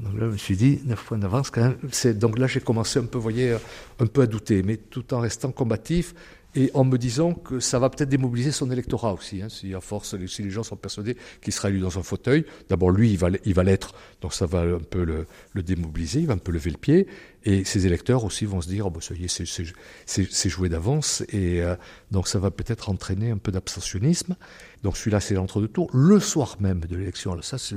Donc 0.00 0.14
là, 0.14 0.26
je 0.26 0.32
me 0.32 0.36
suis 0.36 0.56
dit, 0.56 0.80
9 0.84 1.04
points 1.04 1.18
d'avance 1.18 1.50
quand 1.50 1.60
même. 1.60 2.14
Donc 2.14 2.38
là, 2.38 2.46
j'ai 2.46 2.60
commencé 2.60 2.98
un 2.98 3.04
peu, 3.04 3.18
voyez, 3.18 3.56
un 4.00 4.06
peu 4.06 4.22
à 4.22 4.26
douter, 4.26 4.62
mais 4.62 4.76
tout 4.76 5.14
en 5.14 5.20
restant 5.20 5.52
combatif 5.52 6.14
et 6.54 6.70
en 6.74 6.84
me 6.84 6.98
disant 6.98 7.32
que 7.32 7.60
ça 7.60 7.78
va 7.78 7.88
peut-être 7.88 8.08
démobiliser 8.08 8.52
son 8.52 8.70
électorat 8.70 9.14
aussi. 9.14 9.42
Hein, 9.42 9.48
si 9.48 9.74
à 9.74 9.80
force, 9.80 10.16
si 10.26 10.42
les 10.42 10.50
gens 10.50 10.62
sont 10.62 10.76
persuadés 10.76 11.16
qu'il 11.40 11.52
sera 11.52 11.70
élu 11.70 11.80
dans 11.80 11.98
un 11.98 12.02
fauteuil, 12.02 12.44
d'abord 12.68 12.90
lui, 12.90 13.10
il 13.10 13.16
va, 13.18 13.30
l'être, 13.62 13.94
donc 14.20 14.34
ça 14.34 14.46
va 14.46 14.60
un 14.60 14.78
peu 14.78 15.04
le, 15.04 15.62
démobiliser, 15.62 16.20
il 16.20 16.26
va 16.26 16.34
un 16.34 16.38
peu 16.38 16.52
lever 16.52 16.70
le 16.70 16.76
pied, 16.76 17.06
et 17.44 17.64
ses 17.64 17.86
électeurs 17.86 18.24
aussi 18.24 18.44
vont 18.44 18.60
se 18.60 18.68
dire, 18.68 18.86
oh, 18.86 18.90
bah, 18.90 19.00
ça 19.00 19.14
y 19.14 19.24
est, 19.24 19.74
c'est 20.06 20.48
joué 20.48 20.68
d'avance, 20.68 21.22
et 21.30 21.62
euh, 21.62 21.74
donc 22.10 22.28
ça 22.28 22.38
va 22.38 22.50
peut-être 22.50 22.90
entraîner 22.90 23.30
un 23.30 23.38
peu 23.38 23.50
d'abstentionnisme. 23.50 24.36
Donc 24.82 24.96
celui-là, 24.96 25.20
c'est 25.20 25.34
l'entre-deux 25.34 25.68
tours. 25.68 25.90
Le 25.94 26.20
soir 26.20 26.56
même 26.60 26.80
de 26.80 26.96
l'élection, 26.96 27.40
ça, 27.42 27.56
je 27.56 27.76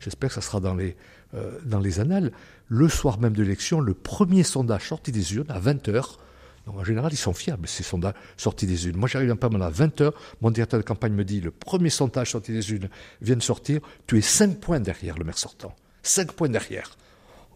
j'espère 0.00 0.28
que 0.28 0.34
ça 0.34 0.40
sera 0.40 0.60
dans 0.60 0.74
les, 0.74 0.96
euh, 1.34 1.58
dans 1.64 1.80
les 1.80 2.00
annales. 2.00 2.32
Le 2.68 2.88
soir 2.88 3.18
même 3.20 3.32
de 3.32 3.42
l'élection, 3.42 3.80
le 3.80 3.94
premier 3.94 4.42
sondage 4.42 4.88
sorti 4.88 5.12
des 5.12 5.34
urnes 5.34 5.50
à 5.50 5.58
20 5.58 5.88
heures 5.88 6.18
en 6.66 6.84
général, 6.84 7.12
ils 7.12 7.16
sont 7.16 7.32
fiables, 7.32 7.66
ces 7.66 7.82
sondages 7.82 8.14
sortis 8.36 8.66
des 8.66 8.88
unes. 8.88 8.96
Moi, 8.96 9.08
j'arrive 9.08 9.30
un 9.30 9.36
peu 9.36 9.46
à 9.46 9.70
20h, 9.70 10.12
mon 10.40 10.50
directeur 10.50 10.78
de 10.78 10.84
campagne 10.84 11.12
me 11.12 11.24
dit, 11.24 11.40
le 11.40 11.50
premier 11.50 11.90
sondage 11.90 12.30
sorti 12.30 12.52
des 12.52 12.72
unes 12.72 12.88
vient 13.20 13.36
de 13.36 13.42
sortir, 13.42 13.80
tu 14.06 14.18
es 14.18 14.20
5 14.20 14.60
points 14.60 14.80
derrière 14.80 15.18
le 15.18 15.24
maire 15.24 15.38
sortant. 15.38 15.74
5 16.02 16.32
points 16.32 16.48
derrière. 16.48 16.96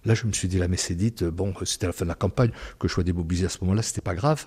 Là, 0.04 0.14
je 0.14 0.26
me 0.26 0.32
suis 0.32 0.48
dit, 0.48 0.58
la 0.58 0.68
messe 0.68 0.90
est 0.90 0.96
dite, 0.96 1.24
bon, 1.24 1.54
c'était 1.64 1.86
la 1.86 1.92
fin 1.92 2.04
de 2.04 2.08
la 2.10 2.14
campagne, 2.14 2.50
que 2.78 2.88
je 2.88 2.94
sois 2.94 3.04
démobilisé 3.04 3.46
à 3.46 3.48
ce 3.48 3.58
moment-là, 3.62 3.82
c'était 3.82 4.00
pas 4.00 4.14
grave. 4.14 4.46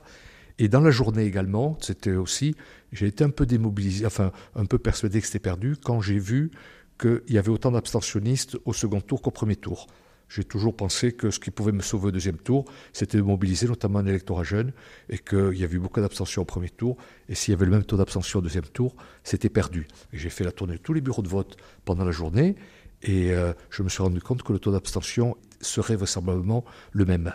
Et 0.58 0.68
dans 0.68 0.82
la 0.82 0.92
journée 0.92 1.24
également, 1.24 1.78
c'était 1.82 2.16
aussi, 2.16 2.56
j'ai 2.92 3.08
été 3.08 3.24
un 3.24 3.30
peu 3.30 3.46
démobilisé, 3.46 4.06
enfin, 4.06 4.32
un 4.56 4.66
peu 4.66 4.78
persuadé 4.78 5.22
que 5.22 5.28
c'était 5.28 5.40
perdu 5.40 5.78
quand 5.82 6.02
j'ai 6.02 6.20
vu 6.20 6.52
qu'il 7.00 7.22
y 7.30 7.38
avait 7.38 7.50
autant 7.50 7.72
d'abstentionnistes 7.72 8.58
au 8.66 8.74
second 8.74 9.00
tour 9.00 9.22
qu'au 9.22 9.32
premier 9.32 9.56
tour 9.56 9.88
j'ai 10.30 10.44
toujours 10.44 10.76
pensé 10.76 11.12
que 11.12 11.32
ce 11.32 11.40
qui 11.40 11.50
pouvait 11.50 11.72
me 11.72 11.82
sauver 11.82 12.08
au 12.08 12.12
deuxième 12.12 12.38
tour, 12.38 12.66
c'était 12.94 13.18
de 13.18 13.24
mobiliser 13.24 13.68
notamment 13.68 14.00
un 14.00 14.06
électorat 14.06 14.44
jeune 14.44 14.72
et 15.10 15.18
qu'il 15.18 15.56
y 15.56 15.64
avait 15.64 15.76
eu 15.76 15.80
beaucoup 15.80 16.00
d'abstention 16.00 16.44
au 16.44 16.46
premier 16.46 16.70
tour. 16.70 16.98
Et 17.28 17.36
s'il 17.36 17.52
y 17.52 17.56
avait 17.56 17.66
le 17.66 17.72
même 17.72 17.84
taux 17.84 17.98
d'abstention 17.98 18.40
au 18.40 18.42
deuxième 18.42 18.66
tour, 18.66 18.96
c'était 19.24 19.50
perdu. 19.50 19.88
J'ai 20.14 20.30
fait 20.30 20.44
la 20.44 20.52
tournée 20.52 20.74
de 20.74 20.80
tous 20.80 20.94
les 20.94 21.02
bureaux 21.02 21.24
de 21.24 21.28
vote 21.28 21.58
pendant 21.84 22.06
la 22.06 22.12
journée 22.12 22.56
et 23.02 23.32
euh, 23.32 23.54
je 23.72 23.82
me 23.82 23.90
suis 23.90 24.04
rendu 24.04 24.22
compte 24.22 24.44
que 24.44 24.54
le 24.54 24.60
taux 24.60 24.72
d'abstention 24.72 25.36
serait 25.62 25.96
vraisemblablement 25.96 26.64
le 26.92 27.06
même. 27.06 27.34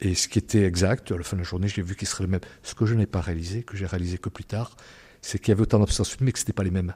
Et 0.00 0.14
ce 0.14 0.26
qui 0.26 0.38
était 0.38 0.64
exact, 0.64 1.12
à 1.12 1.16
la 1.16 1.22
fin 1.22 1.36
de 1.36 1.42
la 1.42 1.48
journée, 1.48 1.68
j'ai 1.68 1.82
vu 1.82 1.94
qu'il 1.94 2.08
serait 2.08 2.24
le 2.24 2.30
même. 2.30 2.40
Ce 2.62 2.74
que 2.74 2.86
je 2.86 2.94
n'ai 2.94 3.06
pas 3.06 3.20
réalisé, 3.20 3.62
que 3.62 3.76
j'ai 3.76 3.86
réalisé 3.86 4.18
que 4.18 4.30
plus 4.30 4.44
tard, 4.44 4.76
c'est 5.20 5.38
qu'il 5.38 5.50
y 5.50 5.52
avait 5.52 5.62
autant 5.62 5.78
d'abstention, 5.78 6.18
mais 6.20 6.32
que 6.32 6.38
ce 6.38 6.44
n'était 6.44 6.52
pas 6.52 6.64
les 6.64 6.70
mêmes. 6.70 6.94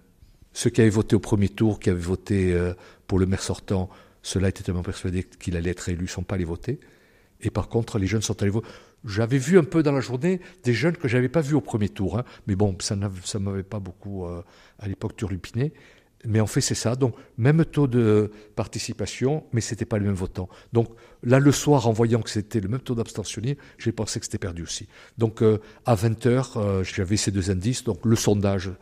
Ceux 0.53 0.71
qui 0.71 0.81
avaient 0.81 0.91
voté 0.91 1.15
au 1.15 1.21
premier 1.21 1.49
tour, 1.49 1.79
qui 1.79 1.91
avaient 1.91 2.01
voté 2.01 2.53
euh, 2.53 2.75
pour 3.07 3.19
le 3.19 3.27
maire 3.27 3.43
sortant, 3.43 3.91
ceux-là 4.27 4.49
étaient 4.49 4.65
tellement 4.65 4.83
persuadés 4.83 5.23
qu'il 5.23 5.57
allait 5.57 5.71
être 5.71 5.89
élu, 5.89 6.03
ne 6.03 6.09
sont 6.09 6.25
pas 6.25 6.35
allés 6.35 6.45
voter. 6.45 6.81
Et 7.41 7.51
par 7.51 7.69
contre, 7.69 8.01
les 8.01 8.09
jeunes 8.09 8.23
sont 8.23 8.43
allés 8.43 8.51
voter. 8.51 8.67
J'avais 9.05 9.39
vu 9.39 9.57
un 9.57 9.63
peu 9.63 9.85
dans 9.85 9.93
la 9.93 10.01
journée 10.01 10.41
des 10.65 10.75
jeunes 10.75 10.97
que 10.97 11.07
je 11.07 11.17
n'avais 11.17 11.29
pas 11.29 11.43
vus 11.43 11.55
au 11.55 11.61
premier 11.61 11.89
tour. 11.89 12.19
Hein. 12.19 12.25
Mais 12.49 12.57
bon, 12.57 12.77
ça 12.81 12.97
ne 12.97 13.39
m'avait 13.39 13.63
pas 13.63 13.79
beaucoup, 13.79 14.27
euh, 14.27 14.43
à 14.81 14.89
l'époque, 14.89 15.15
turlupiné. 15.15 15.73
Mais 16.25 16.41
en 16.41 16.49
fait, 16.49 16.61
c'est 16.61 16.75
ça. 16.75 16.97
Donc, 16.97 17.15
même 17.39 17.65
taux 17.65 17.87
de 17.87 18.33
participation, 18.57 19.45
mais 19.53 19.61
ce 19.61 19.75
n'était 19.75 19.85
pas 19.85 20.01
les 20.01 20.07
mêmes 20.07 20.15
votants. 20.15 20.49
Donc, 20.73 20.89
là, 21.23 21.39
le 21.39 21.53
soir, 21.53 21.87
en 21.87 21.93
voyant 21.93 22.21
que 22.21 22.31
c'était 22.31 22.59
le 22.59 22.69
même 22.69 22.81
taux 22.81 22.97
d'abstentionnisme, 22.97 23.61
j'ai 23.79 23.93
pensé 23.93 24.19
que 24.19 24.27
c'était 24.27 24.39
perdu 24.39 24.65
aussi. 24.65 24.89
Donc, 25.19 25.41
euh, 25.41 25.59
à 25.85 25.95
20 25.95 26.27
heures, 26.27 26.57
euh, 26.57 26.83
j'avais 26.83 27.17
ces 27.17 27.31
deux 27.31 27.53
indices. 27.53 27.85
Donc, 27.85 28.05
le 28.05 28.17
sondage 28.17 28.73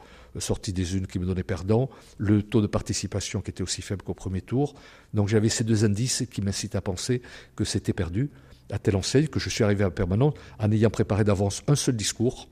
sortie 0.40 0.72
des 0.72 0.96
unes 0.96 1.06
qui 1.06 1.18
me 1.18 1.26
donnait 1.26 1.42
perdant, 1.42 1.90
le 2.18 2.42
taux 2.42 2.60
de 2.60 2.66
participation 2.66 3.40
qui 3.40 3.50
était 3.50 3.62
aussi 3.62 3.82
faible 3.82 4.02
qu'au 4.02 4.14
premier 4.14 4.40
tour. 4.40 4.74
Donc 5.12 5.28
j'avais 5.28 5.48
ces 5.48 5.64
deux 5.64 5.84
indices 5.84 6.24
qui 6.30 6.42
m'incitent 6.42 6.74
à 6.74 6.80
penser 6.80 7.22
que 7.56 7.64
c'était 7.64 7.92
perdu, 7.92 8.30
à 8.70 8.78
telle 8.78 8.96
enseigne 8.96 9.28
que 9.28 9.40
je 9.40 9.48
suis 9.48 9.64
arrivé 9.64 9.84
à 9.84 9.90
permanente 9.90 10.36
en 10.58 10.70
ayant 10.72 10.90
préparé 10.90 11.24
d'avance 11.24 11.62
un 11.68 11.76
seul 11.76 11.96
discours. 11.96 12.48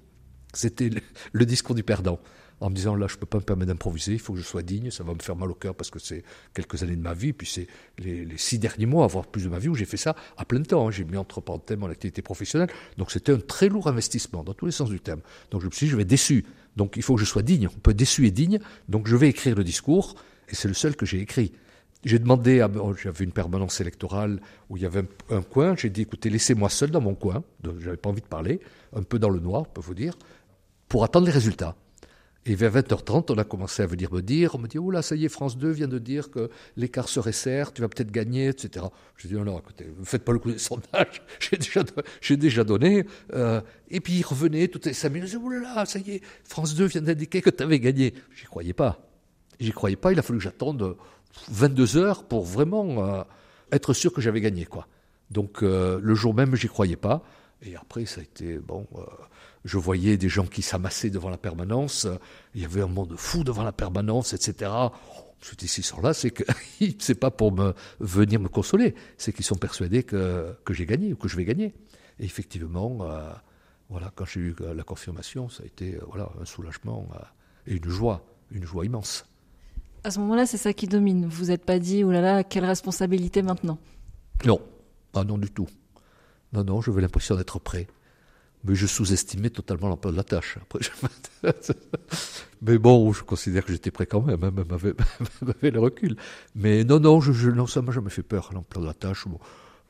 C'était 0.55 0.91
le 1.33 1.47
discours 1.47 1.75
du 1.75 1.83
perdant 1.83 2.19
en 2.63 2.71
me 2.71 2.77
disant 2.77 2.95
là 2.95 3.09
je 3.09 3.17
peux 3.17 3.27
pas 3.27 3.39
me 3.39 3.43
permettre 3.43 3.73
d'improviser, 3.73 4.13
il 4.13 4.21
faut 4.21 4.33
que 4.33 4.39
je 4.39 4.45
sois 4.45 4.63
digne, 4.63 4.91
ça 4.91 5.03
va 5.03 5.13
me 5.15 5.19
faire 5.19 5.35
mal 5.35 5.51
au 5.51 5.55
cœur 5.55 5.75
parce 5.75 5.91
que 5.91 5.99
c'est 5.99 6.23
quelques 6.55 6.83
années 6.83 6.95
de 6.95 7.03
ma 7.03 7.13
vie, 7.13 7.33
puis 7.33 7.47
c'est 7.47 7.67
les, 7.99 8.27
six 8.37 8.59
derniers 8.59 8.87
mois, 8.87 9.07
voire 9.09 9.27
plus 9.27 9.45
de 9.45 9.49
ma 9.49 9.59
vie 9.59 9.69
où 9.69 9.75
j'ai 9.75 9.85
fait 9.85 9.97
ça 9.97 10.15
à 10.37 10.45
plein 10.45 10.63
temps. 10.63 10.87
Hein. 10.87 10.91
J'ai 10.93 11.05
mis 11.05 11.17
entre 11.17 11.41
parenthèses 11.41 11.77
mon 11.77 11.91
activité 11.91 12.23
professionnelle, 12.23 12.71
donc 12.99 13.11
c'était 13.11 13.33
un 13.33 13.39
très 13.39 13.69
lourd 13.69 13.89
investissement 13.89 14.45
dans 14.45 14.55
tous 14.55 14.67
les 14.67 14.73
sens 14.73 14.91
du 14.91 15.01
terme. 15.01 15.21
Donc 15.51 15.61
je 15.61 15.67
me 15.67 15.73
suis 15.73 15.87
dit 15.87 15.91
je 15.91 15.97
vais 15.97 16.05
déçu, 16.05 16.45
donc 16.77 16.97
il 16.97 17.03
faut 17.03 17.15
que 17.15 17.21
je 17.21 17.27
sois 17.27 17.43
digne. 17.43 17.69
On 17.69 17.81
peut 17.81 17.95
déçu 17.95 18.27
et 18.27 18.31
digne, 18.31 18.59
donc 18.89 19.07
je 19.07 19.17
vais 19.17 19.29
écrire 19.29 19.57
le 19.57 19.65
discours 19.65 20.15
et 20.49 20.55
c'est 20.55 20.69
le 20.69 20.75
seul 20.75 20.97
que 20.97 21.07
j'ai 21.07 21.21
écrit. 21.21 21.53
J'ai 22.05 22.19
demandé, 22.19 22.61
à, 22.61 22.71
j'avais 23.01 23.25
une 23.25 23.33
permanence 23.33 23.81
électorale 23.81 24.41
où 24.69 24.77
il 24.77 24.83
y 24.83 24.87
avait 24.87 25.01
un, 25.31 25.37
un 25.37 25.43
coin, 25.43 25.77
j'ai 25.77 25.89
dit 25.89 26.03
écoutez 26.03 26.31
laissez-moi 26.31 26.69
seul 26.69 26.91
dans 26.91 27.01
mon 27.01 27.15
coin, 27.15 27.45
j'avais 27.79 27.97
pas 27.97 28.11
envie 28.11 28.23
de 28.23 28.27
parler, 28.27 28.61
un 28.95 29.03
peu 29.03 29.19
dans 29.19 29.31
le 29.31 29.39
noir, 29.39 29.63
on 29.63 29.73
peut 29.73 29.81
vous 29.81 29.95
dire, 29.95 30.15
pour 30.89 31.05
attendre 31.05 31.27
les 31.27 31.33
résultats. 31.33 31.77
Et 32.45 32.57
vers 32.57 32.73
20h30, 32.73 33.33
on 33.33 33.39
a 33.39 33.45
commencé 33.45 33.85
à 33.85 33.87
venir 33.87 34.13
me 34.13 34.21
dire, 34.21 34.57
on 34.57 34.59
me 34.59 34.67
dit, 34.67 34.79
oh 34.79 34.91
ça 35.01 35.15
y 35.15 35.25
est, 35.25 35.29
France 35.29 35.57
2 35.57 35.71
vient 35.71 35.87
de 35.87 35.99
dire 36.01 36.29
que 36.29 36.51
l'écart 36.77 37.09
se 37.09 37.21
resserre, 37.21 37.73
tu 37.73 37.83
vas 37.83 37.89
peut-être 37.89 38.11
gagner, 38.11 38.49
etc. 38.49 38.87
Je 39.17 39.29
dis, 39.29 39.35
non, 39.35 39.45
non, 39.45 39.61
écoutez, 39.61 39.87
ne 39.97 40.05
faites 40.05 40.25
pas 40.25 40.33
le 40.33 40.41
coup 40.41 40.51
des 40.51 40.59
sondages, 40.59 41.23
j'ai 41.39 41.57
déjà, 41.57 41.85
déjà 42.31 42.65
donné. 42.65 43.05
Euh, 43.33 43.61
et 43.91 44.01
puis 44.01 44.15
il 44.15 44.23
revenait, 44.25 44.67
tout 44.67 44.81
les 44.85 44.93
5 44.93 45.11
minutes, 45.11 45.39
oh 45.41 45.49
là, 45.51 45.87
ça 45.87 46.01
y 46.01 46.11
est, 46.11 46.23
France 46.43 46.75
2 46.75 46.85
vient 46.87 47.03
d'indiquer 47.03 47.43
que 47.43 47.51
tu 47.51 47.63
avais 47.63 47.79
gagné. 47.79 48.13
J'y 48.35 48.47
croyais 48.47 48.73
pas. 48.73 49.07
J'y 49.61 49.71
croyais 49.71 49.97
pas, 49.97 50.11
il 50.11 50.19
a 50.19 50.23
fallu 50.23 50.41
que 50.41 50.45
j'attende 50.45 50.97
22 51.49 51.97
heures 51.97 52.25
pour 52.25 52.45
vraiment 52.45 53.07
euh, 53.07 53.23
être 53.71 53.95
sûr 53.95 54.13
que 54.13 54.21
j'avais 54.21 54.41
gagné, 54.41 54.65
quoi. 54.65 54.89
Donc 55.31 55.63
euh, 55.63 56.01
le 56.03 56.15
jour 56.17 56.35
même, 56.35 56.57
j'y 56.57 56.67
croyais 56.67 56.97
pas. 56.97 57.23
Et 57.65 57.77
après, 57.77 58.05
ça 58.05 58.21
a 58.21 58.25
été, 58.25 58.59
bon, 58.59 58.89
je 59.65 59.79
voyais 59.79 60.17
des 60.17 60.29
gens 60.29 60.47
qui 60.47 60.63
s'amassaient 60.63 61.11
devant 61.11 61.31
la 61.31 61.39
permanence, 61.39 62.07
il 62.55 62.63
y 62.63 62.65
avait 62.65 62.83
un 62.83 62.89
monde 62.89 63.15
fou 63.17 63.45
devant 63.45 63.63
la 63.63 63.73
permanence, 63.73 64.33
etc. 64.33 64.71
Dit, 65.59 65.69
s'ils 65.69 65.85
sont 65.85 66.01
là, 66.01 66.15
c'est 66.15 66.31
que 66.31 66.45
c'est 66.99 67.17
pas 67.17 67.31
pour 67.31 67.53
me 67.53 67.75
venir 68.01 68.41
me 68.41 68.49
consoler, 68.49 68.95
c'est 69.19 69.33
qu'ils 69.33 69.45
sont 69.45 69.57
persuadés 69.57 70.03
que, 70.05 70.57
que 70.65 70.73
j'ai 70.73 70.87
gagné 70.87 71.13
ou 71.13 71.17
que 71.17 71.29
je 71.29 71.37
vais 71.37 71.45
gagner. 71.45 71.75
Et 72.19 72.25
effectivement, 72.25 72.99
euh, 73.03 73.33
voilà, 73.91 74.13
quand 74.15 74.25
j'ai 74.25 74.41
eu 74.41 74.57
la 74.75 74.83
confirmation, 74.85 75.49
ça 75.49 75.65
a 75.65 75.67
été 75.67 75.97
euh, 75.97 76.05
voilà, 76.09 76.31
un 76.41 76.45
soulagement 76.45 77.09
euh, 77.15 77.19
et 77.67 77.77
une 77.77 77.89
joie, 77.89 78.25
une 78.51 78.65
joie 78.65 78.87
immense. 78.87 79.27
À 80.05 80.11
ce 80.11 80.19
moment-là, 80.21 80.47
c'est 80.47 80.57
ça 80.57 80.73
qui 80.73 80.87
domine. 80.87 81.27
Vous 81.27 81.47
n'êtes 81.47 81.65
pas 81.65 81.79
dit, 81.79 82.05
oh 82.05 82.11
là 82.11 82.21
là, 82.21 82.45
quelle 82.45 82.65
responsabilité 82.65 83.43
maintenant? 83.43 83.79
Non, 84.45 84.61
ah 85.15 85.25
non 85.25 85.39
du 85.39 85.51
tout. 85.51 85.69
Non, 86.53 86.65
non, 86.65 86.81
j'avais 86.81 87.03
l'impression 87.03 87.37
d'être 87.37 87.59
prêt 87.59 87.87
mais 88.65 88.75
je 88.75 88.87
sous-estimais 88.87 89.51
totalement 89.51 89.89
l'ampleur 89.89 90.13
de 90.13 90.17
la 90.17 90.25
tâche. 90.25 90.59
mais 92.63 92.79
bon, 92.79 93.13
je 93.13 93.23
considère 93.23 93.65
que 93.65 93.73
j'étais 93.73 93.91
prêt 93.91 94.07
quand 94.07 94.23
même, 94.23 94.43
hein, 94.45 94.51
même 94.51 94.71
avec, 94.71 94.97
le 95.63 95.81
recul. 95.81 96.17
Mais 96.55 96.85
non, 96.85 97.01
non, 97.01 97.21
je, 97.21 97.51
non 97.51 97.67
ça 97.67 97.83
m'a 97.83 97.93
jamais 97.93 98.11
fait 98.11 98.23
peur, 98.23 98.51
l'ampleur 98.53 98.83
de 98.83 98.89
la 98.89 98.95
tâche. 98.95 99.25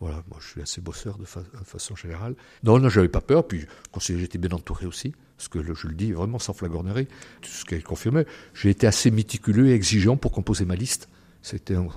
voilà, 0.01 0.23
moi 0.29 0.39
je 0.41 0.49
suis 0.49 0.63
assez 0.63 0.81
bosseur 0.81 1.19
de, 1.19 1.25
façon 1.25 1.95
générale. 1.95 2.35
Non, 2.65 2.79
non, 2.79 2.89
j'avais 2.89 3.09
pas 3.09 3.21
peur, 3.21 3.47
puis 3.47 3.67
j'étais 3.99 4.39
bien 4.39 4.51
entouré 4.53 4.87
aussi, 4.87 5.15
parce 5.37 5.49
que 5.49 5.63
je 5.63 5.87
le 5.87 5.95
dis 5.95 6.13
vraiment 6.13 6.39
sans 6.39 6.55
flagornerie, 6.55 7.09
ce 7.43 7.65
qui 7.65 7.75
est 7.75 7.83
confirmé. 7.83 8.25
J'ai 8.55 8.71
été 8.71 8.87
assez 8.87 9.11
méticuleux 9.11 9.69
et 9.69 9.73
exigeant 9.73 10.17
pour 10.17 10.33
composer 10.33 10.65
ma 10.65 10.77
liste. 10.77 11.09
C'était 11.43 11.75
un, 11.75 11.89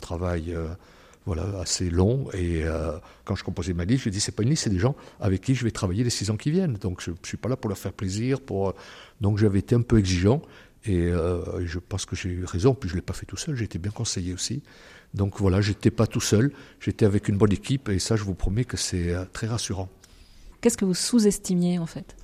travail... 0.00 0.54
Euh, 0.54 0.68
voilà, 1.26 1.44
assez 1.60 1.90
long. 1.90 2.28
Et 2.32 2.64
euh, 2.64 2.98
quand 3.24 3.34
je 3.34 3.44
composais 3.44 3.72
ma 3.72 3.84
liste, 3.84 4.04
je 4.04 4.10
dis 4.10 4.20
c'est 4.20 4.32
pas 4.32 4.42
une 4.42 4.50
liste, 4.50 4.64
c'est 4.64 4.70
des 4.70 4.78
gens 4.78 4.96
avec 5.20 5.42
qui 5.42 5.54
je 5.54 5.64
vais 5.64 5.70
travailler 5.70 6.04
les 6.04 6.10
six 6.10 6.30
ans 6.30 6.36
qui 6.36 6.50
viennent. 6.50 6.74
Donc 6.74 7.02
je, 7.02 7.10
ne 7.10 7.16
suis 7.22 7.36
pas 7.36 7.48
là 7.48 7.56
pour 7.56 7.68
leur 7.68 7.78
faire 7.78 7.92
plaisir. 7.92 8.40
Pour 8.40 8.74
donc 9.20 9.38
j'avais 9.38 9.58
été 9.58 9.74
un 9.74 9.82
peu 9.82 9.98
exigeant 9.98 10.42
et 10.84 10.98
euh, 10.98 11.64
je 11.66 11.78
pense 11.78 12.06
que 12.06 12.16
j'ai 12.16 12.30
eu 12.30 12.44
raison. 12.44 12.74
Puis 12.74 12.88
je 12.88 12.94
l'ai 12.94 13.02
pas 13.02 13.12
fait 13.12 13.26
tout 13.26 13.36
seul, 13.36 13.54
j'ai 13.54 13.64
été 13.64 13.78
bien 13.78 13.92
conseillé 13.92 14.32
aussi. 14.32 14.62
Donc 15.12 15.40
voilà, 15.40 15.60
j'étais 15.60 15.90
pas 15.90 16.06
tout 16.06 16.20
seul, 16.20 16.52
j'étais 16.80 17.04
avec 17.04 17.28
une 17.28 17.36
bonne 17.36 17.52
équipe 17.52 17.88
et 17.88 17.98
ça, 17.98 18.16
je 18.16 18.22
vous 18.22 18.34
promets 18.34 18.64
que 18.64 18.76
c'est 18.76 19.12
euh, 19.12 19.24
très 19.32 19.46
rassurant. 19.46 19.88
Qu'est-ce 20.60 20.76
que 20.76 20.84
vous 20.84 20.94
sous-estimiez 20.94 21.78
en 21.78 21.86
fait? 21.86 22.16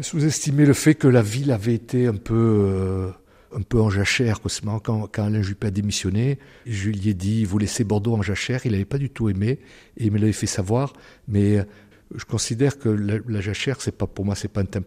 Sous-estimer 0.00 0.64
le 0.64 0.74
fait 0.74 0.94
que 0.94 1.08
la 1.08 1.22
ville 1.22 1.50
avait 1.50 1.74
été 1.74 2.06
un 2.06 2.14
peu 2.14 3.10
un 3.54 3.62
peu 3.62 3.80
en 3.80 3.90
jachère. 3.90 4.40
Quand, 4.82 5.06
quand 5.06 5.24
Alain 5.24 5.42
Juppé 5.42 5.68
a 5.68 5.70
démissionné, 5.70 6.38
je 6.66 6.90
lui 6.90 7.14
dit, 7.14 7.44
vous 7.44 7.58
laissez 7.58 7.84
Bordeaux 7.84 8.14
en 8.14 8.22
jachère. 8.22 8.64
Il 8.64 8.72
n'avait 8.72 8.84
pas 8.84 8.98
du 8.98 9.10
tout 9.10 9.28
aimé 9.28 9.58
et 9.96 10.04
il 10.04 10.12
me 10.12 10.18
l'avait 10.18 10.32
fait 10.32 10.46
savoir. 10.46 10.92
Mais 11.28 11.58
euh, 11.58 11.64
je 12.14 12.24
considère 12.24 12.78
que 12.78 12.88
la, 12.88 13.40
jachère, 13.40 13.80
c'est 13.80 13.96
pas 13.96 14.06
pour 14.06 14.24
moi, 14.24 14.34
c'est 14.34 14.48
pas 14.48 14.60
un 14.60 14.64
thème 14.64 14.84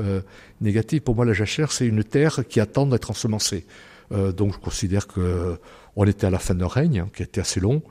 euh, 0.00 0.22
négatif. 0.60 1.02
Pour 1.02 1.14
moi, 1.14 1.24
la 1.24 1.32
jachère, 1.32 1.72
c'est 1.72 1.86
une 1.86 2.04
terre 2.04 2.46
qui 2.48 2.60
attend 2.60 2.86
d'être 2.86 3.10
ensemencée. 3.10 3.66
Euh, 4.12 4.32
donc, 4.32 4.54
je 4.54 4.58
considère 4.58 5.06
que 5.06 5.58
on 5.96 6.04
était 6.06 6.26
à 6.26 6.30
la 6.30 6.38
fin 6.38 6.54
d'un 6.54 6.68
règne 6.68 7.00
hein, 7.00 7.10
qui 7.14 7.22
était 7.22 7.40
assez 7.40 7.60
long. 7.60 7.82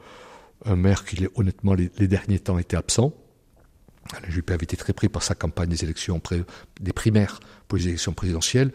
Un 0.66 0.76
maire 0.76 1.06
qui, 1.06 1.28
honnêtement, 1.36 1.74
les, 1.74 1.90
derniers 2.08 2.40
temps 2.40 2.58
était 2.58 2.78
absent. 2.78 3.14
Alain 4.14 4.30
Juppé 4.30 4.54
avait 4.54 4.64
été 4.64 4.76
très 4.76 4.94
pris 4.94 5.08
par 5.08 5.24
sa 5.24 5.36
campagne 5.36 5.70
des 5.70 5.84
élections, 5.84 6.22
des 6.82 6.94
primaires 6.94 7.40
pour 7.68 7.78
les 7.78 7.88
élections 7.88 8.14
présidentielles. 8.14 8.72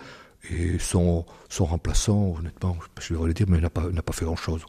Et 0.51 0.79
son, 0.79 1.25
son 1.49 1.65
remplaçant, 1.65 2.35
honnêtement, 2.39 2.77
je 3.01 3.15
vais 3.15 3.27
le 3.27 3.33
dire, 3.33 3.47
mais 3.49 3.57
il 3.57 3.63
n'a 3.63 3.71
pas, 3.71 3.89
pas 3.89 4.13
fait 4.13 4.27
grand-chose. 4.27 4.61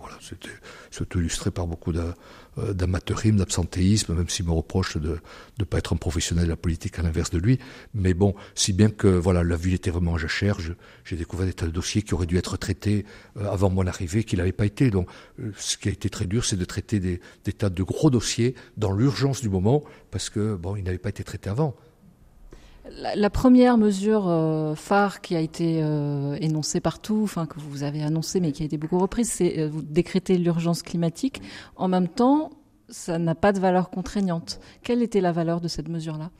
Voilà, 0.00 0.16
c'était 0.20 0.48
surtout 0.90 1.20
illustré 1.20 1.52
par 1.52 1.68
beaucoup 1.68 1.92
euh, 1.92 2.72
d'amateurisme, 2.72 3.36
d'absentéisme, 3.36 4.14
même 4.14 4.28
s'il 4.28 4.46
me 4.46 4.50
reproche 4.50 4.96
de 4.96 5.20
ne 5.60 5.64
pas 5.64 5.78
être 5.78 5.92
un 5.92 5.96
professionnel 5.96 6.46
de 6.46 6.50
la 6.50 6.56
politique 6.56 6.98
à 6.98 7.02
l'inverse 7.02 7.30
de 7.30 7.38
lui. 7.38 7.60
Mais 7.94 8.14
bon, 8.14 8.34
si 8.56 8.72
bien 8.72 8.90
que 8.90 9.06
voilà, 9.06 9.44
la 9.44 9.54
ville 9.54 9.74
était 9.74 9.90
vraiment 9.90 10.12
en 10.12 10.18
jachère, 10.18 10.58
j'ai 11.04 11.16
découvert 11.16 11.46
des 11.46 11.54
tas 11.54 11.66
de 11.66 11.70
dossiers 11.70 12.02
qui 12.02 12.14
auraient 12.14 12.26
dû 12.26 12.36
être 12.36 12.56
traités 12.56 13.06
euh, 13.36 13.48
avant 13.48 13.70
mon 13.70 13.86
arrivée, 13.86 14.24
qui 14.24 14.36
n'avaient 14.36 14.50
pas 14.50 14.66
été. 14.66 14.90
Donc, 14.90 15.08
euh, 15.38 15.52
ce 15.56 15.76
qui 15.76 15.88
a 15.88 15.92
été 15.92 16.10
très 16.10 16.26
dur, 16.26 16.44
c'est 16.44 16.56
de 16.56 16.64
traiter 16.64 16.98
des, 16.98 17.20
des 17.44 17.52
tas 17.52 17.70
de 17.70 17.82
gros 17.84 18.10
dossiers 18.10 18.56
dans 18.76 18.92
l'urgence 18.92 19.40
du 19.40 19.48
moment, 19.48 19.84
parce 20.10 20.30
que 20.30 20.56
bon, 20.56 20.74
ils 20.74 20.82
n'avaient 20.82 20.98
pas 20.98 21.10
été 21.10 21.22
traités 21.22 21.48
avant. 21.48 21.76
La, 22.90 23.30
première 23.30 23.78
mesure 23.78 24.24
euh, 24.26 24.74
phare 24.74 25.20
qui 25.20 25.36
a 25.36 25.40
été 25.40 25.80
euh, 25.82 26.36
énoncée 26.40 26.80
partout, 26.80 27.20
enfin 27.22 27.46
que 27.46 27.60
vous 27.60 27.84
avez 27.84 28.02
annoncée 28.02 28.40
mais 28.40 28.50
qui 28.50 28.64
a 28.64 28.66
été 28.66 28.76
beaucoup 28.76 28.98
reprise, 28.98 29.30
c'est 29.30 29.60
euh, 29.60 29.68
vous 29.68 29.82
décréter 29.82 30.36
l'urgence 30.36 30.82
climatique. 30.82 31.40
En 31.76 31.86
même 31.86 32.08
temps, 32.08 32.50
ça 32.88 33.20
n'a 33.20 33.36
pas 33.36 33.52
de 33.52 33.60
valeur 33.60 33.88
contraignante. 33.88 34.58
Quelle 34.82 35.00
était 35.00 35.20
la 35.20 35.30
valeur 35.30 35.60
de 35.60 35.68
cette 35.68 35.88
mesure-là? 35.88 36.30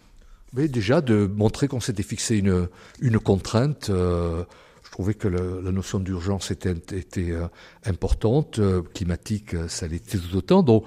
Déjà 0.52 1.00
de 1.00 1.26
montrer 1.26 1.68
qu'on 1.68 1.80
s'était 1.80 2.02
fixé 2.02 2.36
une, 2.36 3.18
contrainte 3.18 3.90
trouvais 4.92 5.14
que 5.14 5.26
la 5.26 5.72
notion 5.72 5.98
d'urgence 5.98 6.50
était, 6.50 6.72
était 6.92 7.32
euh, 7.32 7.48
importante, 7.86 8.58
euh, 8.58 8.82
climatique, 8.82 9.54
euh, 9.54 9.66
ça 9.66 9.88
l'était 9.88 10.18
tout 10.18 10.36
autant. 10.36 10.62
Donc, 10.62 10.84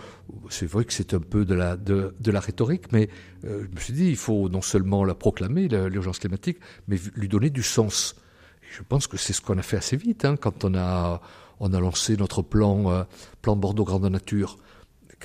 c'est 0.49 0.68
vrai 0.68 0.86
que 0.86 0.93
c'est 0.93 1.16
un 1.16 1.20
peu 1.20 1.43
de 1.43 1.56
la, 1.56 1.76
de, 1.76 2.16
de 2.20 2.32
la 2.32 2.39
rhétorique, 2.39 2.91
mais 2.93 3.10
je 3.43 3.49
me 3.49 3.80
suis 3.80 3.93
dit, 3.93 4.08
il 4.08 4.16
faut 4.16 4.49
non 4.49 4.62
seulement 4.62 5.03
la 5.03 5.14
proclamer, 5.14 5.68
l'urgence 5.68 6.18
climatique, 6.18 6.58
mais 6.88 6.97
lui 7.16 7.28
donner 7.28 7.51
du 7.51 7.62
sens. 7.62 8.16
Et 8.64 8.76
je 8.76 8.82
pense 8.82 9.06
que 9.06 9.18
c'est 9.18 9.34
ce 9.34 9.41
qu'on 9.41 9.58
a 9.60 9.62
fait 9.62 9.78
assez 9.78 9.97
vite, 9.97 10.26
hein, 10.26 10.36
quand 10.36 10.64
on 10.66 10.74
a, 10.74 11.22
on 11.60 11.72
a 11.72 11.80
lancé 11.80 12.18
notre 12.18 12.41
plan, 12.41 13.06
plan 13.43 13.56
Bordeaux 13.56 13.84
Grande 13.84 14.06
Nature 14.06 14.58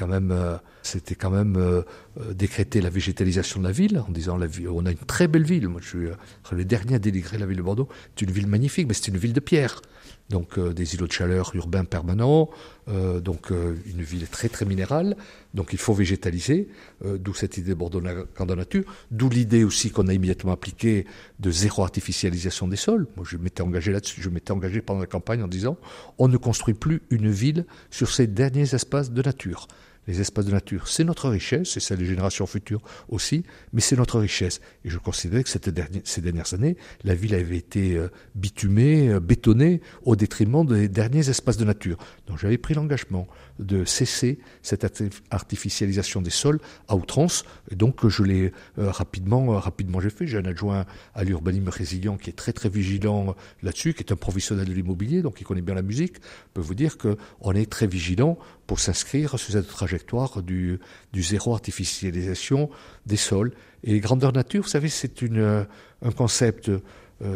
euh, 0.03 0.57
c'était 0.83 1.15
quand 1.15 1.31
même 1.31 1.57
euh, 1.57 1.83
euh, 2.21 2.33
décréter 2.33 2.81
la 2.81 2.91
végétalisation 2.91 3.61
de 3.61 3.67
la 3.67 3.73
ville 3.73 4.03
en 4.07 4.11
disant 4.11 4.39
on 4.69 4.87
a 4.87 4.91
une 4.91 4.97
très 4.99 5.29
belle 5.29 5.45
ville. 5.45 5.69
Moi, 5.69 5.81
je 5.83 5.89
suis 5.89 6.09
le 6.53 6.65
dernier 6.65 6.95
à 6.95 6.99
délivrer 6.99 7.39
la 7.39 7.47
ville 7.47 7.59
de 7.59 7.63
Bordeaux. 7.63 7.89
C'est 8.15 8.25
une 8.25 8.33
ville 8.33 8.47
magnifique, 8.47 8.87
mais 8.89 8.95
c'est 8.95 9.09
une 9.09 9.19
ville 9.19 9.33
de 9.33 9.41
pierre 9.41 9.83
donc 10.31 10.61
des 10.61 10.95
îlots 10.95 11.09
de 11.09 11.13
chaleur 11.13 11.51
urbains 11.55 11.85
permanents, 11.85 12.51
donc 12.87 13.51
une 13.51 14.01
ville 14.01 14.29
très 14.29 14.49
très 14.49 14.65
minérale, 14.65 15.17
donc 15.55 15.73
il 15.73 15.79
faut 15.79 15.93
végétaliser, 15.93 16.69
d'où 17.05 17.35
cette 17.35 17.59
idée 17.59 17.71
de 17.71 17.75
Bordeaux 17.75 18.01
grande 18.37 18.53
nature, 18.53 18.85
d'où 19.11 19.29
l'idée 19.29 19.65
aussi 19.65 19.91
qu'on 19.91 20.07
a 20.07 20.15
immédiatement 20.15 20.53
appliquée 20.53 21.05
de 21.41 21.51
zéro 21.51 21.83
artificialisation 21.83 22.69
des 22.69 22.77
sols. 22.77 23.09
Moi 23.17 23.27
je 23.29 23.37
m'étais 23.39 23.63
engagé 23.63 23.93
là-dessus, 23.93 24.23
je 24.23 24.31
m'étais 24.31 24.53
engagé 24.53 24.81
pendant 24.81 25.01
la 25.01 25.07
campagne 25.07 25.43
en 25.43 25.49
disant 25.49 25.77
on 26.17 26.29
ne 26.29 26.37
construit 26.37 26.75
plus 26.75 27.03
une 27.11 27.29
ville 27.29 27.67
sur 27.91 28.09
ces 28.11 28.29
derniers 28.29 28.73
espaces 28.75 29.11
de 29.11 29.23
nature 29.23 29.67
les 30.07 30.21
espaces 30.21 30.47
de 30.47 30.53
nature, 30.53 30.89
c'est 30.89 31.05
notre 31.05 31.29
richesse, 31.29 31.77
et 31.77 31.81
c'est 31.81 31.97
les 31.97 32.07
générations 32.07 32.47
futures 32.47 32.81
aussi, 33.09 33.45
mais 33.73 33.81
c'est 33.81 33.97
notre 33.97 34.19
richesse. 34.19 34.61
Et 34.85 34.91
je 34.91 34.99
considérais 34.99 35.45
que 35.45 35.51
ces 35.51 36.21
dernières 36.21 36.55
années, 36.55 36.77
la 37.05 37.15
ville 37.15 37.35
avait 37.35 37.57
été 37.57 37.97
euh, 37.97 38.09
bitumée, 38.35 39.09
euh, 39.09 39.21
bétonnée, 39.21 39.81
au 40.05 40.17
détriment 40.17 40.67
des 40.67 40.89
derniers 40.89 41.29
espaces 41.29 41.57
de 41.57 41.65
nature. 41.65 41.99
Donc 42.27 42.39
j'avais 42.39 42.59
pris 42.59 42.75
l'engagement 42.75 43.27
de 43.61 43.85
cesser 43.85 44.39
cette 44.63 44.87
artificialisation 45.31 46.23
des 46.23 46.31
sols 46.31 46.59
à 46.89 46.97
outrance, 46.97 47.45
et 47.71 47.77
donc 47.77 48.07
je 48.09 48.23
l'ai 48.23 48.53
euh, 48.79 48.91
rapidement, 48.91 49.59
rapidement 49.59 50.01
j'ai 50.01 50.11
fait. 50.11 50.27
J'ai 50.27 50.39
un 50.39 50.45
adjoint 50.47 50.87
à 51.15 51.25
l'urbanisme 51.25 51.69
résilient 51.69 52.17
qui 52.17 52.31
est 52.31 52.35
très 52.35 52.53
très 52.53 52.69
vigilant 52.69 53.37
là-dessus, 53.63 53.95
qui 53.95 54.03
est 54.03 54.13
un 54.13 54.17
professionnel 54.17 54.67
de 54.67 54.73
l'immobilier, 54.73 55.23
donc 55.23 55.37
qui 55.37 55.45
connaît 55.45 55.61
bien 55.61 55.75
la 55.75 55.83
musique. 55.83 56.17
Je 56.17 56.55
peux 56.55 56.61
vous 56.61 56.75
dire 56.75 56.97
qu'on 56.99 57.53
est 57.53 57.71
très 57.71 57.87
vigilant 57.87 58.39
pour 58.67 58.81
s'inscrire 58.81 59.39
sur 59.39 59.53
cette 59.53 59.67
trajectoire 59.67 60.43
du, 60.43 60.79
du, 61.13 61.23
zéro 61.23 61.55
artificialisation 61.55 62.71
des 63.07 63.17
sols. 63.17 63.53
Et 63.83 63.99
grandeur 63.99 64.33
nature, 64.33 64.63
vous 64.63 64.69
savez, 64.69 64.89
c'est 64.89 65.23
euh, 65.25 65.65
un 66.03 66.13
concept, 66.13 66.69
euh, 66.69 66.81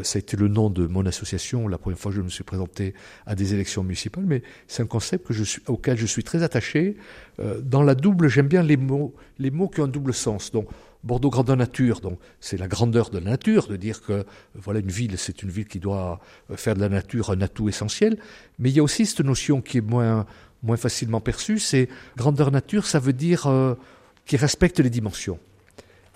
ça 0.03 0.17
a 0.17 0.21
été 0.21 0.37
le 0.37 0.49
nom 0.49 0.71
de 0.71 0.87
mon 0.87 1.05
association 1.05 1.69
la 1.69 1.79
première 1.79 1.99
fois 1.99 2.11
que 2.11 2.17
je 2.17 2.23
me 2.23 2.29
suis 2.29 2.45
présenté 2.45 2.95
à 3.27 3.35
des 3.35 3.55
élections 3.55 3.83
municipales, 3.83 4.25
mais 4.27 4.43
c'est 4.67 4.83
un 4.83 4.87
concept 4.87 5.31
auquel 5.67 5.99
je 5.99 6.07
suis 6.07 6.25
très 6.25 6.43
attaché. 6.43 6.97
Euh, 7.41 7.61
dans 7.61 7.83
la 7.83 7.95
double, 7.95 8.29
j'aime 8.29 8.49
bien 8.49 8.63
les 8.63 8.77
mots, 8.77 9.15
les 9.39 9.51
mots 9.51 9.69
qui 9.69 9.81
ont 9.81 9.85
un 9.85 9.89
double 9.89 10.15
sens. 10.15 10.51
Donc, 10.51 10.69
Bordeaux 11.03 11.29
grandeur 11.29 11.57
nature, 11.59 12.01
donc 12.01 12.19
c'est 12.41 12.57
la 12.57 12.67
grandeur 12.67 13.11
de 13.11 13.19
la 13.19 13.33
nature, 13.33 13.67
de 13.67 13.77
dire 13.77 14.01
que 14.01 14.25
voilà 14.55 14.81
une 14.81 14.91
ville, 14.91 15.19
c'est 15.19 15.43
une 15.43 15.51
ville 15.51 15.67
qui 15.67 15.79
doit 15.79 16.19
faire 16.57 16.75
de 16.75 16.81
la 16.81 16.89
nature 16.89 17.31
un 17.31 17.43
atout 17.43 17.69
essentiel. 17.69 18.19
Mais 18.59 18.71
il 18.71 18.77
y 18.77 18.81
a 18.81 18.83
aussi 18.83 19.05
cette 19.05 19.21
notion 19.21 19.61
qui 19.61 19.79
est 19.79 19.83
moins 19.83 20.27
facilement 20.79 21.21
perçu, 21.21 21.59
c'est 21.59 21.91
grandeur 22.17 22.51
nature, 22.51 22.87
ça 22.87 23.01
veut 23.01 23.13
dire 23.13 23.47
euh, 23.49 23.75
qu'il 24.25 24.39
respecte 24.39 24.81
les 24.81 24.89
dimensions. 24.89 25.39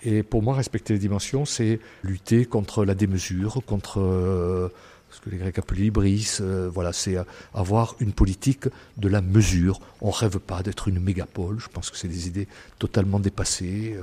Et 0.03 0.23
pour 0.23 0.41
moi, 0.41 0.55
respecter 0.55 0.93
les 0.93 0.99
dimensions, 0.99 1.45
c'est 1.45 1.79
lutter 2.03 2.45
contre 2.45 2.85
la 2.85 2.95
démesure, 2.95 3.61
contre 3.65 3.99
euh, 3.99 4.69
ce 5.09 5.19
que 5.19 5.29
les 5.29 5.37
Grecs 5.37 5.59
appellent 5.59 5.79
l'ibris. 5.79 6.37
Euh, 6.39 6.69
voilà, 6.73 6.93
c'est 6.93 7.17
avoir 7.53 7.95
une 7.99 8.13
politique 8.13 8.65
de 8.97 9.07
la 9.09 9.21
mesure. 9.21 9.81
On 10.01 10.11
rêve 10.11 10.39
pas 10.39 10.63
d'être 10.63 10.87
une 10.87 10.99
mégapole. 10.99 11.59
Je 11.59 11.67
pense 11.67 11.89
que 11.89 11.97
c'est 11.97 12.07
des 12.07 12.27
idées 12.27 12.47
totalement 12.77 13.19
dépassées. 13.19 13.97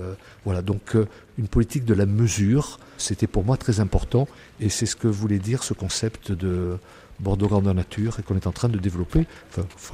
voilà, 0.44 0.60
donc 0.60 0.96
une 1.38 1.48
politique 1.48 1.84
de 1.84 1.94
la 1.94 2.06
mesure, 2.06 2.78
c'était 2.98 3.26
pour 3.26 3.44
moi 3.44 3.56
très 3.56 3.80
important. 3.80 4.28
Et 4.60 4.68
c'est 4.68 4.86
ce 4.86 4.96
que 4.96 5.08
voulait 5.08 5.38
dire 5.38 5.62
ce 5.62 5.72
concept 5.72 6.32
de 6.32 6.78
Bordeaux 7.20 7.48
Grandeur 7.48 7.74
Nature 7.74 8.18
et 8.18 8.22
qu'on 8.22 8.36
est 8.36 8.46
en 8.46 8.52
train 8.52 8.68
de 8.68 8.78
développer, 8.78 9.26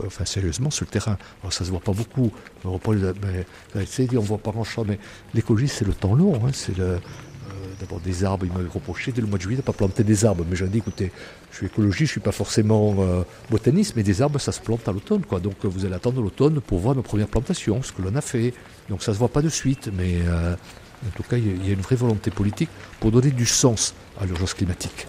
enfin, 0.07 0.25
sérieusement, 0.25 0.71
sur 0.71 0.87
le 0.87 0.91
terrain. 0.91 1.19
Alors, 1.43 1.53
ça 1.53 1.65
se 1.65 1.71
voit 1.71 1.81
pas 1.81 1.93
beaucoup. 1.93 2.33
On 2.65 2.73
ne 2.73 4.21
voit 4.21 4.39
pas 4.39 4.51
grand-chose, 4.51 4.87
mais 4.89 4.99
l'écologie, 5.35 5.69
c'est 5.69 5.85
le 5.85 5.95
temps 5.95 6.15
long. 6.15 6.35
Hein, 6.45 6.51
c'est 6.53 6.79
euh, 7.53 7.75
d'abord 7.81 8.01
des 8.01 8.25
arbres, 8.25 8.47
il 8.47 8.53
m'a 8.53 8.69
reproché 8.73 9.13
dès 9.13 9.21
le 9.21 9.27
mois 9.27 9.39
de 9.39 9.43
juillet 9.43 9.57
de 9.57 9.63
ne 9.63 9.67
pas 9.67 9.73
planter 9.73 10.05
des 10.05 10.25
arbres. 10.25 10.45
Mais 10.49 10.57
j'ai 10.57 10.69
dit, 10.69 10.79
écoutez, 10.79 11.13
je 11.51 11.57
suis 11.57 11.67
écologiste, 11.67 12.07
je 12.07 12.13
suis 12.13 12.21
pas 12.21 12.33
forcément 12.33 12.97
euh, 13.01 13.23
botaniste, 13.51 13.95
mais 13.97 14.03
des 14.03 14.23
arbres, 14.23 14.39
ça 14.39 14.53
se 14.53 14.61
plante 14.61 14.87
à 14.89 14.93
l'automne. 14.93 15.23
quoi. 15.23 15.41
Donc 15.41 15.65
vous 15.65 15.85
allez 15.85 15.95
attendre 15.95 16.23
l'automne 16.23 16.61
pour 16.61 16.79
voir 16.79 16.95
nos 16.95 17.03
premières 17.03 17.29
plantations, 17.29 17.83
ce 17.83 17.93
que 17.93 18.03
l'on 18.03 18.15
a 18.15 18.21
fait. 18.21 18.55
Donc 18.89 19.03
ça 19.03 19.13
se 19.13 19.19
voit 19.19 19.29
pas 19.29 19.43
de 19.43 19.49
suite, 19.49 19.91
mais 19.97 20.21
euh, 20.27 20.55
en 21.07 21.11
tout 21.17 21.25
cas, 21.25 21.37
il 21.37 21.67
y 21.67 21.71
a 21.71 21.73
une 21.73 21.81
vraie 21.81 21.97
volonté 21.97 22.31
politique 22.31 22.71
pour 23.01 23.11
donner 23.11 23.31
du 23.31 23.47
sens 23.47 23.95
à 24.21 24.27
l'urgence 24.27 24.55
climatique. 24.55 25.07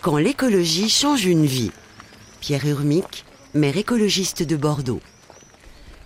Quand 0.00 0.16
l'écologie 0.16 0.88
change 0.88 1.26
une 1.26 1.44
vie. 1.44 1.72
Pierre 2.40 2.66
Urmic, 2.66 3.24
maire 3.54 3.76
écologiste 3.76 4.42
de 4.42 4.56
Bordeaux. 4.56 5.00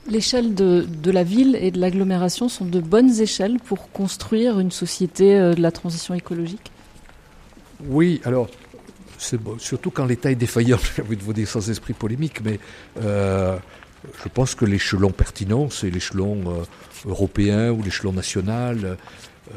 L'échelle 0.09 0.55
de, 0.55 1.11
la 1.11 1.23
ville 1.23 1.57
et 1.61 1.71
de 1.71 1.79
l'agglomération 1.79 2.49
sont 2.49 2.65
de 2.65 2.81
bonnes 2.81 3.21
échelles 3.21 3.59
pour 3.65 3.91
construire 3.93 4.59
une 4.59 4.73
société 4.73 5.39
euh, 5.39 5.55
de 5.55 5.62
la 5.62 5.71
transition 5.71 6.15
écologique? 6.15 6.73
Oui, 7.87 8.21
alors, 8.25 8.49
c'est 9.19 9.39
surtout 9.59 9.91
quand 9.91 10.05
l'État 10.07 10.31
est 10.31 10.35
défaillant, 10.35 10.79
j'ai 10.97 11.03
envie 11.03 11.17
de 11.17 11.23
vous 11.23 11.33
dire 11.33 11.49
sans 11.49 11.71
esprit 11.71 11.93
polémique, 11.93 12.41
mais 12.45 12.59
euh, 13.01 13.57
je 14.23 14.29
pense 14.29 14.55
que 14.55 14.65
l'échelon 14.65 15.11
pertinent, 15.11 15.71
c'est 15.71 15.91
l'échelon 15.91 16.43
euh, 16.47 17.11
européen 17.11 17.71
ou 17.71 17.83
l'échelon 17.83 18.13
national. 18.13 18.97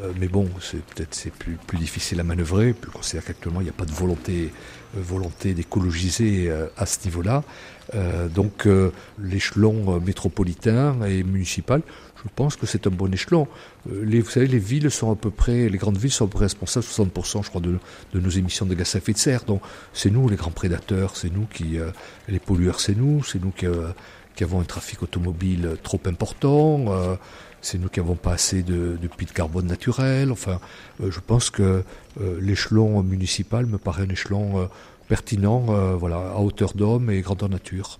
Euh, 0.02 0.12
mais 0.20 0.28
bon, 0.28 0.50
c'est 0.60 0.84
peut-être 0.84 1.14
c'est 1.14 1.32
plus, 1.32 1.58
difficile 1.78 2.20
à 2.20 2.24
manœuvrer. 2.24 2.72
Puis 2.74 2.90
on 2.94 2.98
considère 2.98 3.24
qu'actuellement 3.24 3.60
il 3.60 3.64
n'y 3.64 3.70
a 3.70 3.74
pas 3.74 3.86
de 3.86 3.92
volonté, 3.92 4.52
euh, 4.96 5.00
volonté 5.00 5.54
d'écologiser 5.54 6.50
à 6.76 6.86
ce 6.86 7.04
niveau-là. 7.04 7.42
donc 8.34 8.68
l'échelon 9.18 9.98
métropolitain 10.00 11.00
et 11.06 11.22
municipal, 11.22 11.80
je 12.22 12.28
pense 12.34 12.56
que 12.56 12.66
c'est 12.66 12.86
un 12.86 12.90
bon 12.90 13.10
échelon. 13.12 13.48
Vous 13.86 14.30
savez, 14.30 14.46
les 14.46 14.58
villes 14.58 14.90
sont 14.90 15.10
à 15.10 15.16
peu 15.16 15.30
près, 15.30 15.70
les 15.70 15.78
grandes 15.78 15.96
villes 15.96 16.12
sont 16.12 16.26
à 16.26 16.28
peu 16.28 16.34
près 16.34 16.44
responsables 16.44 16.84
60%, 16.84 17.44
je 17.44 17.48
crois, 17.48 17.62
de, 17.62 17.78
de, 18.12 18.20
nos 18.20 18.28
émissions 18.28 18.66
de 18.66 18.74
gaz 18.74 18.94
à 18.94 18.98
effet 18.98 19.14
de 19.14 19.18
serre. 19.18 19.44
Donc 19.44 19.62
c'est 19.94 20.10
nous 20.10 20.28
les 20.28 20.36
grands 20.36 20.50
prédateurs, 20.50 21.16
c'est 21.16 21.32
nous 21.32 21.46
qui, 21.46 21.78
les 22.28 22.38
pollueurs, 22.38 22.80
c'est 22.80 22.96
nous, 22.96 23.24
c'est 23.24 23.40
nous 23.42 23.52
qui 23.52 23.66
qui 24.38 24.44
avons 24.44 24.60
un 24.60 24.64
trafic 24.64 25.02
automobile 25.02 25.76
trop 25.82 26.00
important. 26.06 26.84
Euh, 26.86 27.16
c'est 27.60 27.76
nous 27.76 27.88
qui 27.88 27.98
n'avons 27.98 28.14
pas 28.14 28.34
assez 28.34 28.62
de, 28.62 28.96
puits 29.16 29.26
de 29.26 29.32
carbone 29.32 29.66
naturel. 29.66 30.30
Enfin, 30.30 30.60
euh, 31.02 31.10
je 31.10 31.18
pense 31.18 31.50
que 31.50 31.82
euh, 32.20 32.38
l'échelon 32.40 33.02
municipal 33.02 33.66
me 33.66 33.78
paraît 33.78 34.04
un 34.04 34.10
échelon 34.10 34.68
pertinent, 35.08 35.62
voilà, 35.96 36.18
à 36.36 36.38
hauteur 36.38 36.74
d'homme 36.74 37.10
et 37.10 37.20
grandeur 37.20 37.48
nature. 37.48 37.98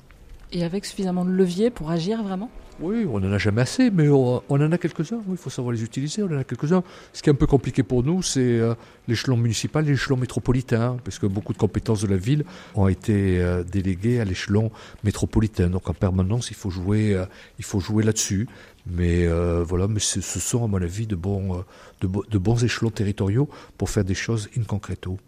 Et 0.53 0.63
avec 0.63 0.85
suffisamment 0.85 1.25
de 1.25 1.31
levier 1.31 1.71
pour 1.71 1.91
agir 1.91 2.23
vraiment? 2.23 2.51
Oui, 2.81 3.07
on 3.11 3.19
n'en 3.19 3.33
a 3.33 3.39
jamais 3.39 3.63
assez, 3.63 3.91
mais 3.91 4.09
on, 4.09 4.43
en 4.49 4.73
a 4.73 4.79
quelques-uns. 4.79 5.21
il 5.29 5.37
faut 5.37 5.51
savoir 5.51 5.73
les 5.73 5.83
utiliser. 5.83 6.23
On 6.23 6.27
en 6.27 6.39
a 6.39 6.45
quelques-uns. 6.45 6.85
Ce 7.13 7.23
qui 7.23 7.29
est 7.29 7.33
un 7.33 7.37
peu 7.37 7.47
compliqué 7.47 7.83
pour 7.83 8.05
nous, 8.05 8.23
c'est 8.23 8.41
euh, 8.41 8.75
l'échelon 9.09 9.37
municipal 9.37 9.85
et 9.87 9.91
l'échelon 9.91 10.17
métropolitain, 10.17 10.97
parce 11.05 11.19
que 11.19 11.27
beaucoup 11.27 11.53
de 11.53 11.59
compétences 11.59 12.03
de 12.03 12.07
la 12.07 12.17
ville 12.17 12.45
ont 12.77 12.87
été 12.87 13.41
euh, 13.41 13.65
déléguées 13.65 14.21
à 14.21 14.25
l'échelon 14.25 14.71
métropolitain. 15.03 15.69
Donc 15.69 15.91
en 15.91 15.95
permanence, 15.95 16.51
il 16.51 16.57
faut 16.57 16.71
jouer, 16.71 17.15
euh, 17.15 17.25
il 17.59 17.65
faut 17.65 17.81
jouer 17.81 18.05
là-dessus. 18.05 18.49
Mais 18.87 19.27
voilà, 19.65 19.87
mais 19.87 20.01
ce 20.01 20.21
sont 20.21 20.65
à 20.65 20.67
mon 20.67 20.81
avis 20.81 21.07
de 21.07 21.15
bons, 21.15 21.63
de, 22.01 22.09
de 22.31 22.39
bons 22.39 22.65
échelons 22.65 22.89
territoriaux 22.89 23.47
pour 23.77 23.91
faire 23.91 24.05
des 24.05 24.15
choses 24.15 24.49
in 24.57 24.63
concreto. 24.63 25.19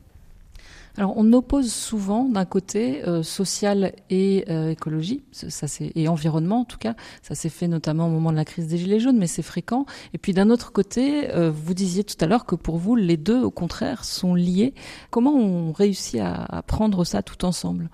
Alors, 0.97 1.15
on 1.17 1.33
oppose 1.33 1.73
souvent 1.73 2.25
d'un 2.25 2.45
côté 2.45 3.07
euh, 3.07 3.23
social 3.23 3.93
et 4.11 4.45
euh, 4.49 4.71
écologie, 4.71 5.23
ça 5.33 5.69
c'est 5.69 5.93
et 5.95 6.09
environnement 6.09 6.61
en 6.61 6.65
tout 6.65 6.79
cas. 6.79 6.95
Ça 7.23 7.35
s'est 7.35 7.49
fait 7.49 7.69
notamment 7.69 8.07
au 8.07 8.11
moment 8.11 8.33
de 8.33 8.37
la 8.37 8.45
crise 8.45 8.67
des 8.67 8.79
gilets 8.79 9.01
jaunes, 9.01 9.19
mais 9.19 9.27
c'est 9.27 9.43
fréquent. 9.43 9.87
Et 10.15 10.19
puis 10.19 10.33
d'un 10.33 10.51
autre 10.51 10.73
côté, 10.73 11.31
euh, 11.31 11.51
vous 11.51 11.75
disiez 11.75 12.05
tout 12.05 12.17
à 12.21 12.27
l'heure 12.27 12.45
que 12.45 12.55
pour 12.55 12.79
vous, 12.79 12.97
les 12.97 13.17
deux, 13.17 13.41
au 13.41 13.51
contraire, 13.51 14.05
sont 14.05 14.35
liés. 14.35 14.75
Comment 15.11 15.35
on 15.35 15.73
réussit 15.73 16.21
à, 16.21 16.63
prendre 16.67 17.05
ça 17.05 17.23
tout 17.23 17.45
ensemble? 17.45 17.89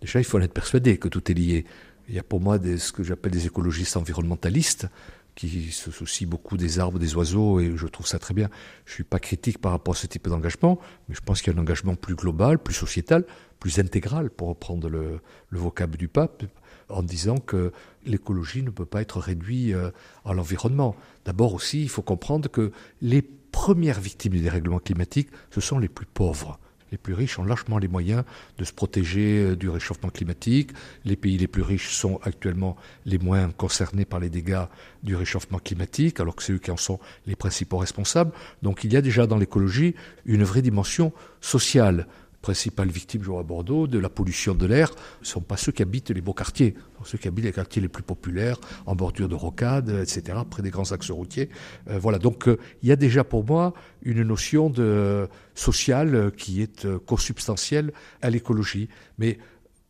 Déjà, 0.00 0.20
il 0.20 0.24
faut 0.24 0.38
en 0.38 0.42
être 0.42 0.52
persuadé 0.52 0.98
que 0.98 1.08
tout 1.08 1.30
est 1.30 1.34
lié. 1.34 1.64
Il 2.08 2.14
y 2.14 2.18
a 2.18 2.22
pour 2.22 2.40
moi 2.40 2.58
ce 2.58 2.92
que 2.92 3.02
j'appelle 3.02 3.32
des 3.32 3.46
écologistes 3.46 3.96
environnementalistes 3.96 4.88
qui 5.34 5.72
se 5.72 5.90
soucie 5.90 6.26
beaucoup 6.26 6.56
des 6.56 6.78
arbres, 6.78 6.98
des 6.98 7.14
oiseaux, 7.16 7.60
et 7.60 7.76
je 7.76 7.86
trouve 7.86 8.06
ça 8.06 8.18
très 8.18 8.34
bien. 8.34 8.48
Je 8.84 8.92
ne 8.92 8.94
suis 8.94 9.04
pas 9.04 9.18
critique 9.18 9.58
par 9.58 9.72
rapport 9.72 9.94
à 9.94 9.96
ce 9.96 10.06
type 10.06 10.28
d'engagement, 10.28 10.78
mais 11.08 11.14
je 11.14 11.20
pense 11.20 11.42
qu'il 11.42 11.52
y 11.52 11.56
a 11.56 11.58
un 11.58 11.62
engagement 11.62 11.96
plus 11.96 12.14
global, 12.14 12.58
plus 12.58 12.74
sociétal, 12.74 13.24
plus 13.58 13.78
intégral, 13.78 14.30
pour 14.30 14.48
reprendre 14.48 14.88
le, 14.88 15.20
le 15.48 15.58
vocable 15.58 15.96
du 15.96 16.08
pape, 16.08 16.44
en 16.88 17.02
disant 17.02 17.38
que 17.38 17.72
l'écologie 18.04 18.62
ne 18.62 18.70
peut 18.70 18.86
pas 18.86 19.00
être 19.00 19.18
réduite 19.18 19.74
euh, 19.74 19.90
à 20.24 20.34
l'environnement. 20.34 20.94
D'abord 21.24 21.54
aussi, 21.54 21.82
il 21.82 21.88
faut 21.88 22.02
comprendre 22.02 22.48
que 22.48 22.72
les 23.00 23.22
premières 23.22 24.00
victimes 24.00 24.32
du 24.32 24.40
dérèglement 24.40 24.78
climatique, 24.78 25.28
ce 25.50 25.60
sont 25.60 25.78
les 25.78 25.88
plus 25.88 26.06
pauvres. 26.06 26.58
Les 26.94 26.98
plus 26.98 27.14
riches 27.14 27.40
ont 27.40 27.44
largement 27.44 27.78
les 27.78 27.88
moyens 27.88 28.22
de 28.56 28.64
se 28.64 28.72
protéger 28.72 29.42
euh, 29.42 29.56
du 29.56 29.68
réchauffement 29.68 30.10
climatique. 30.10 30.70
Les 31.04 31.16
pays 31.16 31.36
les 31.36 31.48
plus 31.48 31.62
riches 31.62 31.88
sont 31.88 32.20
actuellement 32.22 32.76
les 33.04 33.18
moins 33.18 33.50
concernés 33.50 34.04
par 34.04 34.20
les 34.20 34.30
dégâts 34.30 34.66
du 35.02 35.16
réchauffement 35.16 35.58
climatique, 35.58 36.20
alors 36.20 36.36
que 36.36 36.44
c'est 36.44 36.52
eux 36.52 36.58
qui 36.58 36.70
en 36.70 36.76
sont 36.76 37.00
les 37.26 37.34
principaux 37.34 37.78
responsables. 37.78 38.30
Donc 38.62 38.84
il 38.84 38.92
y 38.92 38.96
a 38.96 39.00
déjà 39.00 39.26
dans 39.26 39.38
l'écologie 39.38 39.96
une 40.24 40.44
vraie 40.44 40.62
dimension 40.62 41.12
sociale 41.40 42.06
principales 42.44 42.90
victimes, 42.90 43.22
je 43.24 43.32
à 43.32 43.42
Bordeaux, 43.42 43.86
de 43.86 43.98
la 43.98 44.10
pollution 44.10 44.54
de 44.54 44.66
l'air 44.66 44.90
ne 45.22 45.24
sont 45.24 45.40
pas 45.40 45.56
ceux 45.56 45.72
qui 45.72 45.80
habitent 45.80 46.10
les 46.10 46.20
beaux 46.20 46.34
quartiers, 46.34 46.74
ceux 47.02 47.16
qui 47.16 47.26
habitent 47.26 47.46
les 47.46 47.54
quartiers 47.54 47.80
les 47.80 47.88
plus 47.88 48.02
populaires, 48.02 48.58
en 48.84 48.94
bordure 48.94 49.30
de 49.30 49.34
rocades, 49.34 49.88
etc., 49.88 50.36
près 50.50 50.62
des 50.62 50.68
grands 50.68 50.92
axes 50.92 51.10
routiers. 51.10 51.48
Euh, 51.88 51.98
voilà, 51.98 52.18
donc 52.18 52.46
euh, 52.46 52.58
il 52.82 52.90
y 52.90 52.92
a 52.92 52.96
déjà 52.96 53.24
pour 53.24 53.46
moi 53.46 53.72
une 54.02 54.22
notion 54.22 54.68
de 54.68 55.26
sociale 55.54 56.32
qui 56.36 56.60
est 56.60 56.84
euh, 56.84 56.98
consubstantielle 56.98 57.94
à 58.20 58.28
l'écologie. 58.28 58.90
Mais 59.16 59.38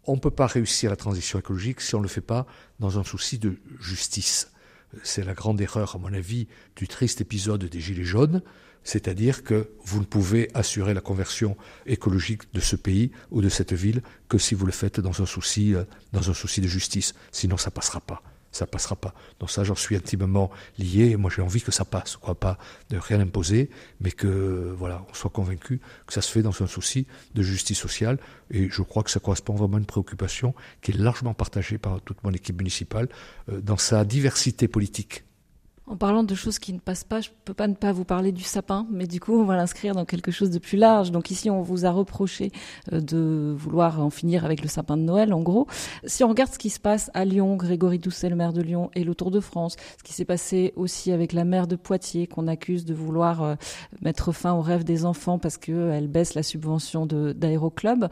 on 0.05 0.15
ne 0.15 0.21
peut 0.21 0.31
pas 0.31 0.47
réussir 0.47 0.91
la 0.91 0.97
transition 0.97 1.41
écologique 1.41 1.81
si 1.81 1.97
on 1.97 1.99
ne 1.99 2.05
le 2.05 2.09
fait 2.09 2.21
pas 2.21 2.47
dans 2.79 3.01
un 3.01 3.05
souci 3.05 3.41
de 3.41 3.57
justice. 3.81 4.53
C'est 5.03 5.25
la 5.25 5.35
grande 5.35 5.61
erreur, 5.61 5.97
à 5.97 5.99
mon 5.99 6.13
avis, 6.13 6.47
du 6.77 6.87
triste 6.87 7.21
épisode 7.21 7.65
des 7.65 7.81
Gilets 7.81 8.05
jaunes 8.05 8.43
c'est-à-dire 8.85 9.43
que 9.43 9.71
vous 9.85 9.99
ne 9.99 10.05
pouvez 10.05 10.51
assurer 10.55 10.95
la 10.95 11.01
conversion 11.01 11.57
écologique 11.87 12.43
de 12.53 12.61
ce 12.61 12.77
pays 12.77 13.11
ou 13.31 13.41
de 13.41 13.49
cette 13.49 13.73
ville 13.73 14.03
que 14.29 14.39
si 14.39 14.55
vous 14.55 14.67
le 14.67 14.73
faites 14.73 15.01
dans 15.01 15.23
un 15.23 15.27
souci, 15.27 15.75
euh, 15.75 15.85
dans 16.13 16.31
un 16.31 16.35
souci 16.35 16.61
de 16.61 16.69
justice. 16.69 17.15
Sinon, 17.33 17.57
ça 17.57 17.71
passera 17.71 18.01
pas. 18.01 18.23
Ça 18.53 18.69
passera 18.69 18.95
pas. 18.95 19.15
Donc 19.41 19.51
ça, 19.51 19.65
j'en 19.65 19.75
suis 19.75 19.97
intimement 19.97 20.49
lié. 20.79 21.17
Moi, 21.17 21.29
j'ai 21.35 21.43
envie 21.43 21.61
que 21.61 21.73
ça 21.73 21.85
passe. 21.85 22.17
Quoi, 22.17 22.37
pas 22.37 22.57
de 22.91 22.99
rien 22.99 23.19
imposer, 23.19 23.69
mais 24.01 24.13
que 24.13 24.73
voilà, 24.79 25.05
on 25.11 25.15
soit 25.15 25.31
convaincu 25.31 25.81
que 26.07 26.13
ça 26.13 26.23
se 26.23 26.31
fait 26.31 26.43
dans 26.43 26.63
un 26.63 26.69
souci 26.69 27.09
de 27.35 27.43
justice 27.43 27.79
sociale. 27.79 28.19
Et 28.51 28.69
je 28.71 28.83
crois 28.83 29.03
que 29.03 29.11
ça 29.11 29.19
correspond 29.19 29.55
vraiment 29.55 29.79
à 29.79 29.81
une 29.81 29.87
préoccupation 29.87 30.55
qui 30.83 30.93
est 30.93 30.97
largement 30.97 31.35
partagée 31.35 31.79
par 31.79 32.01
toute 32.03 32.23
mon 32.23 32.31
équipe 32.31 32.59
municipale 32.59 33.09
euh, 33.49 33.61
dans 33.61 33.79
sa 33.79 34.05
diversité 34.05 34.69
politique. 34.69 35.25
En 35.87 35.99
parlant 35.99 36.23
de 36.23 36.35
choses 36.35 36.59
qui 36.59 36.73
ne 36.73 36.79
passent 36.79 37.05
pas, 37.05 37.21
je 37.21 37.29
ne 37.29 37.35
peux 37.45 37.53
pas 37.53 37.69
ne 37.69 37.75
pas 37.75 37.93
vous 37.93 38.07
parler 38.07 38.33
du 38.33 38.43
sapin, 38.43 38.87
mais 38.91 39.07
du 39.07 39.21
coup, 39.21 39.35
on 39.39 39.45
va 39.45 39.55
l'inscrire 39.55 39.95
dans 39.95 40.07
quelque 40.07 40.31
chose 40.31 40.49
de 40.49 40.59
plus 40.59 40.79
large. 40.79 41.11
Donc 41.11 41.31
ici, 41.31 41.51
on 41.51 41.61
vous 41.61 41.85
a 41.85 41.91
reproché 41.91 42.53
euh, 42.95 43.03
de 43.03 43.55
vouloir 43.55 44.01
en 44.01 44.09
finir 44.09 44.47
avec 44.47 44.63
le 44.63 44.69
sapin 44.69 44.97
de 44.97 45.03
Noël, 45.03 45.35
en 45.35 45.43
gros. 45.43 45.67
Si 46.07 46.25
on 46.25 46.29
regarde 46.29 46.51
ce 46.51 46.59
qui 46.59 46.71
se 46.71 46.81
passe 46.81 47.11
à 47.13 47.27
Lyon, 47.27 47.57
Grégory 47.57 47.99
Doucet, 47.99 48.31
le 48.31 48.37
maire 48.37 48.55
de 48.55 48.63
Lyon, 48.63 48.91
et 48.95 49.05
le 49.05 49.15
Tour 49.15 49.31
de 49.31 49.41
France, 49.41 49.77
ce 49.99 50.03
qui 50.03 50.15
s'est 50.15 50.25
passé 50.25 50.73
aussi 50.75 51.13
avec 51.13 51.35
la 51.35 51.45
maire 51.45 51.67
de 51.67 51.77
Poitiers, 51.77 52.27
qu'on 52.29 52.47
accuse 52.47 52.87
de 52.87 52.95
vouloir 52.95 53.43
euh, 53.43 53.55
mettre 54.01 54.33
fin 54.33 54.55
aux 54.55 54.63
rêves 54.63 54.85
des 54.85 55.05
enfants 55.05 55.39
parce 55.39 55.59
qu'elle 55.59 56.09
baisse 56.09 56.33
la 56.33 56.43
subvention 56.43 57.05
d'Aéroclub. 57.05 58.07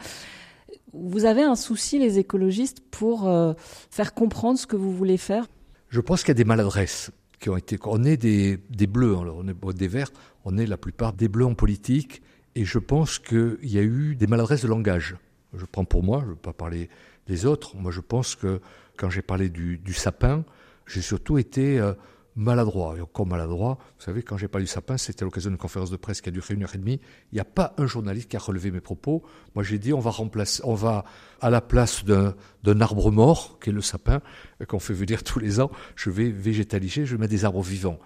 Vous 0.92 1.24
avez 1.24 1.42
un 1.42 1.56
souci, 1.56 1.98
les 1.98 2.18
écologistes, 2.18 2.82
pour 2.90 3.26
euh, 3.26 3.54
faire 3.90 4.12
comprendre 4.12 4.58
ce 4.58 4.66
que 4.66 4.76
vous 4.76 4.92
voulez 4.92 5.16
faire? 5.16 5.46
Je 5.88 6.00
pense 6.00 6.20
qu'il 6.20 6.28
y 6.28 6.32
a 6.32 6.34
des 6.34 6.44
maladresses 6.44 7.10
On 7.48 8.04
est 8.04 8.16
des, 8.16 8.86
bleus, 8.86 9.16
hein, 9.16 9.26
on 9.34 9.48
est 9.48 9.74
des 9.76 9.88
verts, 9.88 10.10
on 10.44 10.58
est 10.58 10.66
la 10.66 10.76
plupart 10.76 11.12
des 11.12 11.28
bleus 11.28 11.46
en 11.46 11.54
politique, 11.54 12.22
et 12.54 12.64
je 12.64 12.78
pense 12.78 13.18
qu'il 13.18 13.58
y 13.62 13.78
a 13.78 13.82
eu 13.82 14.14
des 14.14 14.26
maladresses 14.26 14.62
de 14.62 14.68
langage. 14.68 15.16
Je 15.54 15.64
prends 15.64 15.84
pour 15.84 16.02
moi, 16.02 16.20
je 16.20 16.26
ne 16.26 16.30
veux 16.30 16.36
pas 16.36 16.52
parler 16.52 16.88
des 17.26 17.46
autres. 17.46 17.76
Moi, 17.76 17.90
je 17.92 18.00
pense 18.00 18.36
que 18.36 18.60
quand 18.96 19.10
j'ai 19.10 19.22
parlé 19.22 19.48
du, 19.48 19.78
du 19.78 19.92
sapin, 19.92 20.44
j'ai 20.86 21.02
surtout 21.02 21.38
été 21.38 21.78
euh, 21.78 21.94
maladroit, 22.36 22.96
et 22.96 23.00
encore 23.00 23.26
maladroit. 23.26 23.78
Vous 23.98 24.04
savez, 24.04 24.22
quand 24.22 24.36
j'ai 24.36 24.48
parlé 24.48 24.64
du 24.64 24.70
sapin, 24.70 24.96
c'était 24.96 25.22
à 25.22 25.24
l'occasion 25.24 25.50
d'une 25.50 25.58
conférence 25.58 25.90
de 25.90 25.96
presse 25.96 26.20
qui 26.20 26.28
a 26.28 26.32
duré 26.32 26.54
une 26.54 26.62
heure 26.62 26.74
et 26.74 26.78
demie. 26.78 27.00
Il 27.32 27.34
n'y 27.34 27.40
a 27.40 27.44
pas 27.44 27.74
un 27.78 27.86
journaliste 27.86 28.28
qui 28.28 28.36
a 28.36 28.40
relevé 28.40 28.70
mes 28.70 28.80
propos. 28.80 29.22
Moi, 29.54 29.64
j'ai 29.64 29.78
dit, 29.78 29.92
on 29.92 30.00
va 30.00 30.10
remplacer, 30.10 30.62
on 30.64 30.74
va, 30.74 31.04
à 31.40 31.50
la 31.50 31.60
place 31.60 32.04
d'un 32.04 32.80
arbre 32.80 33.10
mort, 33.10 33.58
qui 33.60 33.70
est 33.70 33.72
le 33.72 33.82
sapin, 33.82 34.20
qu'on 34.68 34.78
fait 34.78 34.94
venir 34.94 35.22
tous 35.22 35.38
les 35.38 35.60
ans, 35.60 35.70
je 35.96 36.10
vais 36.10 36.30
végétaliser, 36.30 37.04
je 37.04 37.16
vais 37.16 37.20
mettre 37.20 37.32
des 37.32 37.44
arbres 37.44 37.62
vivants. 37.62 37.98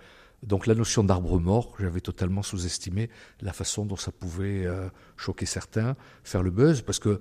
Donc 0.42 0.66
la 0.66 0.74
notion 0.74 1.02
d'arbre 1.02 1.40
mort, 1.40 1.74
j'avais 1.80 2.00
totalement 2.00 2.42
sous-estimé 2.42 3.08
la 3.40 3.52
façon 3.52 3.86
dont 3.86 3.96
ça 3.96 4.12
pouvait 4.12 4.66
euh, 4.66 4.88
choquer 5.16 5.46
certains, 5.46 5.96
faire 6.24 6.42
le 6.42 6.50
buzz, 6.50 6.82
parce 6.82 6.98
que 6.98 7.08
euh, 7.08 7.18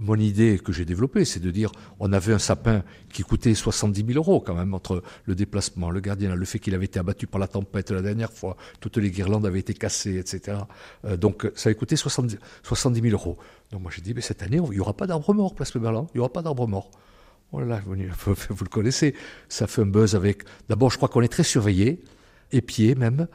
mon 0.00 0.16
idée 0.16 0.58
que 0.58 0.72
j'ai 0.72 0.84
développée, 0.84 1.24
c'est 1.24 1.40
de 1.40 1.50
dire, 1.50 1.70
on 2.00 2.12
avait 2.12 2.32
un 2.32 2.38
sapin 2.38 2.82
qui 3.12 3.22
coûtait 3.22 3.54
70 3.54 4.04
000 4.06 4.18
euros 4.18 4.40
quand 4.40 4.54
même, 4.54 4.74
entre 4.74 5.02
le 5.24 5.34
déplacement, 5.34 5.90
le 5.90 6.00
gardien, 6.00 6.34
le 6.34 6.44
fait 6.44 6.58
qu'il 6.58 6.74
avait 6.74 6.86
été 6.86 6.98
abattu 6.98 7.26
par 7.26 7.40
la 7.40 7.46
tempête 7.46 7.92
la 7.92 8.02
dernière 8.02 8.32
fois, 8.32 8.56
toutes 8.80 8.96
les 8.96 9.10
guirlandes 9.10 9.46
avaient 9.46 9.60
été 9.60 9.72
cassées, 9.72 10.18
etc. 10.18 10.58
Euh, 11.04 11.16
donc 11.16 11.50
ça 11.54 11.68
avait 11.68 11.76
coûté 11.76 11.94
70, 11.94 12.36
70 12.64 13.00
000 13.00 13.12
euros. 13.12 13.38
Donc 13.70 13.82
moi 13.82 13.92
j'ai 13.94 14.02
dit, 14.02 14.12
mais 14.12 14.20
cette 14.20 14.42
année, 14.42 14.58
il 14.62 14.70
n'y 14.70 14.80
aura 14.80 14.94
pas 14.94 15.06
d'arbre 15.06 15.32
mort, 15.32 15.54
place 15.54 15.72
le 15.74 15.80
Berlin, 15.80 16.08
il 16.14 16.18
n'y 16.18 16.20
aura 16.20 16.32
pas 16.32 16.42
d'arbre 16.42 16.66
mort. 16.66 16.90
Voilà, 17.52 17.80
vous 17.86 17.94
le 17.94 18.68
connaissez, 18.68 19.14
ça 19.48 19.68
fait 19.68 19.82
un 19.82 19.86
buzz 19.86 20.16
avec... 20.16 20.42
D'abord, 20.68 20.90
je 20.90 20.96
crois 20.96 21.08
qu'on 21.08 21.22
est 21.22 21.28
très 21.28 21.44
surveillé, 21.44 22.02
épié 22.52 22.94
même. 22.94 23.28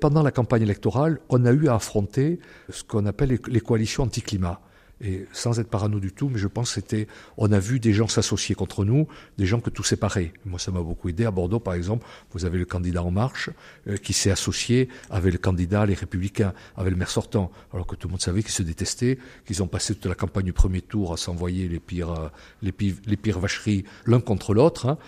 Pendant 0.00 0.22
la 0.22 0.30
campagne 0.30 0.62
électorale, 0.62 1.20
on 1.28 1.44
a 1.44 1.52
eu 1.52 1.68
à 1.68 1.74
affronter 1.74 2.38
ce 2.70 2.82
qu'on 2.84 3.04
appelle 3.04 3.38
les 3.46 3.60
coalitions 3.60 4.04
anti-climat 4.04 4.60
et 5.04 5.26
sans 5.32 5.60
être 5.60 5.68
parano 5.68 6.00
du 6.00 6.12
tout, 6.12 6.30
mais 6.30 6.38
je 6.38 6.48
pense 6.48 6.70
que 6.70 6.74
c'était, 6.80 7.06
on 7.36 7.52
a 7.52 7.58
vu 7.58 7.78
des 7.78 7.92
gens 7.92 8.08
s'associer 8.08 8.54
contre 8.54 8.84
nous, 8.86 9.06
des 9.36 9.44
gens 9.44 9.60
que 9.60 9.68
tout 9.68 9.82
séparait. 9.82 10.32
Moi, 10.46 10.58
ça 10.58 10.72
m'a 10.72 10.80
beaucoup 10.80 11.10
aidé. 11.10 11.26
À 11.26 11.30
Bordeaux, 11.30 11.60
par 11.60 11.74
exemple, 11.74 12.06
vous 12.32 12.46
avez 12.46 12.58
le 12.58 12.64
candidat 12.64 13.02
En 13.02 13.10
Marche 13.10 13.50
euh, 13.86 13.98
qui 13.98 14.14
s'est 14.14 14.30
associé 14.30 14.88
avec 15.10 15.32
le 15.32 15.38
candidat 15.38 15.84
Les 15.84 15.94
Républicains, 15.94 16.54
avec 16.76 16.90
le 16.90 16.96
maire 16.96 17.10
sortant, 17.10 17.52
alors 17.74 17.86
que 17.86 17.96
tout 17.96 18.08
le 18.08 18.12
monde 18.12 18.22
savait 18.22 18.42
qu'ils 18.42 18.52
se 18.52 18.62
détestaient, 18.62 19.18
qu'ils 19.46 19.62
ont 19.62 19.66
passé 19.66 19.94
toute 19.94 20.06
la 20.06 20.14
campagne 20.14 20.46
du 20.46 20.54
premier 20.54 20.80
tour 20.80 21.12
à 21.12 21.18
s'envoyer 21.18 21.68
les 21.68 21.80
pires, 21.80 22.10
euh, 22.10 22.28
les 22.62 22.72
pires, 22.72 22.96
les 23.04 23.16
pires 23.18 23.40
vacheries 23.40 23.84
l'un 24.06 24.20
contre 24.20 24.54
l'autre. 24.54 24.86
Hein. 24.86 24.98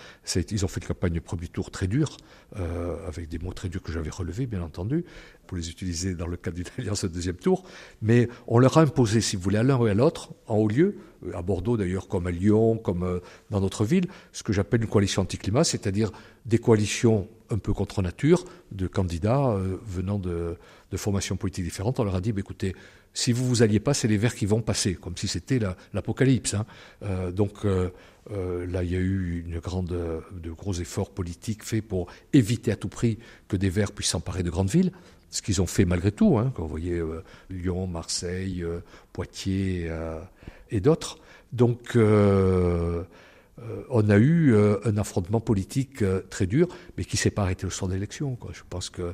Ils 0.51 0.63
ont 0.63 0.67
fait 0.67 0.81
une 0.81 0.87
campagne 0.87 1.13
du 1.13 1.21
premier 1.21 1.47
tour 1.47 1.71
très 1.71 1.87
dure, 1.87 2.17
euh, 2.55 2.95
avec 3.07 3.29
des 3.29 3.39
mots 3.39 3.53
très 3.53 3.67
durs 3.67 3.81
que 3.81 3.91
j'avais 3.91 4.11
relevés, 4.11 4.45
bien 4.45 4.61
entendu 4.61 5.05
pour 5.47 5.57
les 5.57 5.69
utiliser 5.69 6.13
dans 6.13 6.27
le 6.27 6.37
cadre 6.37 6.57
d'une 6.57 6.65
alliance 6.77 7.03
au 7.03 7.07
deuxième 7.07 7.37
tour, 7.37 7.63
mais 8.01 8.27
on 8.47 8.59
leur 8.59 8.77
a 8.77 8.81
imposé, 8.81 9.21
si 9.21 9.35
vous 9.35 9.41
voulez, 9.41 9.57
à 9.57 9.63
l'un 9.63 9.83
et 9.85 9.89
à 9.89 9.93
l'autre, 9.93 10.33
en 10.47 10.57
haut 10.57 10.67
lieu, 10.67 10.97
euh, 11.25 11.31
à 11.33 11.41
Bordeaux 11.41 11.77
d'ailleurs, 11.77 12.07
comme 12.07 12.27
à 12.27 12.31
Lyon, 12.31 12.77
comme 12.77 13.03
euh, 13.03 13.19
dans 13.49 13.61
notre 13.61 13.85
ville, 13.85 14.05
ce 14.33 14.43
que 14.43 14.53
j'appelle 14.53 14.81
une 14.81 14.89
coalition 14.89 15.21
anti-climat, 15.21 15.63
c'est-à-dire 15.63 16.11
des 16.45 16.57
coalitions 16.57 17.27
un 17.49 17.57
peu 17.57 17.73
contre 17.73 18.01
nature 18.01 18.43
de 18.71 18.87
candidats 18.87 19.49
euh, 19.49 19.77
venant 19.85 20.19
de, 20.19 20.57
formations 20.95 21.37
politiques 21.37 21.65
différentes. 21.65 21.99
On 21.99 22.03
leur 22.03 22.15
a 22.15 22.21
dit, 22.21 22.31
bah, 22.31 22.41
écoutez, 22.41 22.75
si 23.13 23.31
vous 23.31 23.47
vous 23.47 23.63
alliez 23.63 23.79
pas, 23.79 23.93
c'est 23.93 24.07
les 24.07 24.17
Verts 24.17 24.35
qui 24.35 24.45
vont 24.45 24.61
passer, 24.61 24.95
comme 24.95 25.17
si 25.17 25.27
c'était 25.27 25.59
l'apocalypse. 25.93 26.53
Hein. 26.53 27.31
donc, 27.31 27.65
là, 28.29 28.83
il 28.83 28.91
y 28.91 28.95
a 28.95 28.99
eu 28.99 29.45
grande, 29.63 29.87
de 30.31 30.51
gros 30.51 30.73
efforts 30.73 31.11
politiques 31.11 31.63
faits 31.63 31.87
pour 31.87 32.07
éviter 32.33 32.71
à 32.71 32.75
tout 32.75 32.89
prix 32.89 33.19
que 33.47 33.55
des 33.55 33.69
Verts 33.69 33.91
puissent 33.91 34.09
s'emparer 34.09 34.43
de 34.43 34.49
grandes 34.49 34.69
villes 34.69 34.91
ce 35.29 35.41
qu'ils 35.41 35.61
ont 35.61 35.65
fait 35.65 35.85
malgré 35.85 36.11
tout, 36.11 36.37
hein, 36.37 36.51
quand 36.55 36.63
vous 36.63 36.69
voyez 36.69 37.01
Lyon, 37.49 37.87
Marseille, 37.87 38.65
Poitiers 39.13 39.91
et 40.69 40.79
d'autres. 40.79 41.19
Donc, 41.53 41.95
euh, 43.59 43.85
on 43.89 44.09
a 44.09 44.17
eu 44.17 44.53
euh, 44.53 44.77
un 44.85 44.97
affrontement 44.97 45.39
politique 45.39 46.03
euh, 46.03 46.21
très 46.29 46.45
dur, 46.45 46.67
mais 46.97 47.03
qui 47.03 47.17
s'est 47.17 47.31
pas 47.31 47.41
arrêté 47.43 47.65
au 47.65 47.69
soir 47.69 47.89
d'élection. 47.89 48.37
Je 48.53 48.61
pense 48.69 48.89
que 48.89 49.13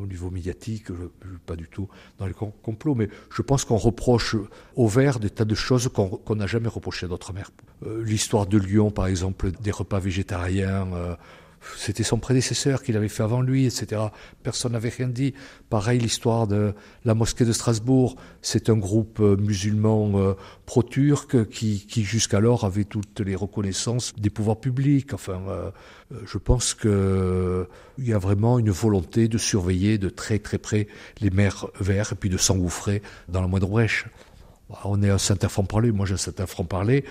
au 0.00 0.06
niveau 0.06 0.30
médiatique, 0.30 0.86
pas 1.46 1.56
du 1.56 1.68
tout 1.68 1.88
dans 2.18 2.26
les 2.26 2.34
complots, 2.34 2.94
mais 2.94 3.08
je 3.34 3.42
pense 3.42 3.64
qu'on 3.64 3.76
reproche 3.76 4.36
au 4.76 4.88
vert 4.88 5.18
des 5.18 5.30
tas 5.30 5.44
de 5.44 5.54
choses 5.54 5.88
qu'on 5.88 6.36
n'a 6.36 6.46
jamais 6.46 6.68
reproché 6.68 7.06
à 7.06 7.08
d'autres 7.08 7.32
maires. 7.32 7.50
L'histoire 7.84 8.46
de 8.46 8.58
Lyon, 8.58 8.90
par 8.90 9.06
exemple, 9.06 9.50
des 9.50 9.70
repas 9.70 9.98
végétariens, 9.98 10.86
c'était 11.76 12.02
son 12.02 12.18
prédécesseur 12.18 12.82
qui 12.82 12.92
l'avait 12.92 13.08
fait 13.08 13.22
avant 13.22 13.40
lui, 13.40 13.66
etc. 13.66 14.02
Personne 14.42 14.72
n'avait 14.72 14.88
rien 14.88 15.08
dit. 15.08 15.34
Pareil, 15.70 15.98
l'histoire 15.98 16.46
de 16.46 16.74
la 17.04 17.14
mosquée 17.14 17.44
de 17.44 17.52
Strasbourg, 17.52 18.16
c'est 18.40 18.68
un 18.68 18.76
groupe 18.76 19.20
euh, 19.20 19.36
musulman 19.36 20.12
euh, 20.14 20.34
pro-turc 20.66 21.48
qui, 21.48 21.86
jusqu'alors 22.04 22.64
avait 22.64 22.84
toutes 22.84 23.20
les 23.20 23.34
reconnaissances 23.34 24.12
des 24.16 24.30
pouvoirs 24.30 24.60
publics. 24.60 25.14
Enfin, 25.14 25.40
euh, 25.48 25.70
je 26.26 26.38
pense 26.38 26.74
qu'il 26.74 27.66
y 27.98 28.12
a 28.12 28.18
vraiment 28.18 28.58
une 28.58 28.70
volonté 28.70 29.28
de 29.28 29.38
surveiller 29.38 29.98
de 29.98 30.08
très 30.08 30.38
très 30.38 30.58
près 30.58 30.88
les 31.20 31.30
mers 31.30 31.66
verts 31.80 32.12
et 32.12 32.16
puis 32.16 32.28
de 32.28 32.36
s'engouffrer 32.36 33.02
dans 33.28 33.40
la 33.40 33.46
moindre 33.46 33.68
brèche. 33.68 34.06
On 34.84 35.02
est 35.02 35.10
à 35.10 35.18
Saint-Enfant-Parler, 35.18 35.92
moi 35.92 36.06
j'ai 36.06 36.16
Saint-Enfant-Parler. 36.16 37.04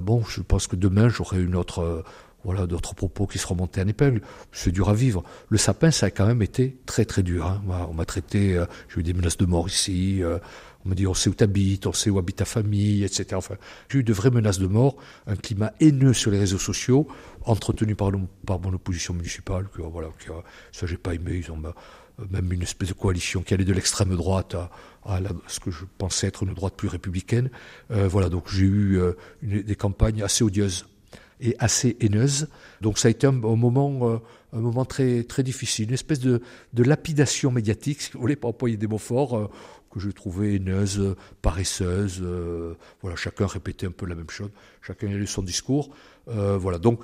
bon, 0.00 0.22
je 0.24 0.42
pense 0.42 0.68
que 0.68 0.76
demain 0.76 1.08
j'aurai 1.08 1.42
une 1.42 1.56
autre 1.56 2.04
voilà 2.44 2.66
d'autres 2.66 2.94
propos 2.94 3.26
qui 3.26 3.38
se 3.38 3.46
remontaient 3.46 3.82
en 3.82 3.88
épingle. 3.88 4.22
C'est 4.52 4.72
dur 4.72 4.88
à 4.88 4.94
vivre. 4.94 5.22
Le 5.48 5.58
sapin, 5.58 5.90
ça 5.90 6.06
a 6.06 6.10
quand 6.10 6.26
même 6.26 6.42
été 6.42 6.78
très 6.86 7.04
très 7.04 7.22
dur. 7.22 7.46
Hein. 7.46 7.62
On 7.88 7.94
m'a 7.94 8.04
traité, 8.04 8.56
euh, 8.56 8.64
j'ai 8.88 9.00
eu 9.00 9.02
des 9.02 9.12
menaces 9.12 9.36
de 9.36 9.46
mort 9.46 9.68
ici. 9.68 10.22
Euh, 10.22 10.38
on 10.84 10.88
m'a 10.88 10.94
dit 10.94 11.06
on 11.06 11.12
sait 11.12 11.28
où 11.28 11.34
t'habites, 11.34 11.86
on 11.86 11.92
sait 11.92 12.08
où 12.08 12.18
habite 12.18 12.36
ta 12.36 12.46
famille, 12.46 13.04
etc. 13.04 13.26
Enfin, 13.34 13.56
j'ai 13.90 13.98
eu 13.98 14.02
de 14.02 14.12
vraies 14.14 14.30
menaces 14.30 14.58
de 14.58 14.66
mort, 14.66 14.96
un 15.26 15.36
climat 15.36 15.72
haineux 15.80 16.14
sur 16.14 16.30
les 16.30 16.38
réseaux 16.38 16.58
sociaux, 16.58 17.06
entretenu 17.44 17.94
par, 17.94 18.10
mon 18.10 18.72
opposition 18.72 19.12
municipale. 19.12 19.68
Que, 19.74 19.82
voilà, 19.82 20.08
que, 20.18 20.32
ça 20.72 20.86
j'ai 20.86 20.96
pas 20.96 21.14
aimé. 21.14 21.42
Ils 21.44 21.52
ont 21.52 21.62
euh, 21.62 22.24
même 22.30 22.50
une 22.52 22.62
espèce 22.62 22.88
de 22.88 22.94
coalition 22.94 23.42
qui 23.42 23.52
allait 23.52 23.64
de 23.64 23.74
l'extrême 23.74 24.16
droite 24.16 24.54
à, 24.54 25.20
ce 25.46 25.60
que 25.60 25.70
je 25.70 25.84
pensais 25.98 26.26
être 26.26 26.42
une 26.42 26.54
droite 26.54 26.74
plus 26.76 26.88
républicaine. 26.88 27.50
voilà, 27.88 28.28
donc 28.28 28.50
j'ai 28.50 28.66
eu 28.66 29.00
des 29.42 29.74
campagnes 29.74 30.22
assez 30.22 30.44
odieuses 30.44 30.84
et 31.40 31.56
assez 31.58 31.96
haineuse. 32.00 32.48
Donc 32.80 32.98
ça 32.98 33.08
a 33.08 33.10
été 33.10 33.26
un, 33.26 33.32
moment, 33.32 34.08
euh, 34.08 34.18
un 34.52 34.60
moment 34.60 34.84
très, 34.84 35.24
très 35.24 35.42
difficile, 35.42 35.88
une 35.88 35.94
espèce 35.94 36.20
de, 36.20 36.40
de 36.72 36.82
lapidation 36.82 37.50
médiatique, 37.50 38.00
si 38.02 38.12
vous 38.12 38.20
voulez, 38.20 38.36
pas 38.36 38.48
employer 38.48 38.76
des 38.76 38.86
mots 38.86 38.98
forts, 38.98 39.36
euh, 39.36 39.50
que 39.92 39.98
je 39.98 40.10
trouvais 40.10 40.54
haineuse, 40.54 41.16
paresseuse. 41.42 42.20
Euh, 42.22 42.74
voilà, 43.02 43.16
chacun 43.16 43.46
répétait 43.46 43.86
un 43.86 43.90
peu 43.90 44.06
la 44.06 44.14
même 44.14 44.30
chose, 44.30 44.50
chacun 44.82 45.08
a 45.08 45.12
eu 45.12 45.26
son 45.26 45.42
discours. 45.42 45.90
voilà, 46.26 46.78
donc 46.78 47.00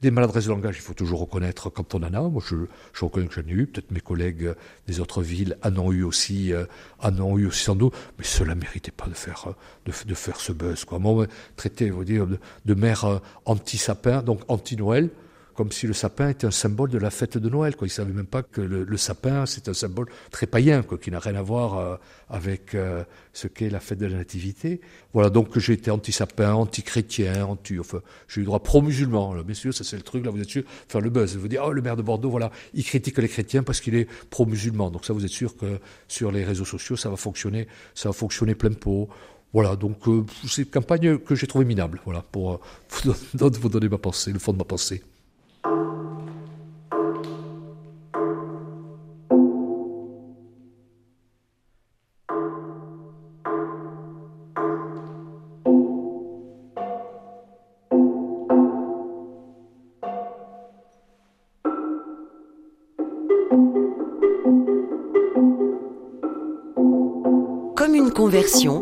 des 0.00 0.10
maladresses 0.10 0.44
de 0.44 0.50
langage, 0.50 0.76
il 0.76 0.82
faut 0.82 0.94
toujours 0.94 1.20
reconnaître 1.20 1.70
quand 1.70 1.94
on 1.94 1.98
en 1.98 2.14
a. 2.14 2.20
Moi, 2.20 2.42
je, 2.46 2.56
je 2.92 3.04
reconnais 3.04 3.26
que 3.26 3.34
j'en 3.34 3.48
ai 3.48 3.52
eu. 3.52 3.66
Peut-être 3.66 3.90
mes 3.90 4.00
collègues 4.00 4.54
des 4.86 5.00
autres 5.00 5.22
villes 5.22 5.58
en 5.64 5.76
ont 5.76 5.92
eu 5.92 6.04
aussi, 6.04 6.52
euh, 6.52 6.66
en 7.00 7.18
ont 7.18 7.36
eu 7.36 7.46
aussi 7.46 7.64
sans 7.64 7.74
doute. 7.74 7.94
Mais 8.18 8.24
cela 8.24 8.54
ne 8.54 8.60
méritait 8.60 8.92
pas 8.92 9.06
de 9.06 9.14
faire, 9.14 9.54
de, 9.86 9.92
de, 10.06 10.14
faire 10.14 10.40
ce 10.40 10.52
buzz. 10.52 10.84
Quoi. 10.84 10.98
Moi, 10.98 11.26
traité, 11.56 11.90
vous 11.90 12.04
dire, 12.04 12.26
de, 12.64 12.74
maire 12.74 13.04
euh, 13.04 13.18
anti-sapin, 13.44 14.22
donc 14.22 14.40
anti-Noël 14.48 15.10
comme 15.58 15.72
si 15.72 15.88
le 15.88 15.92
sapin 15.92 16.28
était 16.28 16.46
un 16.46 16.52
symbole 16.52 16.88
de 16.88 16.98
la 16.98 17.10
fête 17.10 17.36
de 17.36 17.48
Noël. 17.48 17.74
Quoi. 17.74 17.88
Ils 17.88 17.90
ne 17.90 17.94
savaient 17.94 18.12
même 18.12 18.28
pas 18.28 18.44
que 18.44 18.60
le, 18.60 18.96
sapin, 18.96 19.44
c'est 19.44 19.68
un 19.68 19.74
symbole 19.74 20.06
très 20.30 20.46
païen, 20.46 20.84
quoi, 20.84 20.98
qui 20.98 21.10
n'a 21.10 21.18
rien 21.18 21.34
à 21.34 21.42
voir 21.42 21.78
euh, 21.78 21.96
avec 22.30 22.76
euh, 22.76 23.02
ce 23.32 23.48
qu'est 23.48 23.68
la 23.68 23.80
fête 23.80 23.98
de 23.98 24.06
la 24.06 24.18
Nativité. 24.18 24.80
Voilà, 25.12 25.30
donc 25.30 25.58
j'ai 25.58 25.72
été 25.72 25.90
anti-sapin, 25.90 26.52
anti-chrétien, 26.52 27.44
anti, 27.44 27.76
enfin, 27.80 28.02
j'ai 28.28 28.42
eu 28.42 28.44
droit 28.44 28.62
pro-musulman. 28.62 29.34
Sûr, 29.52 29.74
ça 29.74 29.82
c'est 29.82 29.96
le 29.96 30.02
truc, 30.02 30.24
là, 30.24 30.30
vous 30.30 30.40
êtes 30.40 30.48
sûr, 30.48 30.62
faire 30.86 31.00
le 31.00 31.10
buzz. 31.10 31.36
Vous 31.36 31.48
dire, 31.48 31.64
oh, 31.66 31.72
le 31.72 31.82
maire 31.82 31.96
de 31.96 32.02
Bordeaux, 32.02 32.30
voilà, 32.30 32.52
il 32.72 32.84
critique 32.84 33.18
les 33.18 33.28
chrétiens 33.28 33.64
parce 33.64 33.80
qu'il 33.80 33.96
est 33.96 34.06
pro-musulman. 34.30 34.92
Donc 34.92 35.04
ça, 35.06 35.12
vous 35.12 35.24
êtes 35.24 35.32
sûr 35.32 35.56
que 35.56 35.80
sur 36.06 36.30
les 36.30 36.44
réseaux 36.44 36.66
sociaux, 36.66 36.94
ça 36.94 37.10
va 37.10 37.16
fonctionner, 37.16 37.66
ça 37.96 38.10
va 38.10 38.12
fonctionner 38.12 38.54
plein 38.54 38.74
pot. 38.74 39.08
Voilà, 39.52 39.74
donc 39.74 40.06
euh, 40.06 40.24
c'est 40.46 40.62
une 40.62 40.68
campagne 40.68 41.18
que 41.18 41.34
j'ai 41.34 41.48
trouvée 41.48 41.64
minable, 41.64 42.00
voilà, 42.04 42.22
pour 42.22 42.60
vous 43.34 43.68
donner 43.68 43.88
ma 43.88 43.98
pensée, 43.98 44.32
le 44.32 44.38
fond 44.38 44.52
de 44.52 44.58
ma 44.58 44.64
pensée. 44.64 45.02
Comme 67.74 67.94
une 67.94 68.10
conversion, 68.10 68.77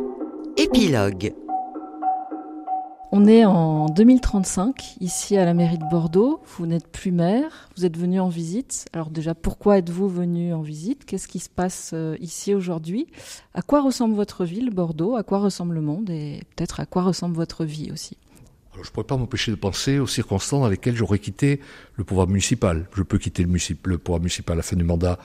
On 3.26 3.28
est 3.28 3.44
en 3.44 3.86
2035, 3.86 4.98
ici 5.00 5.36
à 5.36 5.44
la 5.44 5.52
mairie 5.52 5.78
de 5.78 5.90
Bordeaux. 5.90 6.40
Vous 6.56 6.64
n'êtes 6.64 6.86
plus 6.86 7.10
maire, 7.10 7.68
vous 7.76 7.84
êtes 7.84 7.96
venu 7.96 8.20
en 8.20 8.28
visite. 8.28 8.86
Alors 8.92 9.10
déjà, 9.10 9.34
pourquoi 9.34 9.78
êtes-vous 9.78 10.08
venu 10.08 10.54
en 10.54 10.62
visite? 10.62 11.04
Qu'est-ce 11.04 11.26
qui 11.26 11.40
se 11.40 11.48
passe 11.48 11.90
euh, 11.92 12.16
ici 12.20 12.54
aujourd'hui? 12.54 13.08
À 13.52 13.62
quoi 13.62 13.82
ressemble 13.82 14.14
votre 14.14 14.44
ville, 14.44 14.70
Bordeaux? 14.70 15.16
À 15.16 15.24
quoi 15.24 15.40
ressemble 15.40 15.74
le 15.74 15.80
monde? 15.80 16.08
Et 16.08 16.44
peut-être 16.54 16.78
à 16.78 16.86
quoi 16.86 17.02
ressemble 17.02 17.34
votre 17.34 17.64
vie 17.64 17.90
aussi? 17.90 18.16
Je 18.74 18.78
ne 18.88 18.92
pourrais 18.92 19.06
pas 19.06 19.16
m'empêcher 19.16 19.50
de 19.50 19.56
penser 19.56 19.98
aux 19.98 20.06
circonstances 20.06 20.60
dans 20.60 20.68
lesquelles 20.68 20.94
j'aurais 20.94 21.18
quitté 21.18 21.58
le 21.94 22.04
pouvoir 22.04 22.28
municipal. 22.28 22.86
Je 22.94 23.02
peux 23.02 23.18
quitter 23.18 23.44
le, 23.44 23.98
pouvoir 23.98 24.20
municipal 24.20 24.54
à 24.54 24.58
la 24.58 24.62
fin 24.62 24.76
du 24.76 24.84
mandat 24.84 25.18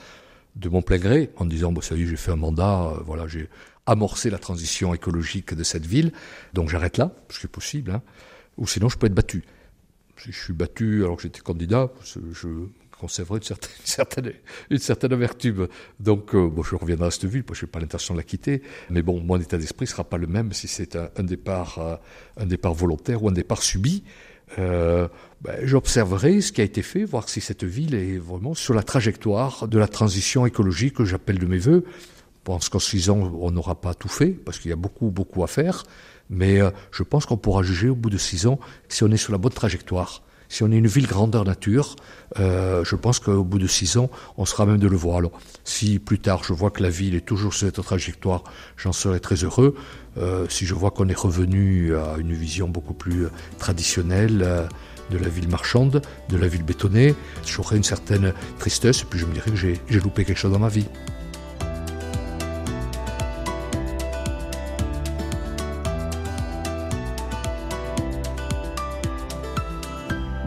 de 0.56 0.68
mon 0.68 0.82
plein 0.82 0.98
gré, 0.98 1.30
en 1.36 1.46
disant, 1.46 1.72
bon, 1.72 1.80
ça 1.80 1.94
y 1.94 2.02
est, 2.02 2.06
j'ai 2.06 2.16
fait 2.16 2.30
un 2.30 2.36
mandat, 2.36 2.82
euh, 2.82 3.00
voilà, 3.04 3.26
j'ai 3.26 3.48
amorcer 3.86 4.30
la 4.30 4.38
transition 4.38 4.94
écologique 4.94 5.54
de 5.54 5.64
cette 5.64 5.86
ville. 5.86 6.12
Donc 6.52 6.68
j'arrête 6.68 6.98
là, 6.98 7.12
ce 7.30 7.40
qui 7.40 7.46
est 7.46 7.48
possible. 7.48 7.90
Hein. 7.90 8.02
Ou 8.58 8.66
sinon, 8.66 8.88
je 8.88 8.96
peux 8.96 9.06
être 9.06 9.14
battu. 9.14 9.44
Si 10.16 10.30
je 10.30 10.38
suis 10.38 10.52
battu 10.52 11.04
alors 11.04 11.16
que 11.16 11.22
j'étais 11.22 11.40
candidat, 11.40 11.90
je 12.04 12.48
conserverai 12.96 13.38
une 13.38 13.42
certaine, 13.42 13.70
une 13.80 13.86
certaine, 13.86 14.32
une 14.70 14.78
certaine 14.78 15.12
amertume. 15.12 15.68
Donc, 15.98 16.34
euh, 16.34 16.48
bon, 16.48 16.62
je 16.62 16.76
reviendrai 16.76 17.08
à 17.08 17.10
cette 17.10 17.24
ville, 17.24 17.42
parce 17.42 17.58
que 17.58 17.62
je 17.62 17.66
n'ai 17.66 17.72
pas 17.72 17.80
l'intention 17.80 18.14
de 18.14 18.18
la 18.20 18.24
quitter. 18.24 18.62
Mais 18.90 19.02
bon, 19.02 19.20
mon 19.20 19.40
état 19.40 19.58
d'esprit 19.58 19.86
ne 19.86 19.90
sera 19.90 20.04
pas 20.04 20.18
le 20.18 20.28
même 20.28 20.52
si 20.52 20.68
c'est 20.68 20.94
un, 20.96 21.24
départ, 21.24 21.78
euh, 21.78 21.96
un 22.36 22.46
départ 22.46 22.74
volontaire 22.74 23.24
ou 23.24 23.28
un 23.28 23.32
départ 23.32 23.62
subi. 23.62 24.04
Euh, 24.58 25.08
ben, 25.40 25.58
j'observerai 25.64 26.40
ce 26.40 26.52
qui 26.52 26.60
a 26.60 26.64
été 26.64 26.82
fait, 26.82 27.04
voir 27.04 27.28
si 27.28 27.40
cette 27.40 27.64
ville 27.64 27.94
est 27.94 28.18
vraiment 28.18 28.54
sur 28.54 28.74
la 28.74 28.82
trajectoire 28.82 29.66
de 29.68 29.78
la 29.78 29.88
transition 29.88 30.46
écologique 30.46 30.94
que 30.94 31.04
j'appelle 31.04 31.38
de 31.38 31.46
mes 31.46 31.58
voeux. 31.58 31.84
Je 31.86 32.44
pense 32.44 32.68
qu'en 32.68 32.78
six 32.78 33.08
ans, 33.10 33.32
on 33.40 33.50
n'aura 33.50 33.80
pas 33.80 33.94
tout 33.94 34.08
fait, 34.08 34.30
parce 34.30 34.58
qu'il 34.58 34.70
y 34.70 34.72
a 34.72 34.76
beaucoup, 34.76 35.10
beaucoup 35.10 35.42
à 35.44 35.46
faire. 35.46 35.84
Mais 36.30 36.60
euh, 36.60 36.70
je 36.90 37.02
pense 37.02 37.26
qu'on 37.26 37.36
pourra 37.36 37.62
juger 37.62 37.88
au 37.88 37.94
bout 37.94 38.10
de 38.10 38.18
six 38.18 38.46
ans 38.46 38.58
si 38.88 39.04
on 39.04 39.10
est 39.10 39.16
sur 39.16 39.32
la 39.32 39.38
bonne 39.38 39.52
trajectoire. 39.52 40.22
Si 40.52 40.62
on 40.62 40.70
est 40.70 40.76
une 40.76 40.86
ville 40.86 41.06
grandeur 41.06 41.46
nature, 41.46 41.96
euh, 42.38 42.84
je 42.84 42.94
pense 42.94 43.20
qu'au 43.20 43.42
bout 43.42 43.58
de 43.58 43.66
six 43.66 43.96
ans, 43.96 44.10
on 44.36 44.44
sera 44.44 44.66
même 44.66 44.76
de 44.76 44.86
le 44.86 44.98
voir. 44.98 45.16
Alors, 45.16 45.32
si 45.64 45.98
plus 45.98 46.18
tard 46.18 46.44
je 46.44 46.52
vois 46.52 46.70
que 46.70 46.82
la 46.82 46.90
ville 46.90 47.14
est 47.14 47.24
toujours 47.24 47.54
sur 47.54 47.66
cette 47.66 47.82
trajectoire, 47.82 48.44
j'en 48.76 48.92
serai 48.92 49.18
très 49.18 49.36
heureux. 49.36 49.74
Euh, 50.18 50.44
si 50.50 50.66
je 50.66 50.74
vois 50.74 50.90
qu'on 50.90 51.08
est 51.08 51.16
revenu 51.16 51.96
à 51.96 52.18
une 52.18 52.34
vision 52.34 52.68
beaucoup 52.68 52.92
plus 52.92 53.28
traditionnelle 53.58 54.68
de 55.10 55.16
la 55.16 55.28
ville 55.30 55.48
marchande, 55.48 56.02
de 56.28 56.36
la 56.36 56.48
ville 56.48 56.64
bétonnée, 56.64 57.14
j'aurai 57.46 57.78
une 57.78 57.82
certaine 57.82 58.34
tristesse 58.58 59.00
et 59.00 59.06
puis 59.06 59.18
je 59.18 59.24
me 59.24 59.32
dirai 59.32 59.50
que 59.50 59.56
j'ai 59.56 60.00
loupé 60.00 60.26
quelque 60.26 60.36
chose 60.36 60.52
dans 60.52 60.58
ma 60.58 60.68
vie. 60.68 60.84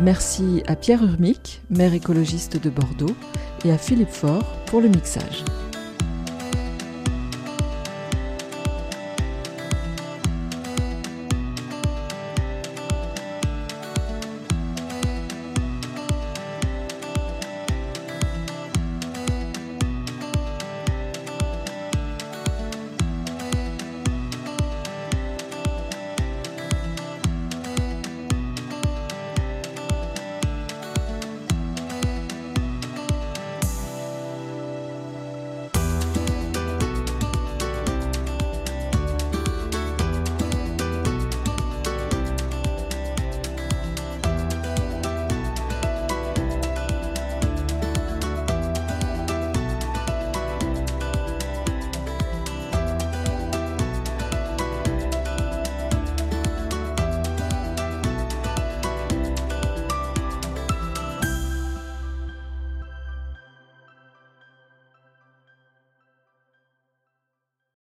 Merci 0.02 0.62
à 0.68 0.76
Pierre 0.76 1.04
Urmic, 1.04 1.62
maire 1.70 1.94
écologiste 1.94 2.62
de 2.62 2.70
Bordeaux, 2.70 3.16
et 3.64 3.72
à 3.72 3.78
Philippe 3.78 4.10
Faure 4.10 4.44
pour 4.66 4.82
le 4.82 4.90
mixage. 4.90 5.44